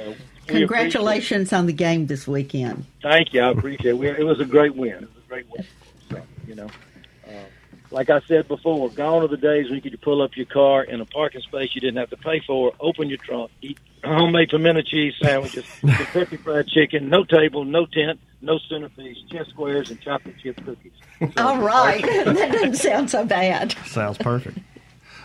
congratulations 0.46 1.52
on 1.52 1.66
the 1.66 1.72
game 1.72 2.06
this 2.06 2.26
weekend. 2.26 2.84
Thank 3.02 3.32
you. 3.32 3.42
I 3.42 3.50
appreciate 3.50 3.90
it. 3.90 3.98
We, 3.98 4.08
it 4.08 4.26
was 4.26 4.40
a 4.40 4.44
great 4.44 4.74
win. 4.74 4.94
It 4.94 5.00
was 5.00 5.24
a 5.24 5.28
great 5.28 5.46
win. 5.50 5.64
So, 6.10 6.20
you 6.46 6.54
know, 6.54 6.68
like 7.94 8.10
I 8.10 8.20
said 8.26 8.48
before, 8.48 8.90
gone 8.90 9.22
are 9.22 9.28
the 9.28 9.36
days 9.36 9.66
when 9.66 9.76
you 9.76 9.80
could 9.80 10.02
pull 10.02 10.20
up 10.20 10.36
your 10.36 10.46
car 10.46 10.82
in 10.82 11.00
a 11.00 11.04
parking 11.04 11.40
space 11.42 11.70
you 11.76 11.80
didn't 11.80 11.98
have 11.98 12.10
to 12.10 12.16
pay 12.16 12.40
for, 12.44 12.72
open 12.80 13.08
your 13.08 13.18
trunk, 13.18 13.52
eat 13.62 13.78
homemade 14.02 14.48
pimento 14.50 14.82
cheese 14.82 15.14
sandwiches, 15.22 15.64
Kentucky 15.80 16.36
fried 16.38 16.66
chicken, 16.66 17.08
no 17.08 17.22
table, 17.22 17.64
no 17.64 17.86
tent, 17.86 18.18
no 18.40 18.58
centerpiece, 18.68 19.16
chess 19.30 19.46
squares, 19.46 19.92
and 19.92 20.00
chocolate 20.00 20.34
chip 20.42 20.56
cookies. 20.64 20.92
All 21.36 21.60
right, 21.60 22.02
that 22.24 22.50
doesn't 22.52 22.74
sound 22.74 23.10
so 23.12 23.24
bad. 23.24 23.76
sounds 23.86 24.18
perfect. 24.18 24.58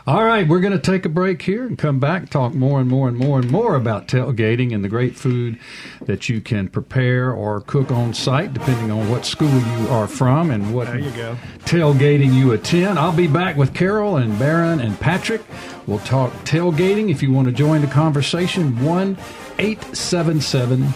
All 0.10 0.24
right, 0.24 0.48
we're 0.48 0.60
going 0.60 0.74
to 0.74 0.80
take 0.80 1.06
a 1.06 1.10
break 1.10 1.40
here 1.44 1.68
and 1.68 1.78
come 1.78 2.00
back, 2.00 2.32
talk 2.32 2.56
more 2.56 2.80
and 2.80 2.90
more 2.90 3.08
and 3.08 3.16
more 3.16 3.38
and 3.38 3.52
more 3.52 3.76
about 3.76 4.08
tailgating 4.08 4.74
and 4.74 4.84
the 4.84 4.90
great 4.90 5.16
food 5.16 5.60
that 6.02 6.28
you 6.28 6.42
can 6.42 6.68
prepare 6.68 7.32
or 7.32 7.62
cook 7.62 7.92
on 7.92 8.16
site, 8.16 8.52
depending 8.52 8.90
on 8.90 9.08
what 9.08 9.24
school 9.24 9.48
you 9.48 9.88
are 9.90 10.08
from 10.08 10.50
and 10.50 10.74
what 10.74 10.88
There 10.88 10.98
you 10.98 11.12
go. 11.12 11.38
tailgating 11.60 12.34
you 12.34 12.54
attend. 12.54 12.98
I'll 12.98 13.16
be 13.16 13.28
back 13.28 13.56
with 13.56 13.76
Carol 13.76 14.18
and 14.18 14.40
Baron 14.40 14.80
and 14.80 15.00
Patrick. 15.00 15.44
We'll 15.86 16.00
talk 16.00 16.34
tailgating. 16.44 17.12
If 17.12 17.22
you 17.22 17.32
want 17.32 17.46
to 17.46 17.54
join 17.54 17.82
the 17.82 17.88
conversation, 17.88 18.84
1 18.84 19.16
877 19.60 20.88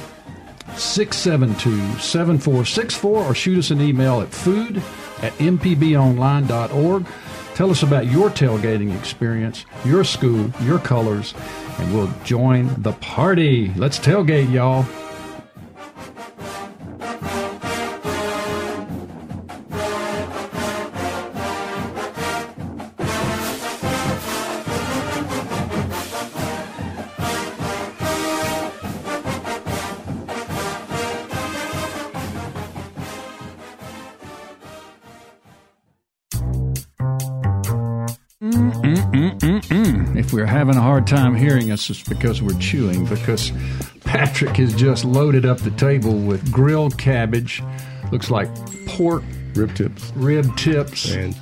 672 0.75 1.99
7464 1.99 3.23
or 3.23 3.35
shoot 3.35 3.59
us 3.59 3.69
an 3.69 3.79
email 3.79 4.21
at 4.21 4.33
food 4.33 4.77
at 5.21 5.33
mpbonline.org. 5.33 7.05
Tell 7.55 7.69
us 7.69 7.83
about 7.83 8.07
your 8.07 8.29
tailgating 8.31 8.97
experience, 8.97 9.65
your 9.85 10.03
school, 10.03 10.51
your 10.61 10.79
colors, 10.79 11.35
and 11.77 11.93
we'll 11.93 12.11
join 12.23 12.81
the 12.81 12.93
party. 12.93 13.71
Let's 13.75 13.99
tailgate, 13.99 14.51
y'all. 14.51 14.85
Hard 41.03 41.07
time 41.07 41.35
hearing 41.35 41.71
us, 41.71 41.89
it's 41.89 42.01
because 42.03 42.41
we're 42.41 42.57
chewing. 42.59 43.05
Because 43.05 43.51
Patrick 44.05 44.55
has 44.57 44.73
just 44.73 45.03
loaded 45.03 45.45
up 45.45 45.57
the 45.59 45.71
table 45.71 46.17
with 46.17 46.51
grilled 46.51 46.97
cabbage, 46.97 47.61
looks 48.11 48.29
like 48.29 48.47
pork 48.85 49.23
Rib 49.55 49.75
tips 49.75 50.11
rib 50.15 50.57
tips 50.57 51.11
and 51.11 51.35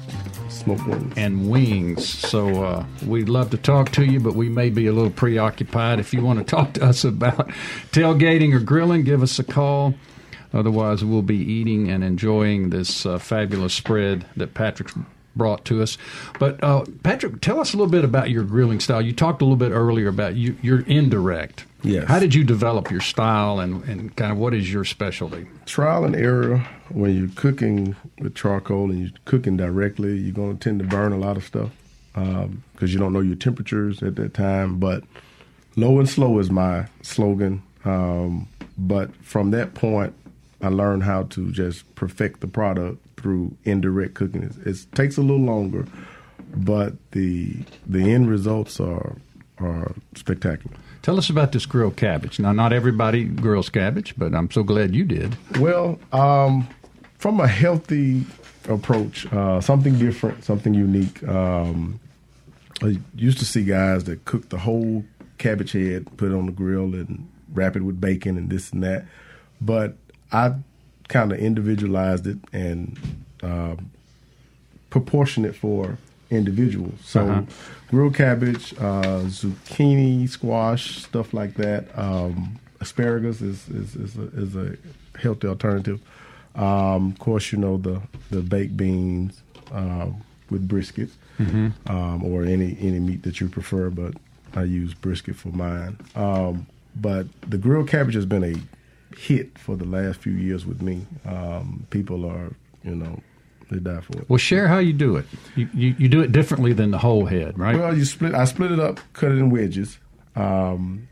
smoked 0.50 0.86
wings. 0.86 1.14
and 1.16 1.50
wings. 1.50 2.08
So 2.10 2.64
uh, 2.64 2.86
we'd 3.06 3.30
love 3.30 3.52
to 3.52 3.58
talk 3.58 3.92
to 3.92 4.04
you, 4.04 4.20
but 4.20 4.36
we 4.36 4.50
may 4.50 4.70
be 4.70 4.88
a 4.88 4.92
little 4.92 5.12
preoccupied. 5.12 6.00
If 6.00 6.14
you 6.14 6.22
want 6.22 6.40
to 6.40 6.46
talk 6.56 6.74
to 6.74 6.86
us 6.86 7.04
about 7.04 7.50
tailgating 7.92 8.54
or 8.54 8.60
grilling, 8.60 9.04
give 9.04 9.22
us 9.24 9.40
a 9.40 9.44
call. 9.44 9.94
Otherwise, 10.54 11.06
we'll 11.06 11.22
be 11.22 11.38
eating 11.38 11.90
and 11.90 12.04
enjoying 12.04 12.72
this 12.72 13.06
uh, 13.06 13.18
fabulous 13.18 13.74
spread 13.74 14.26
that 14.36 14.54
Patrick's 14.54 14.94
brought 15.36 15.66
to 15.66 15.82
us. 15.82 15.98
But 16.40 16.64
uh, 16.64 16.86
Patrick, 17.04 17.42
tell 17.42 17.60
us 17.60 17.74
a 17.74 17.78
little 17.78 17.92
bit 17.92 18.04
about 18.04 18.30
your 18.30 18.44
grilling 18.44 18.80
style. 18.80 19.02
You 19.02 19.14
talked 19.14 19.42
a 19.42 19.46
little 19.46 19.58
bit 19.58 19.72
earlier 19.72 20.08
about 20.08 20.36
you, 20.36 20.58
your 20.62 20.82
indirect. 20.82 21.66
Yes. 21.84 22.08
How 22.08 22.20
did 22.20 22.36
you 22.36 22.44
develop 22.44 22.92
your 22.92 23.02
style, 23.02 23.60
and, 23.60 23.84
and 23.86 24.16
kind 24.16 24.32
of 24.32 24.38
what 24.38 24.54
is 24.54 24.72
your 24.72 24.86
specialty? 24.86 25.48
trial 25.72 26.04
and 26.04 26.16
error 26.16 26.58
when 26.90 27.16
you're 27.16 27.30
cooking 27.36 27.96
with 28.20 28.36
charcoal 28.36 28.90
and 28.92 29.00
you're 29.00 29.12
cooking 29.24 29.56
directly 29.56 30.18
you're 30.18 30.34
going 30.34 30.58
to 30.58 30.62
tend 30.62 30.80
to 30.80 30.86
burn 30.86 31.14
a 31.14 31.18
lot 31.18 31.38
of 31.38 31.46
stuff 31.46 31.70
because 32.14 32.94
you 32.94 33.00
don't 33.00 33.14
know 33.14 33.22
your 33.22 33.38
temperatures 33.38 34.04
at 34.04 34.16
that 34.16 34.34
time 34.34 34.78
but 34.78 35.02
low 35.78 35.98
and 35.98 36.10
slow 36.10 36.38
is 36.40 36.52
my 36.52 36.86
slogan 37.02 37.64
um, 37.86 38.50
but 38.78 39.16
from 39.24 39.52
that 39.52 39.74
point 39.74 40.14
i 40.62 40.68
learned 40.68 41.04
how 41.04 41.24
to 41.24 41.52
just 41.54 41.96
perfect 41.96 42.42
the 42.42 42.48
product 42.48 42.98
through 43.22 43.56
indirect 43.64 44.14
cooking 44.14 44.44
it, 44.44 44.68
it 44.68 44.86
takes 44.94 45.18
a 45.18 45.22
little 45.22 45.46
longer 45.46 45.86
but 46.56 46.94
the 47.12 47.56
the 47.88 48.12
end 48.12 48.30
results 48.30 48.80
are 48.80 49.16
are 49.60 49.94
spectacular 50.16 50.76
Tell 51.02 51.18
us 51.18 51.30
about 51.32 51.52
this 51.52 51.66
grilled 51.66 51.98
cabbage. 51.98 52.40
Now, 52.40 52.52
not 52.52 52.74
everybody 52.74 53.24
grills 53.24 53.70
cabbage, 53.70 54.14
but 54.18 54.36
I'm 54.36 54.52
so 54.52 54.62
glad 54.62 54.94
you 54.94 55.04
did. 55.04 55.36
Well, 55.60 56.00
um, 56.14 56.68
from 57.18 57.40
a 57.40 57.48
healthy 57.48 58.24
approach, 58.70 59.32
uh, 59.34 59.62
something 59.62 59.98
different, 59.98 60.44
something 60.44 60.76
unique. 60.76 61.28
Um, 61.28 62.00
I 62.84 62.98
used 63.16 63.40
to 63.40 63.46
see 63.46 63.64
guys 63.64 64.04
that 64.04 64.26
cook 64.26 64.50
the 64.50 64.60
whole 64.60 65.04
cabbage 65.40 65.72
head, 65.72 66.06
put 66.18 66.32
it 66.32 66.36
on 66.36 66.46
the 66.46 66.52
grill, 66.52 66.94
and 66.94 67.28
wrap 67.52 67.76
it 67.76 67.82
with 67.82 68.00
bacon 68.00 68.38
and 68.38 68.50
this 68.50 68.72
and 68.72 68.84
that. 68.84 69.06
But 69.60 69.96
I 70.32 70.54
kind 71.12 71.32
of 71.32 71.38
individualized 71.40 72.26
it 72.28 72.38
and 72.54 72.98
uh, 73.44 73.76
proportioned 74.90 75.46
it 75.46 75.56
for 75.56 75.98
individuals. 76.30 76.94
So 77.04 77.28
Uh-huh. 77.28 77.42
grilled 77.90 78.16
cabbage, 78.16 78.74
uh, 78.80 79.24
zucchini, 79.28 80.28
squash, 80.30 81.04
stuff 81.04 81.34
like 81.34 81.54
that. 81.56 81.86
Um, 81.98 82.60
asparagus 82.80 83.42
is 83.42 83.68
is, 83.70 83.96
is, 83.96 84.18
a, 84.18 84.24
is 84.44 84.56
a 84.56 84.68
healthy 85.20 85.48
alternative. 85.48 86.00
Um, 86.56 87.12
of 87.12 87.20
course, 87.20 87.52
you 87.52 87.58
know 87.60 87.78
the 87.78 88.02
the 88.30 88.42
baked 88.42 88.76
beans 88.78 89.42
um, 89.72 90.16
with 90.50 90.68
brisket 90.68 91.10
um, 91.40 92.24
or 92.24 92.44
any 92.44 92.78
any 92.80 93.00
meat 93.00 93.24
that 93.24 93.40
you 93.42 93.48
prefer, 93.50 93.90
but 93.90 94.14
I 94.56 94.64
use 94.64 94.94
brisket 94.94 95.36
for 95.36 95.50
mine. 95.50 95.98
Um, 96.16 96.66
but 96.96 97.26
the 97.50 97.58
grilled 97.58 97.88
cabbage 97.88 98.16
has 98.16 98.26
been 98.26 98.44
a 98.44 98.56
hit 99.18 99.58
for 99.58 99.76
the 99.76 99.86
last 99.86 100.20
few 100.22 100.34
years 100.34 100.66
with 100.66 100.82
me. 100.82 101.06
Um, 101.26 101.86
people 101.90 102.26
are, 102.26 102.56
you 102.84 102.96
know, 102.96 103.22
they 103.70 103.80
die 103.80 104.02
for 104.02 104.18
it. 104.20 104.30
Well, 104.30 104.38
share 104.38 104.68
how 104.68 104.80
you 104.80 104.94
do 104.94 105.16
it. 105.16 105.26
You, 105.56 105.70
you, 105.74 105.96
you 105.98 106.10
do 106.10 106.22
it 106.22 106.32
differently 106.32 106.74
than 106.74 106.92
the 106.92 106.98
whole 106.98 107.26
head, 107.26 107.58
right? 107.58 107.78
Well, 107.78 107.98
you 107.98 108.06
split. 108.06 108.34
I 108.34 108.46
split 108.46 108.72
it 108.72 108.80
up, 108.80 109.00
cut 109.14 109.32
it 109.32 109.38
in 109.38 109.50
wedges. 109.50 109.98
Um, 110.36 111.08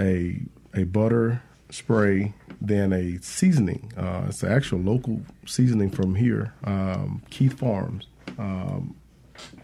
a 0.00 0.40
a 0.74 0.84
butter 0.84 1.42
spray, 1.70 2.34
then 2.60 2.92
a 2.92 3.18
seasoning. 3.20 3.92
Uh, 3.96 4.26
it's 4.28 4.42
an 4.42 4.52
actual 4.52 4.80
local 4.80 5.20
seasoning 5.46 5.90
from 5.90 6.14
here, 6.14 6.54
um, 6.64 7.22
Keith 7.30 7.58
Farms. 7.58 8.06
Um, 8.38 8.96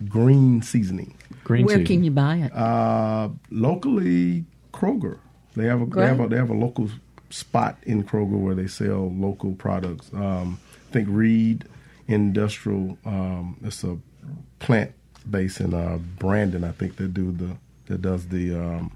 green 0.08 0.62
seasoning. 0.62 1.16
Green 1.44 1.64
Where 1.64 1.76
season. 1.76 1.86
can 1.86 2.04
you 2.04 2.10
buy 2.10 2.36
it? 2.36 2.54
Uh, 2.54 3.30
locally, 3.50 4.44
Kroger. 4.72 5.18
They 5.54 5.66
have 5.66 5.82
a 5.82 5.86
they 5.86 6.06
have 6.06 6.20
a, 6.20 6.28
they 6.28 6.36
have 6.36 6.50
a 6.50 6.54
local 6.54 6.88
spot 7.30 7.78
in 7.84 8.04
Kroger 8.04 8.38
where 8.38 8.54
they 8.54 8.66
sell 8.66 9.10
local 9.14 9.52
products. 9.52 10.12
Um, 10.12 10.58
I 10.88 10.92
think 10.92 11.08
Reed 11.10 11.64
Industrial. 12.08 12.98
Um, 13.04 13.56
it's 13.64 13.84
a 13.84 13.96
plant 14.58 14.92
base 15.30 15.60
in 15.60 15.74
uh, 15.74 15.98
Brandon, 16.18 16.64
I 16.64 16.72
think 16.72 16.96
that 16.96 17.14
do 17.14 17.32
the 17.32 17.56
that 17.86 18.02
does 18.02 18.28
the 18.28 18.54
um, 18.54 18.92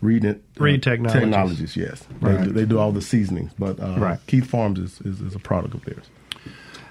Reed 0.00 0.24
uh, 0.26 0.34
Reed 0.58 0.82
Technologies. 0.82 1.20
Technologies, 1.22 1.76
yes, 1.76 2.04
they, 2.20 2.28
Right. 2.34 2.44
do, 2.44 2.50
they 2.52 2.64
do 2.64 2.78
all 2.78 2.92
the 2.92 3.02
seasonings. 3.02 3.52
But 3.58 3.80
uh, 3.80 3.96
Right. 3.98 4.18
Keith 4.26 4.46
Farms 4.46 4.78
is, 4.78 5.00
is, 5.02 5.20
is 5.20 5.34
a 5.34 5.38
product 5.38 5.74
of 5.74 5.84
theirs. 5.84 6.04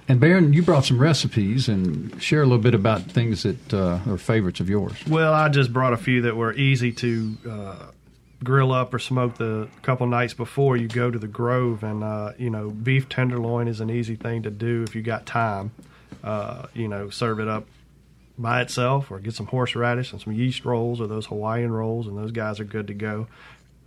And 0.10 0.22
Baron, 0.22 0.54
you 0.54 0.64
brought 0.64 0.86
some 0.86 1.00
recipes 1.00 1.68
and 1.68 2.22
share 2.22 2.42
a 2.42 2.46
little 2.46 2.64
bit 2.64 2.74
about 2.74 3.02
things 3.02 3.44
that 3.44 3.74
uh, 3.74 4.00
are 4.08 4.18
favorites 4.18 4.62
of 4.62 4.70
yours. 4.70 4.94
Well, 5.06 5.34
I 5.34 5.50
just 5.50 5.74
brought 5.74 5.92
a 5.92 5.98
few 5.98 6.22
that 6.22 6.38
were 6.38 6.54
easy 6.54 6.94
to 6.94 7.38
uh, 7.50 7.76
grill 8.44 8.72
up 8.72 8.94
or 8.94 9.00
smoke 9.00 9.38
the 9.38 9.68
couple 9.82 10.06
nights 10.08 10.34
before 10.34 10.78
you 10.78 10.88
go 10.88 11.10
to 11.10 11.18
the 11.18 11.28
Grove. 11.28 11.84
And, 11.84 12.04
uh, 12.04 12.34
you 12.38 12.50
know, 12.50 12.70
beef 12.70 13.10
tenderloin 13.10 13.68
is 13.68 13.80
an 13.80 13.90
easy 13.90 14.16
thing 14.16 14.44
to 14.44 14.52
do 14.52 14.84
if 14.84 14.96
you 14.96 15.02
got 15.02 15.26
time. 15.26 15.72
Uh, 16.24 16.68
you 16.74 16.88
know, 16.88 17.10
serve 17.10 17.40
it 17.40 17.48
up 17.48 17.66
by 18.38 18.62
itself 18.62 19.12
or 19.12 19.20
get 19.20 19.34
some 19.34 19.48
horseradish 19.48 20.12
and 20.12 20.22
some 20.22 20.34
yeast 20.34 20.66
rolls 20.66 21.02
or 21.02 21.08
those 21.08 21.26
Hawaiian 21.28 21.72
rolls, 21.72 22.08
and 22.08 22.18
those 22.18 22.32
guys 22.32 22.60
are 22.60 22.66
good 22.66 22.88
to 22.88 22.94
go. 22.94 23.28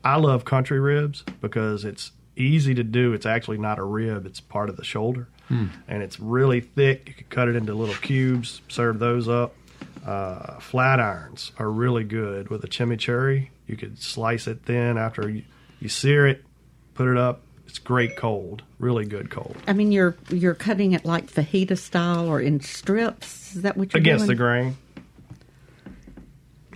I 0.05 0.17
love 0.17 0.45
country 0.45 0.81
ribs 0.81 1.25
because 1.41 1.85
it's 1.85 2.13
easy 2.37 2.75
to 2.75 2.83
do. 2.83 3.13
It's 3.13 3.27
actually 3.27 3.59
not 3.59 3.79
a 3.79 3.85
rib, 3.85 4.27
it's 4.27 4.41
part 4.41 4.69
of 4.69 4.77
the 4.77 4.85
shoulder. 4.85 5.29
Hmm. 5.49 5.67
And 5.89 6.03
it's 6.03 6.19
really 6.21 6.61
thick. 6.61 7.09
You 7.09 7.15
can 7.15 7.27
cut 7.29 7.49
it 7.49 7.57
into 7.57 7.75
little 7.75 7.95
cubes, 7.97 8.63
serve 8.69 8.99
those 8.99 9.29
up. 9.29 9.55
Uh, 10.05 10.59
flat 10.61 10.99
irons 11.01 11.53
are 11.59 11.71
really 11.71 12.05
good 12.05 12.49
with 12.49 12.65
a 12.65 12.69
chimichurri. 12.69 13.51
You 13.67 13.77
could 13.77 14.01
slice 14.01 14.47
it 14.47 14.63
thin 14.65 14.97
after 14.99 15.29
you, 15.29 15.45
you 15.81 15.89
sear 15.89 16.27
it, 16.27 16.45
put 16.95 17.09
it 17.09 17.17
up. 17.17 17.43
It's 17.67 17.79
great 17.79 18.17
cold, 18.17 18.63
really 18.81 19.05
good 19.05 19.31
cold. 19.31 19.57
I 19.69 19.75
mean, 19.75 19.93
you're 19.93 20.17
you're 20.29 20.57
cutting 20.57 20.93
it 20.93 21.05
like 21.05 21.31
fajita 21.31 21.79
style 21.79 22.27
or 22.27 22.41
in 22.41 22.61
strips. 22.61 23.55
Is 23.55 23.63
that 23.63 23.77
what 23.77 23.93
you're 23.95 24.03
doing? 24.03 24.15
Against 24.17 24.27
the 24.27 24.35
grain. 24.35 24.77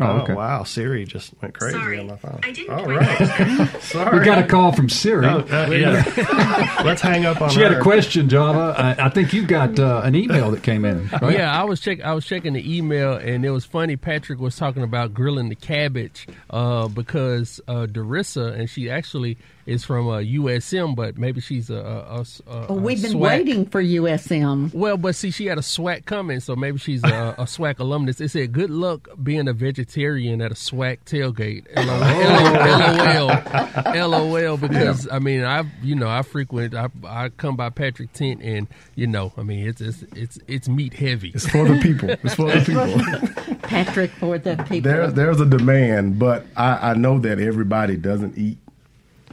Oh, 0.00 0.20
okay. 0.22 0.34
wow, 0.34 0.64
Siri 0.64 1.04
just 1.04 1.32
went 1.40 1.54
crazy 1.54 1.78
Sorry, 1.78 2.00
on 2.00 2.08
my 2.08 2.16
phone. 2.16 2.40
I 2.42 2.50
didn't 2.50 2.70
All 2.70 2.84
quite 2.84 3.20
right, 3.20 3.68
sorry. 3.82 4.18
We 4.18 4.24
got 4.24 4.38
a 4.38 4.46
call 4.46 4.72
from 4.72 4.88
Siri. 4.88 5.24
Oh, 5.24 5.38
uh, 5.38 5.70
yeah. 5.70 6.82
Let's 6.84 7.00
hang 7.00 7.24
up 7.26 7.40
on 7.40 7.50
She 7.50 7.60
had 7.60 7.72
a 7.72 7.80
question, 7.80 8.28
Java. 8.28 8.74
I, 8.76 9.06
I 9.06 9.08
think 9.08 9.32
you 9.32 9.46
got 9.46 9.78
uh, 9.78 10.00
an 10.02 10.16
email 10.16 10.50
that 10.50 10.64
came 10.64 10.84
in. 10.84 11.08
Right? 11.08 11.38
Yeah, 11.38 11.52
I 11.52 11.62
was 11.62 11.80
check. 11.80 12.00
I 12.02 12.12
was 12.12 12.26
checking 12.26 12.54
the 12.54 12.76
email, 12.76 13.12
and 13.14 13.44
it 13.44 13.50
was 13.50 13.64
funny. 13.64 13.96
Patrick 13.96 14.40
was 14.40 14.56
talking 14.56 14.82
about 14.82 15.14
grilling 15.14 15.48
the 15.48 15.54
cabbage 15.54 16.26
uh, 16.50 16.88
because 16.88 17.60
uh, 17.68 17.86
Darissa, 17.86 18.52
and 18.58 18.68
she 18.68 18.90
actually 18.90 19.38
is 19.66 19.84
from 19.84 20.08
uh, 20.08 20.18
USM, 20.18 20.94
but 20.96 21.16
maybe 21.18 21.40
she's 21.40 21.70
a. 21.70 21.76
a, 21.76 22.20
a, 22.20 22.24
a 22.50 22.66
Oh, 22.68 22.74
we've 22.74 22.98
a 22.98 23.02
been 23.08 23.12
SWAC. 23.16 23.20
waiting 23.20 23.66
for 23.66 23.82
USM. 23.82 24.72
Well, 24.74 24.96
but 24.96 25.14
see, 25.14 25.30
she 25.30 25.46
had 25.46 25.58
a 25.58 25.62
SWAC 25.62 26.04
coming, 26.04 26.40
so 26.40 26.56
maybe 26.56 26.78
she's 26.78 27.04
a, 27.04 27.08
a 27.38 27.44
SWAC 27.44 27.78
alumnus. 27.78 28.20
It 28.20 28.30
said, 28.30 28.52
"Good 28.52 28.70
luck 28.70 29.08
being 29.22 29.48
a 29.48 29.52
vegetarian 29.52 30.40
at 30.40 30.52
a 30.52 30.54
SWAC 30.54 30.98
tailgate." 31.06 31.64
LOL, 31.76 34.10
LOL, 34.10 34.28
LOL. 34.30 34.56
Because 34.56 35.08
I 35.10 35.18
mean, 35.18 35.44
I 35.44 35.64
you 35.82 35.94
know 35.94 36.08
I 36.08 36.22
frequent, 36.22 36.74
I 36.74 36.88
I 37.06 37.28
come 37.30 37.56
by 37.56 37.70
Patrick 37.70 38.12
Tent, 38.12 38.42
and 38.42 38.66
you 38.94 39.06
know, 39.06 39.32
I 39.36 39.42
mean, 39.42 39.66
it's 39.66 39.80
it's 39.80 40.02
it's 40.14 40.38
it's 40.46 40.68
meat 40.68 40.94
heavy. 40.94 41.30
It's 41.34 41.48
for 41.48 41.66
the 41.68 41.80
people. 41.80 42.10
It's 42.24 42.34
for 42.34 42.50
the 42.50 42.60
people. 42.64 43.56
Patrick 43.62 44.10
for 44.12 44.38
the 44.38 44.56
people. 44.68 44.90
There, 44.90 45.10
there's 45.10 45.40
a 45.40 45.46
demand, 45.46 46.18
but 46.18 46.46
I, 46.56 46.90
I 46.90 46.94
know 46.94 47.18
that 47.18 47.38
everybody 47.38 47.96
doesn't 47.96 48.38
eat 48.38 48.58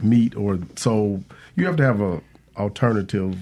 meat, 0.02 0.36
or 0.36 0.58
so 0.76 1.22
you 1.56 1.66
have 1.66 1.76
to 1.76 1.84
have 1.84 2.00
a 2.00 2.20
alternative 2.56 3.36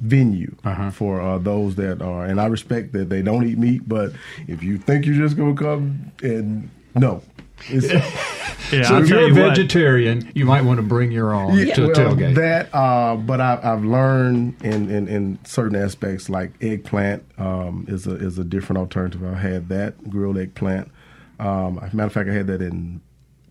venue 0.00 0.54
for 0.92 1.20
uh, 1.20 1.38
those 1.38 1.76
that 1.76 2.02
are. 2.02 2.24
And 2.24 2.40
I 2.40 2.46
respect 2.46 2.92
that 2.92 3.08
they 3.08 3.22
don't 3.22 3.46
eat 3.46 3.58
meat, 3.58 3.88
but 3.88 4.12
if 4.46 4.62
you 4.62 4.78
think 4.78 5.06
you're 5.06 5.16
just 5.16 5.36
going 5.36 5.56
to 5.56 5.62
come 5.62 6.12
and 6.22 6.70
no, 6.94 7.22
it's, 7.68 7.88
so 8.88 8.98
if 8.98 9.08
you're 9.08 9.30
a 9.30 9.32
vegetarian, 9.32 10.30
you 10.34 10.44
might 10.44 10.62
want 10.62 10.78
to 10.78 10.82
bring 10.82 11.12
your 11.12 11.34
own 11.34 11.58
Yeah, 11.58 11.74
to 11.74 11.86
well, 11.86 11.94
tailgate. 11.94 12.34
That, 12.34 12.74
uh, 12.74 13.16
but 13.16 13.40
I, 13.40 13.58
I've 13.62 13.84
learned 13.84 14.62
in, 14.62 14.90
in, 14.90 15.08
in 15.08 15.38
certain 15.44 15.76
aspects, 15.76 16.28
like 16.28 16.52
eggplant 16.62 17.24
um, 17.38 17.86
is 17.88 18.06
a 18.06 18.14
is 18.14 18.38
a 18.38 18.44
different 18.44 18.78
alternative. 18.78 19.24
I 19.24 19.38
had 19.38 19.68
that 19.68 20.10
grilled 20.10 20.38
eggplant. 20.38 20.90
Um, 21.38 21.78
as 21.82 21.92
a 21.92 21.96
matter 21.96 22.06
of 22.06 22.12
fact, 22.12 22.28
I 22.28 22.32
had 22.32 22.46
that 22.46 22.62
in 22.62 23.00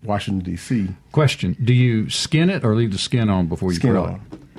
Washington 0.06 0.44
D.C. 0.52 0.88
Question: 1.12 1.56
Do 1.62 1.74
you 1.74 2.08
skin 2.10 2.48
it 2.50 2.64
or 2.64 2.74
leave 2.74 2.92
the 2.92 2.98
skin 2.98 3.28
on 3.28 3.46
before 3.46 3.70
you 3.70 3.76
Skin 3.76 3.90
grill 3.90 4.04
on. 4.04 4.14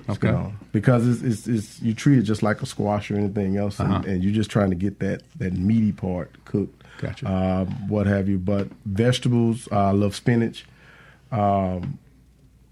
it? 0.10 0.16
Skin 0.16 0.34
on. 0.36 0.58
because 0.72 1.06
it's, 1.08 1.22
it's, 1.22 1.48
it's 1.48 1.82
you 1.82 1.94
treat 1.94 2.18
it 2.18 2.22
just 2.24 2.42
like 2.42 2.62
a 2.62 2.66
squash 2.66 3.12
or 3.12 3.16
anything 3.18 3.58
else, 3.58 3.78
and, 3.80 3.92
Uh-huh. 3.92 4.04
and 4.08 4.24
you're 4.24 4.34
just 4.34 4.50
trying 4.50 4.70
to 4.70 4.76
get 4.76 5.00
that 5.00 5.22
that 5.38 5.54
meaty 5.54 5.92
part 5.92 6.32
cooked. 6.46 6.84
Gotcha. 7.00 7.28
Uh, 7.28 7.66
what 7.88 8.08
have 8.08 8.28
you? 8.30 8.38
But 8.40 8.70
vegetables, 8.86 9.68
uh, 9.72 9.88
I 9.88 9.92
love 9.92 10.16
spinach. 10.16 10.66
Um, 11.32 12.00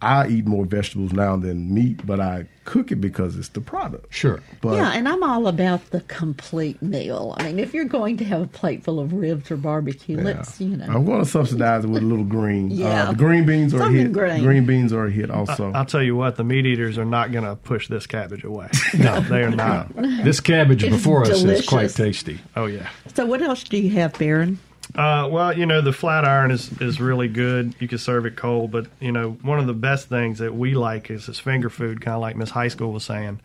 I 0.01 0.27
eat 0.27 0.45
more 0.45 0.65
vegetables 0.65 1.13
now 1.13 1.37
than 1.37 1.73
meat, 1.73 2.05
but 2.05 2.19
I 2.19 2.47
cook 2.65 2.91
it 2.91 2.97
because 2.97 3.37
it's 3.37 3.49
the 3.49 3.61
product. 3.61 4.13
Sure. 4.13 4.41
But 4.61 4.75
yeah, 4.75 4.91
and 4.91 5.07
I'm 5.07 5.23
all 5.23 5.47
about 5.47 5.91
the 5.91 6.01
complete 6.01 6.81
meal. 6.81 7.33
I 7.37 7.43
mean, 7.43 7.59
if 7.59 7.73
you're 7.73 7.85
going 7.85 8.17
to 8.17 8.25
have 8.25 8.41
a 8.41 8.47
plate 8.47 8.83
full 8.83 8.99
of 8.99 9.13
ribs 9.13 9.49
or 9.51 9.57
barbecue, 9.57 10.19
let's 10.19 10.59
you 10.59 10.75
know. 10.75 10.85
I'm 10.85 11.05
going 11.05 11.23
to 11.23 11.29
subsidize 11.29 11.85
it 11.85 11.87
with 11.87 12.03
a 12.03 12.05
little 12.05 12.25
green. 12.25 12.71
Yeah. 12.71 13.03
Uh, 13.03 13.11
the 13.11 13.17
green 13.17 13.45
beans 13.45 13.73
are 13.73 13.83
a 13.83 13.91
hit. 13.91 14.11
green. 14.11 14.65
beans 14.65 14.91
are 14.91 15.05
a 15.05 15.11
hit 15.11 15.31
also. 15.31 15.71
I'll 15.71 15.85
tell 15.85 16.03
you 16.03 16.15
what, 16.15 16.35
the 16.35 16.43
meat 16.43 16.65
eaters 16.65 16.97
are 16.97 17.05
not 17.05 17.31
going 17.31 17.45
to 17.45 17.55
push 17.55 17.87
this 17.87 18.05
cabbage 18.07 18.43
away. 18.43 18.69
No, 18.97 19.19
they 19.29 19.43
are 19.43 19.51
not. 19.51 19.93
This 19.95 20.39
cabbage 20.39 20.83
It's 20.83 20.95
before 20.95 21.23
us 21.23 21.43
is 21.43 21.65
quite 21.65 21.91
tasty. 21.91 22.39
Oh 22.55 22.65
yeah. 22.65 22.89
So, 23.13 23.25
what 23.25 23.41
else 23.41 23.63
do 23.63 23.77
you 23.77 23.89
have, 23.91 24.17
Baron? 24.17 24.57
Uh, 24.93 25.27
well, 25.31 25.57
you 25.57 25.65
know, 25.65 25.81
the 25.81 25.91
flat 25.91 26.25
iron 26.25 26.51
is, 26.51 26.71
is 26.79 27.01
really 27.01 27.27
good. 27.27 27.75
You 27.79 27.87
can 27.87 27.97
serve 27.97 28.25
it 28.25 28.35
cold, 28.35 28.71
but 28.71 28.87
you 28.99 29.11
know, 29.11 29.31
one 29.41 29.59
of 29.59 29.67
the 29.67 29.73
best 29.73 30.09
things 30.09 30.39
that 30.39 30.53
we 30.53 30.75
like 30.75 31.09
is 31.09 31.25
this 31.25 31.39
finger 31.39 31.69
food, 31.69 32.01
kind 32.01 32.15
of 32.15 32.21
like 32.21 32.35
Miss 32.35 32.51
Heiskell 32.51 32.93
was 32.93 33.03
saying. 33.03 33.39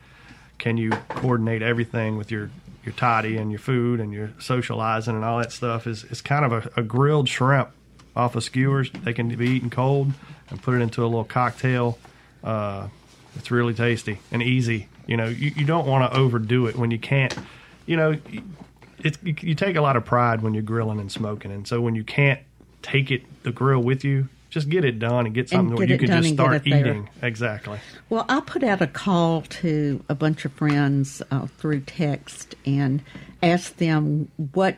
Can 0.59 0.77
you 0.77 0.91
coordinate 1.09 1.63
everything 1.63 2.19
with 2.19 2.31
your 2.31 2.51
your 2.85 2.93
toddy 2.95 3.37
and 3.39 3.51
your 3.51 3.59
food 3.59 4.01
and 4.01 4.13
your 4.13 4.31
socializing 4.39 5.15
and 5.15 5.25
all 5.25 5.39
that 5.39 5.53
stuff? 5.53 5.87
Is 5.87 6.05
is 6.05 6.21
kind 6.21 6.45
of 6.45 6.53
a, 6.53 6.81
a 6.81 6.83
grilled 6.83 7.29
shrimp 7.29 7.71
off 8.15 8.37
of 8.37 8.45
skewers. 8.45 8.91
They 8.91 9.15
can 9.15 9.29
be 9.29 9.49
eaten 9.49 9.71
cold 9.71 10.13
and 10.51 10.63
put 10.63 10.75
it 10.75 10.83
into 10.83 11.03
a 11.03 11.07
little 11.07 11.25
cocktail. 11.25 11.99
Uh, 12.45 12.89
it's 13.37 13.51
really 13.51 13.75
tasty 13.75 14.19
and 14.31 14.43
easy. 14.43 14.89
You 15.07 15.17
know, 15.17 15.27
you, 15.27 15.53
you 15.57 15.65
don't 15.65 15.87
want 15.87 16.11
to 16.11 16.19
overdo 16.19 16.67
it 16.67 16.77
when 16.77 16.91
you 16.91 16.99
can't. 16.99 17.35
You 17.87 17.97
know, 17.97 18.17
it's 19.05 19.19
you, 19.23 19.55
take 19.55 19.77
a 19.77 19.81
lot 19.81 19.97
of 19.97 20.05
pride 20.05 20.43
when 20.43 20.55
you're 20.55 20.63
grilling 20.63 21.01
and 21.01 21.11
smoking, 21.11 21.53
and 21.53 21.67
so 21.67 21.81
when 21.81 21.95
you 21.95 22.05
can't 22.05 22.41
take 22.83 23.11
it 23.11 23.23
the 23.43 23.53
grill 23.53 23.83
with 23.83 24.05
you, 24.05 24.29
just 24.51 24.69
get 24.69 24.85
it 24.85 24.99
done 24.99 25.27
and 25.27 25.35
get 25.35 25.49
something 25.49 25.77
where 25.77 25.87
get 25.87 26.01
you 26.01 26.09
can 26.09 26.23
just 26.23 26.35
start 26.35 26.55
it 26.55 26.67
eating. 26.67 27.09
Exactly. 27.23 27.79
Well, 28.09 28.27
I 28.29 28.41
put 28.41 28.63
out 28.63 28.83
a 28.83 28.87
call 28.87 29.43
to 29.43 30.05
a 30.09 30.15
bunch 30.15 30.45
of 30.45 30.53
friends 30.53 31.23
uh, 31.31 31.47
through 31.59 31.81
text 31.81 32.55
and 32.67 33.03
asked 33.43 33.79
them 33.79 34.31
what 34.53 34.77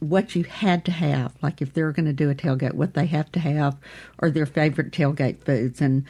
what 0.00 0.34
you 0.34 0.44
had 0.44 0.84
to 0.84 0.92
have, 0.92 1.32
like 1.42 1.62
if 1.62 1.72
they're 1.72 1.92
going 1.92 2.06
to 2.06 2.12
do 2.12 2.30
a 2.30 2.34
tailgate, 2.34 2.74
what 2.74 2.94
they 2.94 3.06
have 3.06 3.30
to 3.32 3.40
have, 3.40 3.76
or 4.18 4.30
their 4.30 4.46
favorite 4.46 4.92
tailgate 4.92 5.42
foods. 5.44 5.80
And 5.80 6.04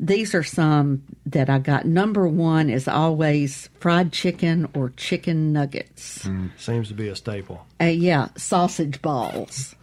these 0.00 0.34
are 0.34 0.42
some 0.44 1.02
that 1.26 1.50
I 1.50 1.58
got. 1.58 1.84
Number 1.84 2.28
one 2.28 2.70
is 2.70 2.86
always 2.88 3.68
fried 3.80 4.12
chicken 4.12 4.68
or 4.74 4.90
chicken 4.96 5.52
nuggets. 5.52 6.28
Seems 6.56 6.88
to 6.88 6.94
be 6.94 7.08
a 7.08 7.16
staple. 7.16 7.66
Uh, 7.80 7.86
yeah, 7.86 8.28
sausage 8.36 9.02
balls. 9.02 9.74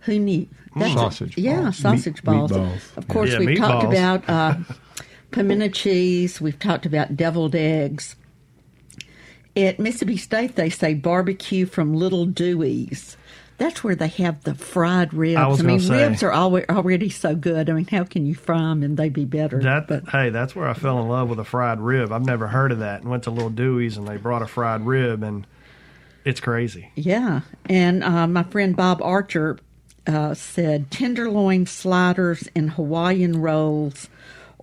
Who 0.00 0.18
knew? 0.18 0.48
Mm. 0.76 0.92
Sausage 0.94 1.38
Yeah, 1.38 1.62
balls. 1.62 1.76
sausage 1.78 2.14
Meat- 2.16 2.24
balls. 2.24 2.50
meatballs. 2.52 2.96
Of 2.96 3.08
course, 3.08 3.30
Yeah, 3.30 3.38
we've 3.38 3.58
talked 3.58 3.84
about 3.84 4.24
uh, 4.28 4.56
pimento 5.30 5.68
cheese. 5.68 6.40
We've 6.40 6.58
talked 6.58 6.84
about 6.84 7.16
deviled 7.16 7.54
eggs. 7.54 8.16
At 9.56 9.78
Mississippi 9.78 10.16
State, 10.16 10.56
they 10.56 10.68
say 10.68 10.94
barbecue 10.94 11.64
from 11.64 11.94
Little 11.94 12.26
Dooey's. 12.26 13.16
That's 13.56 13.84
where 13.84 13.94
they 13.94 14.08
have 14.08 14.42
the 14.42 14.54
fried 14.54 15.14
ribs. 15.14 15.36
I 15.36 15.46
was 15.46 15.62
mean, 15.62 15.80
say. 15.80 16.08
ribs 16.08 16.22
are 16.22 16.32
alwa- 16.32 16.64
already 16.68 17.08
so 17.08 17.34
good. 17.36 17.70
I 17.70 17.72
mean, 17.72 17.86
how 17.86 18.04
can 18.04 18.26
you 18.26 18.34
fry 18.34 18.58
them 18.58 18.82
and 18.82 18.96
they 18.96 19.08
be 19.08 19.24
better? 19.24 19.60
That 19.60 19.88
hey, 20.10 20.30
that's 20.30 20.56
where 20.56 20.68
I 20.68 20.74
fell 20.74 21.00
in 21.00 21.08
love 21.08 21.28
with 21.28 21.38
a 21.38 21.44
fried 21.44 21.80
rib. 21.80 22.10
I've 22.12 22.24
never 22.26 22.48
heard 22.48 22.72
of 22.72 22.80
that, 22.80 23.02
and 23.02 23.10
went 23.10 23.24
to 23.24 23.30
Little 23.30 23.50
Dooey's 23.50 23.96
and 23.96 24.08
they 24.08 24.16
brought 24.16 24.42
a 24.42 24.46
fried 24.46 24.84
rib, 24.84 25.22
and 25.22 25.46
it's 26.24 26.40
crazy. 26.40 26.90
Yeah, 26.96 27.42
and 27.66 28.02
uh, 28.02 28.26
my 28.26 28.42
friend 28.42 28.74
Bob 28.74 29.00
Archer 29.02 29.58
uh, 30.06 30.34
said 30.34 30.90
tenderloin 30.90 31.66
sliders 31.66 32.48
and 32.56 32.70
Hawaiian 32.70 33.40
rolls, 33.40 34.08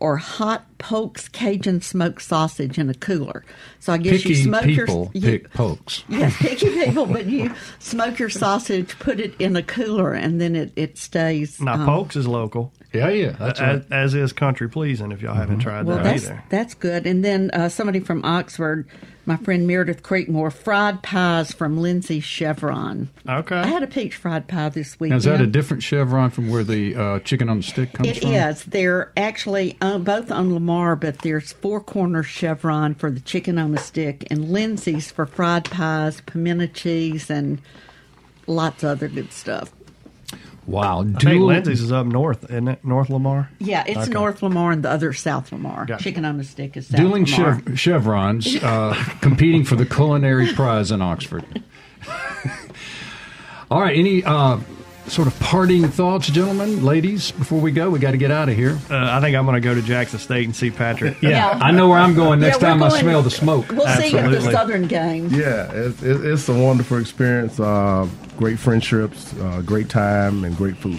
or 0.02 0.18
hot 0.18 0.66
Polk's 0.80 1.30
Cajun 1.30 1.80
smoked 1.80 2.24
sausage 2.24 2.80
in 2.80 2.90
a 2.90 2.94
cooler. 2.94 3.46
So 3.80 3.94
I 3.94 3.98
guess 3.98 4.24
Picky 4.24 4.30
you 4.30 4.36
smoke 4.44 4.64
people 4.64 5.12
your 5.14 5.32
pick 5.32 5.54
pokes. 5.54 6.04
Yes, 6.10 6.36
picky 6.38 6.70
people, 6.70 7.06
but 7.06 7.28
you 7.28 7.54
smoke 7.80 8.18
your 8.18 8.30
sausage, 8.30 8.98
put 9.00 9.20
it 9.20 9.36
in 9.40 9.56
a 9.56 9.64
cooler, 9.64 10.14
and 10.14 10.42
then 10.42 10.56
it, 10.56 10.74
it 10.76 10.98
stays. 10.98 11.62
Now, 11.62 11.76
um, 11.76 11.86
Polk's 11.86 12.16
is 12.16 12.28
local. 12.28 12.74
Yeah, 12.94 13.10
yeah, 13.10 13.30
that's 13.32 13.60
as, 13.62 13.80
right. 13.80 13.92
as 13.92 14.14
is 14.14 14.34
Country 14.34 14.68
Pleasing. 14.70 15.12
If 15.14 15.22
y'all 15.22 15.34
haven't 15.34 15.60
tried 15.60 15.86
Well, 15.86 15.98
that 15.98 16.04
that's 16.04 16.26
either. 16.26 16.44
that's 16.50 16.74
good. 16.74 17.08
And 17.08 17.24
then 17.24 17.50
uh, 17.54 17.70
somebody 17.70 18.02
from 18.02 18.26
Oxford, 18.26 18.86
my 19.26 19.38
friend 19.38 19.66
Meredith 19.66 20.04
Creekmore, 20.04 20.52
fried 20.52 21.02
pies 21.02 21.54
from 21.54 21.78
Lindsay 21.78 22.20
Chevron. 22.20 23.10
Okay. 23.30 23.56
I 23.56 23.66
had 23.68 23.82
a 23.82 23.88
peach 23.88 24.16
fried 24.18 24.50
pie 24.50 24.68
this 24.70 25.00
week. 25.00 25.14
Is 25.14 25.24
that 25.24 25.40
a 25.40 25.48
different 25.48 25.84
chevron 25.84 26.32
from 26.32 26.50
where 26.50 26.66
the 26.66 26.96
uh, 26.96 27.20
chicken 27.20 27.48
on 27.48 27.58
the 27.58 27.64
stick 27.64 27.94
comes 27.94 28.10
It 28.10 28.22
from? 28.24 28.34
is. 28.34 28.64
They're 28.66 29.14
actually 29.16 29.78
uh, 29.80 29.98
both 30.00 30.30
on 30.30 30.54
Lamar, 30.54 30.98
but 30.98 31.20
there's 31.20 31.54
four 31.54 31.80
corner 31.80 32.24
chevron 32.24 32.96
for 32.96 33.10
the 33.10 33.22
chicken 33.22 33.58
on 33.58 33.72
the 33.72 33.78
stick, 33.78 34.28
and 34.30 34.52
Lindsay's 34.52 35.12
for 35.12 35.26
fried 35.26 35.64
pies, 35.64 36.20
pimento 36.26 36.68
cheese, 36.68 37.30
and 37.30 37.62
lots 38.48 38.84
of 38.84 38.90
other 38.90 39.08
good 39.08 39.32
stuff. 39.32 39.72
Wow. 40.72 41.02
I 41.02 41.04
think 41.04 41.20
Dual- 41.20 41.48
Lindsay's 41.48 41.82
is 41.82 41.92
up 41.92 42.06
north, 42.06 42.46
isn't 42.46 42.68
it? 42.68 42.84
North 42.86 43.10
Lamar. 43.10 43.50
Yeah, 43.60 43.84
it's 43.86 44.00
Okay. 44.00 44.12
North 44.12 44.42
Lamar 44.42 44.72
and 44.72 44.84
the 44.84 44.90
other 44.90 45.14
South 45.14 45.52
Lamar. 45.52 45.86
Gotcha. 45.86 46.04
Chicken 46.04 46.26
on 46.26 46.38
the 46.38 46.44
stick 46.44 46.78
is 46.78 46.88
South 46.88 46.98
Dueling 47.00 47.26
Lamar. 47.26 47.62
chev- 47.66 47.80
chevrons 47.80 48.56
uh, 48.64 48.94
competing 49.22 49.64
for 49.64 49.76
the 49.76 49.86
culinary 49.86 50.52
prize 50.54 50.92
in 50.92 51.02
Oxford. 51.02 51.46
All 53.70 53.80
right, 53.82 53.98
any 53.98 54.22
uh, 54.26 54.60
sort 55.08 55.28
of 55.30 55.40
parting 55.40 55.88
thoughts, 55.88 56.28
gentlemen, 56.30 56.84
ladies, 56.84 57.32
before 57.32 57.62
we 57.62 57.72
go? 57.72 57.90
We 57.90 58.00
got 58.00 58.12
to 58.12 58.18
get 58.18 58.32
out 58.32 58.50
of 58.50 58.56
here. 58.58 58.78
Uh, 58.90 58.98
I 58.98 59.22
think 59.22 59.38
I'm 59.38 59.46
going 59.46 59.62
to 59.62 59.66
go 59.66 59.74
to 59.74 59.82
Jackson 59.82 60.20
State 60.20 60.44
and 60.44 60.54
see 60.56 60.72
Patrick. 60.72 61.22
Yeah, 61.22 61.58
I 61.62 61.72
know 61.72 61.88
where 61.88 61.98
I'm 62.00 62.14
going 62.14 62.42
next 62.42 62.62
Yeah, 62.62 62.68
we're 62.68 62.74
time 62.74 62.84
I 62.84 62.90
going- 62.90 63.02
smell 63.02 63.22
the 63.22 63.32
smoke. 63.32 63.70
We'll 63.72 63.88
see 63.96 64.10
you 64.10 64.18
at 64.18 64.30
the 64.30 64.36
Absolutely. 64.38 64.52
Southern 64.52 64.88
game. 64.88 65.28
Yeah, 65.30 65.72
it's, 65.72 66.04
it- 66.04 66.26
it's 66.26 66.50
a 66.50 66.54
wonderful 66.54 66.98
experience. 66.98 67.60
Uh, 67.62 68.10
great 68.42 68.58
friendships, 68.58 69.36
uh, 69.40 69.62
great 69.64 69.88
time, 69.88 70.44
and 70.44 70.58
great 70.58 70.76
food. 70.76 70.98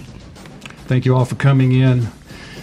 Thank 0.87 1.05
you 1.05 1.17
all 1.17 1.25
for 1.25 1.35
coming 1.35 1.73
in. 1.73 2.07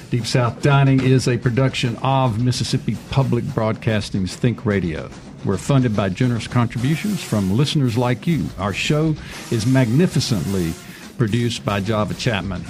Deep 0.09 0.25
South 0.25 0.61
Dining 0.61 1.03
is 1.03 1.27
a 1.27 1.37
production 1.37 1.97
of 1.97 2.41
Mississippi 2.41 2.95
Public 3.09 3.43
Broadcasting's 3.53 4.37
Think 4.37 4.65
Radio. 4.65 5.09
We're 5.43 5.57
funded 5.57 5.97
by 5.97 6.07
generous 6.07 6.47
contributions 6.47 7.21
from 7.21 7.57
listeners 7.57 7.97
like 7.97 8.25
you. 8.25 8.45
Our 8.57 8.71
show 8.71 9.15
is 9.51 9.65
magnificently 9.65 10.71
produced 11.17 11.65
by 11.65 11.81
Java 11.81 12.13
Chapman. 12.13 12.63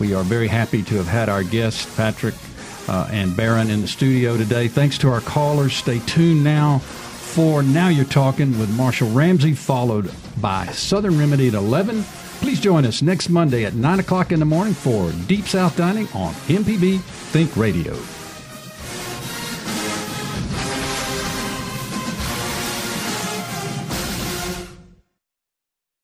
We 0.00 0.14
are 0.14 0.24
very 0.24 0.48
happy 0.48 0.82
to 0.82 0.94
have 0.94 1.08
had 1.08 1.28
our 1.28 1.42
guests, 1.42 1.94
Patrick 1.94 2.36
uh, 2.88 3.06
and 3.12 3.36
Barron, 3.36 3.68
in 3.68 3.82
the 3.82 3.88
studio 3.88 4.38
today. 4.38 4.66
Thanks 4.66 4.96
to 4.98 5.10
our 5.10 5.20
callers. 5.20 5.74
Stay 5.74 5.98
tuned 6.06 6.42
now 6.42 6.80
for 7.28 7.62
Now 7.62 7.88
You're 7.88 8.04
Talking 8.06 8.58
with 8.58 8.74
Marshall 8.76 9.10
Ramsey, 9.10 9.52
followed 9.52 10.10
by 10.40 10.66
Southern 10.66 11.18
Remedy 11.18 11.48
at 11.48 11.54
11. 11.54 12.02
Please 12.40 12.60
join 12.60 12.84
us 12.84 13.02
next 13.02 13.28
Monday 13.28 13.64
at 13.64 13.74
9 13.74 14.00
o'clock 14.00 14.32
in 14.32 14.38
the 14.38 14.44
morning 14.44 14.74
for 14.74 15.12
Deep 15.26 15.46
South 15.46 15.76
Dining 15.76 16.08
on 16.14 16.32
MPB 16.48 17.00
Think 17.00 17.56
Radio. 17.56 18.17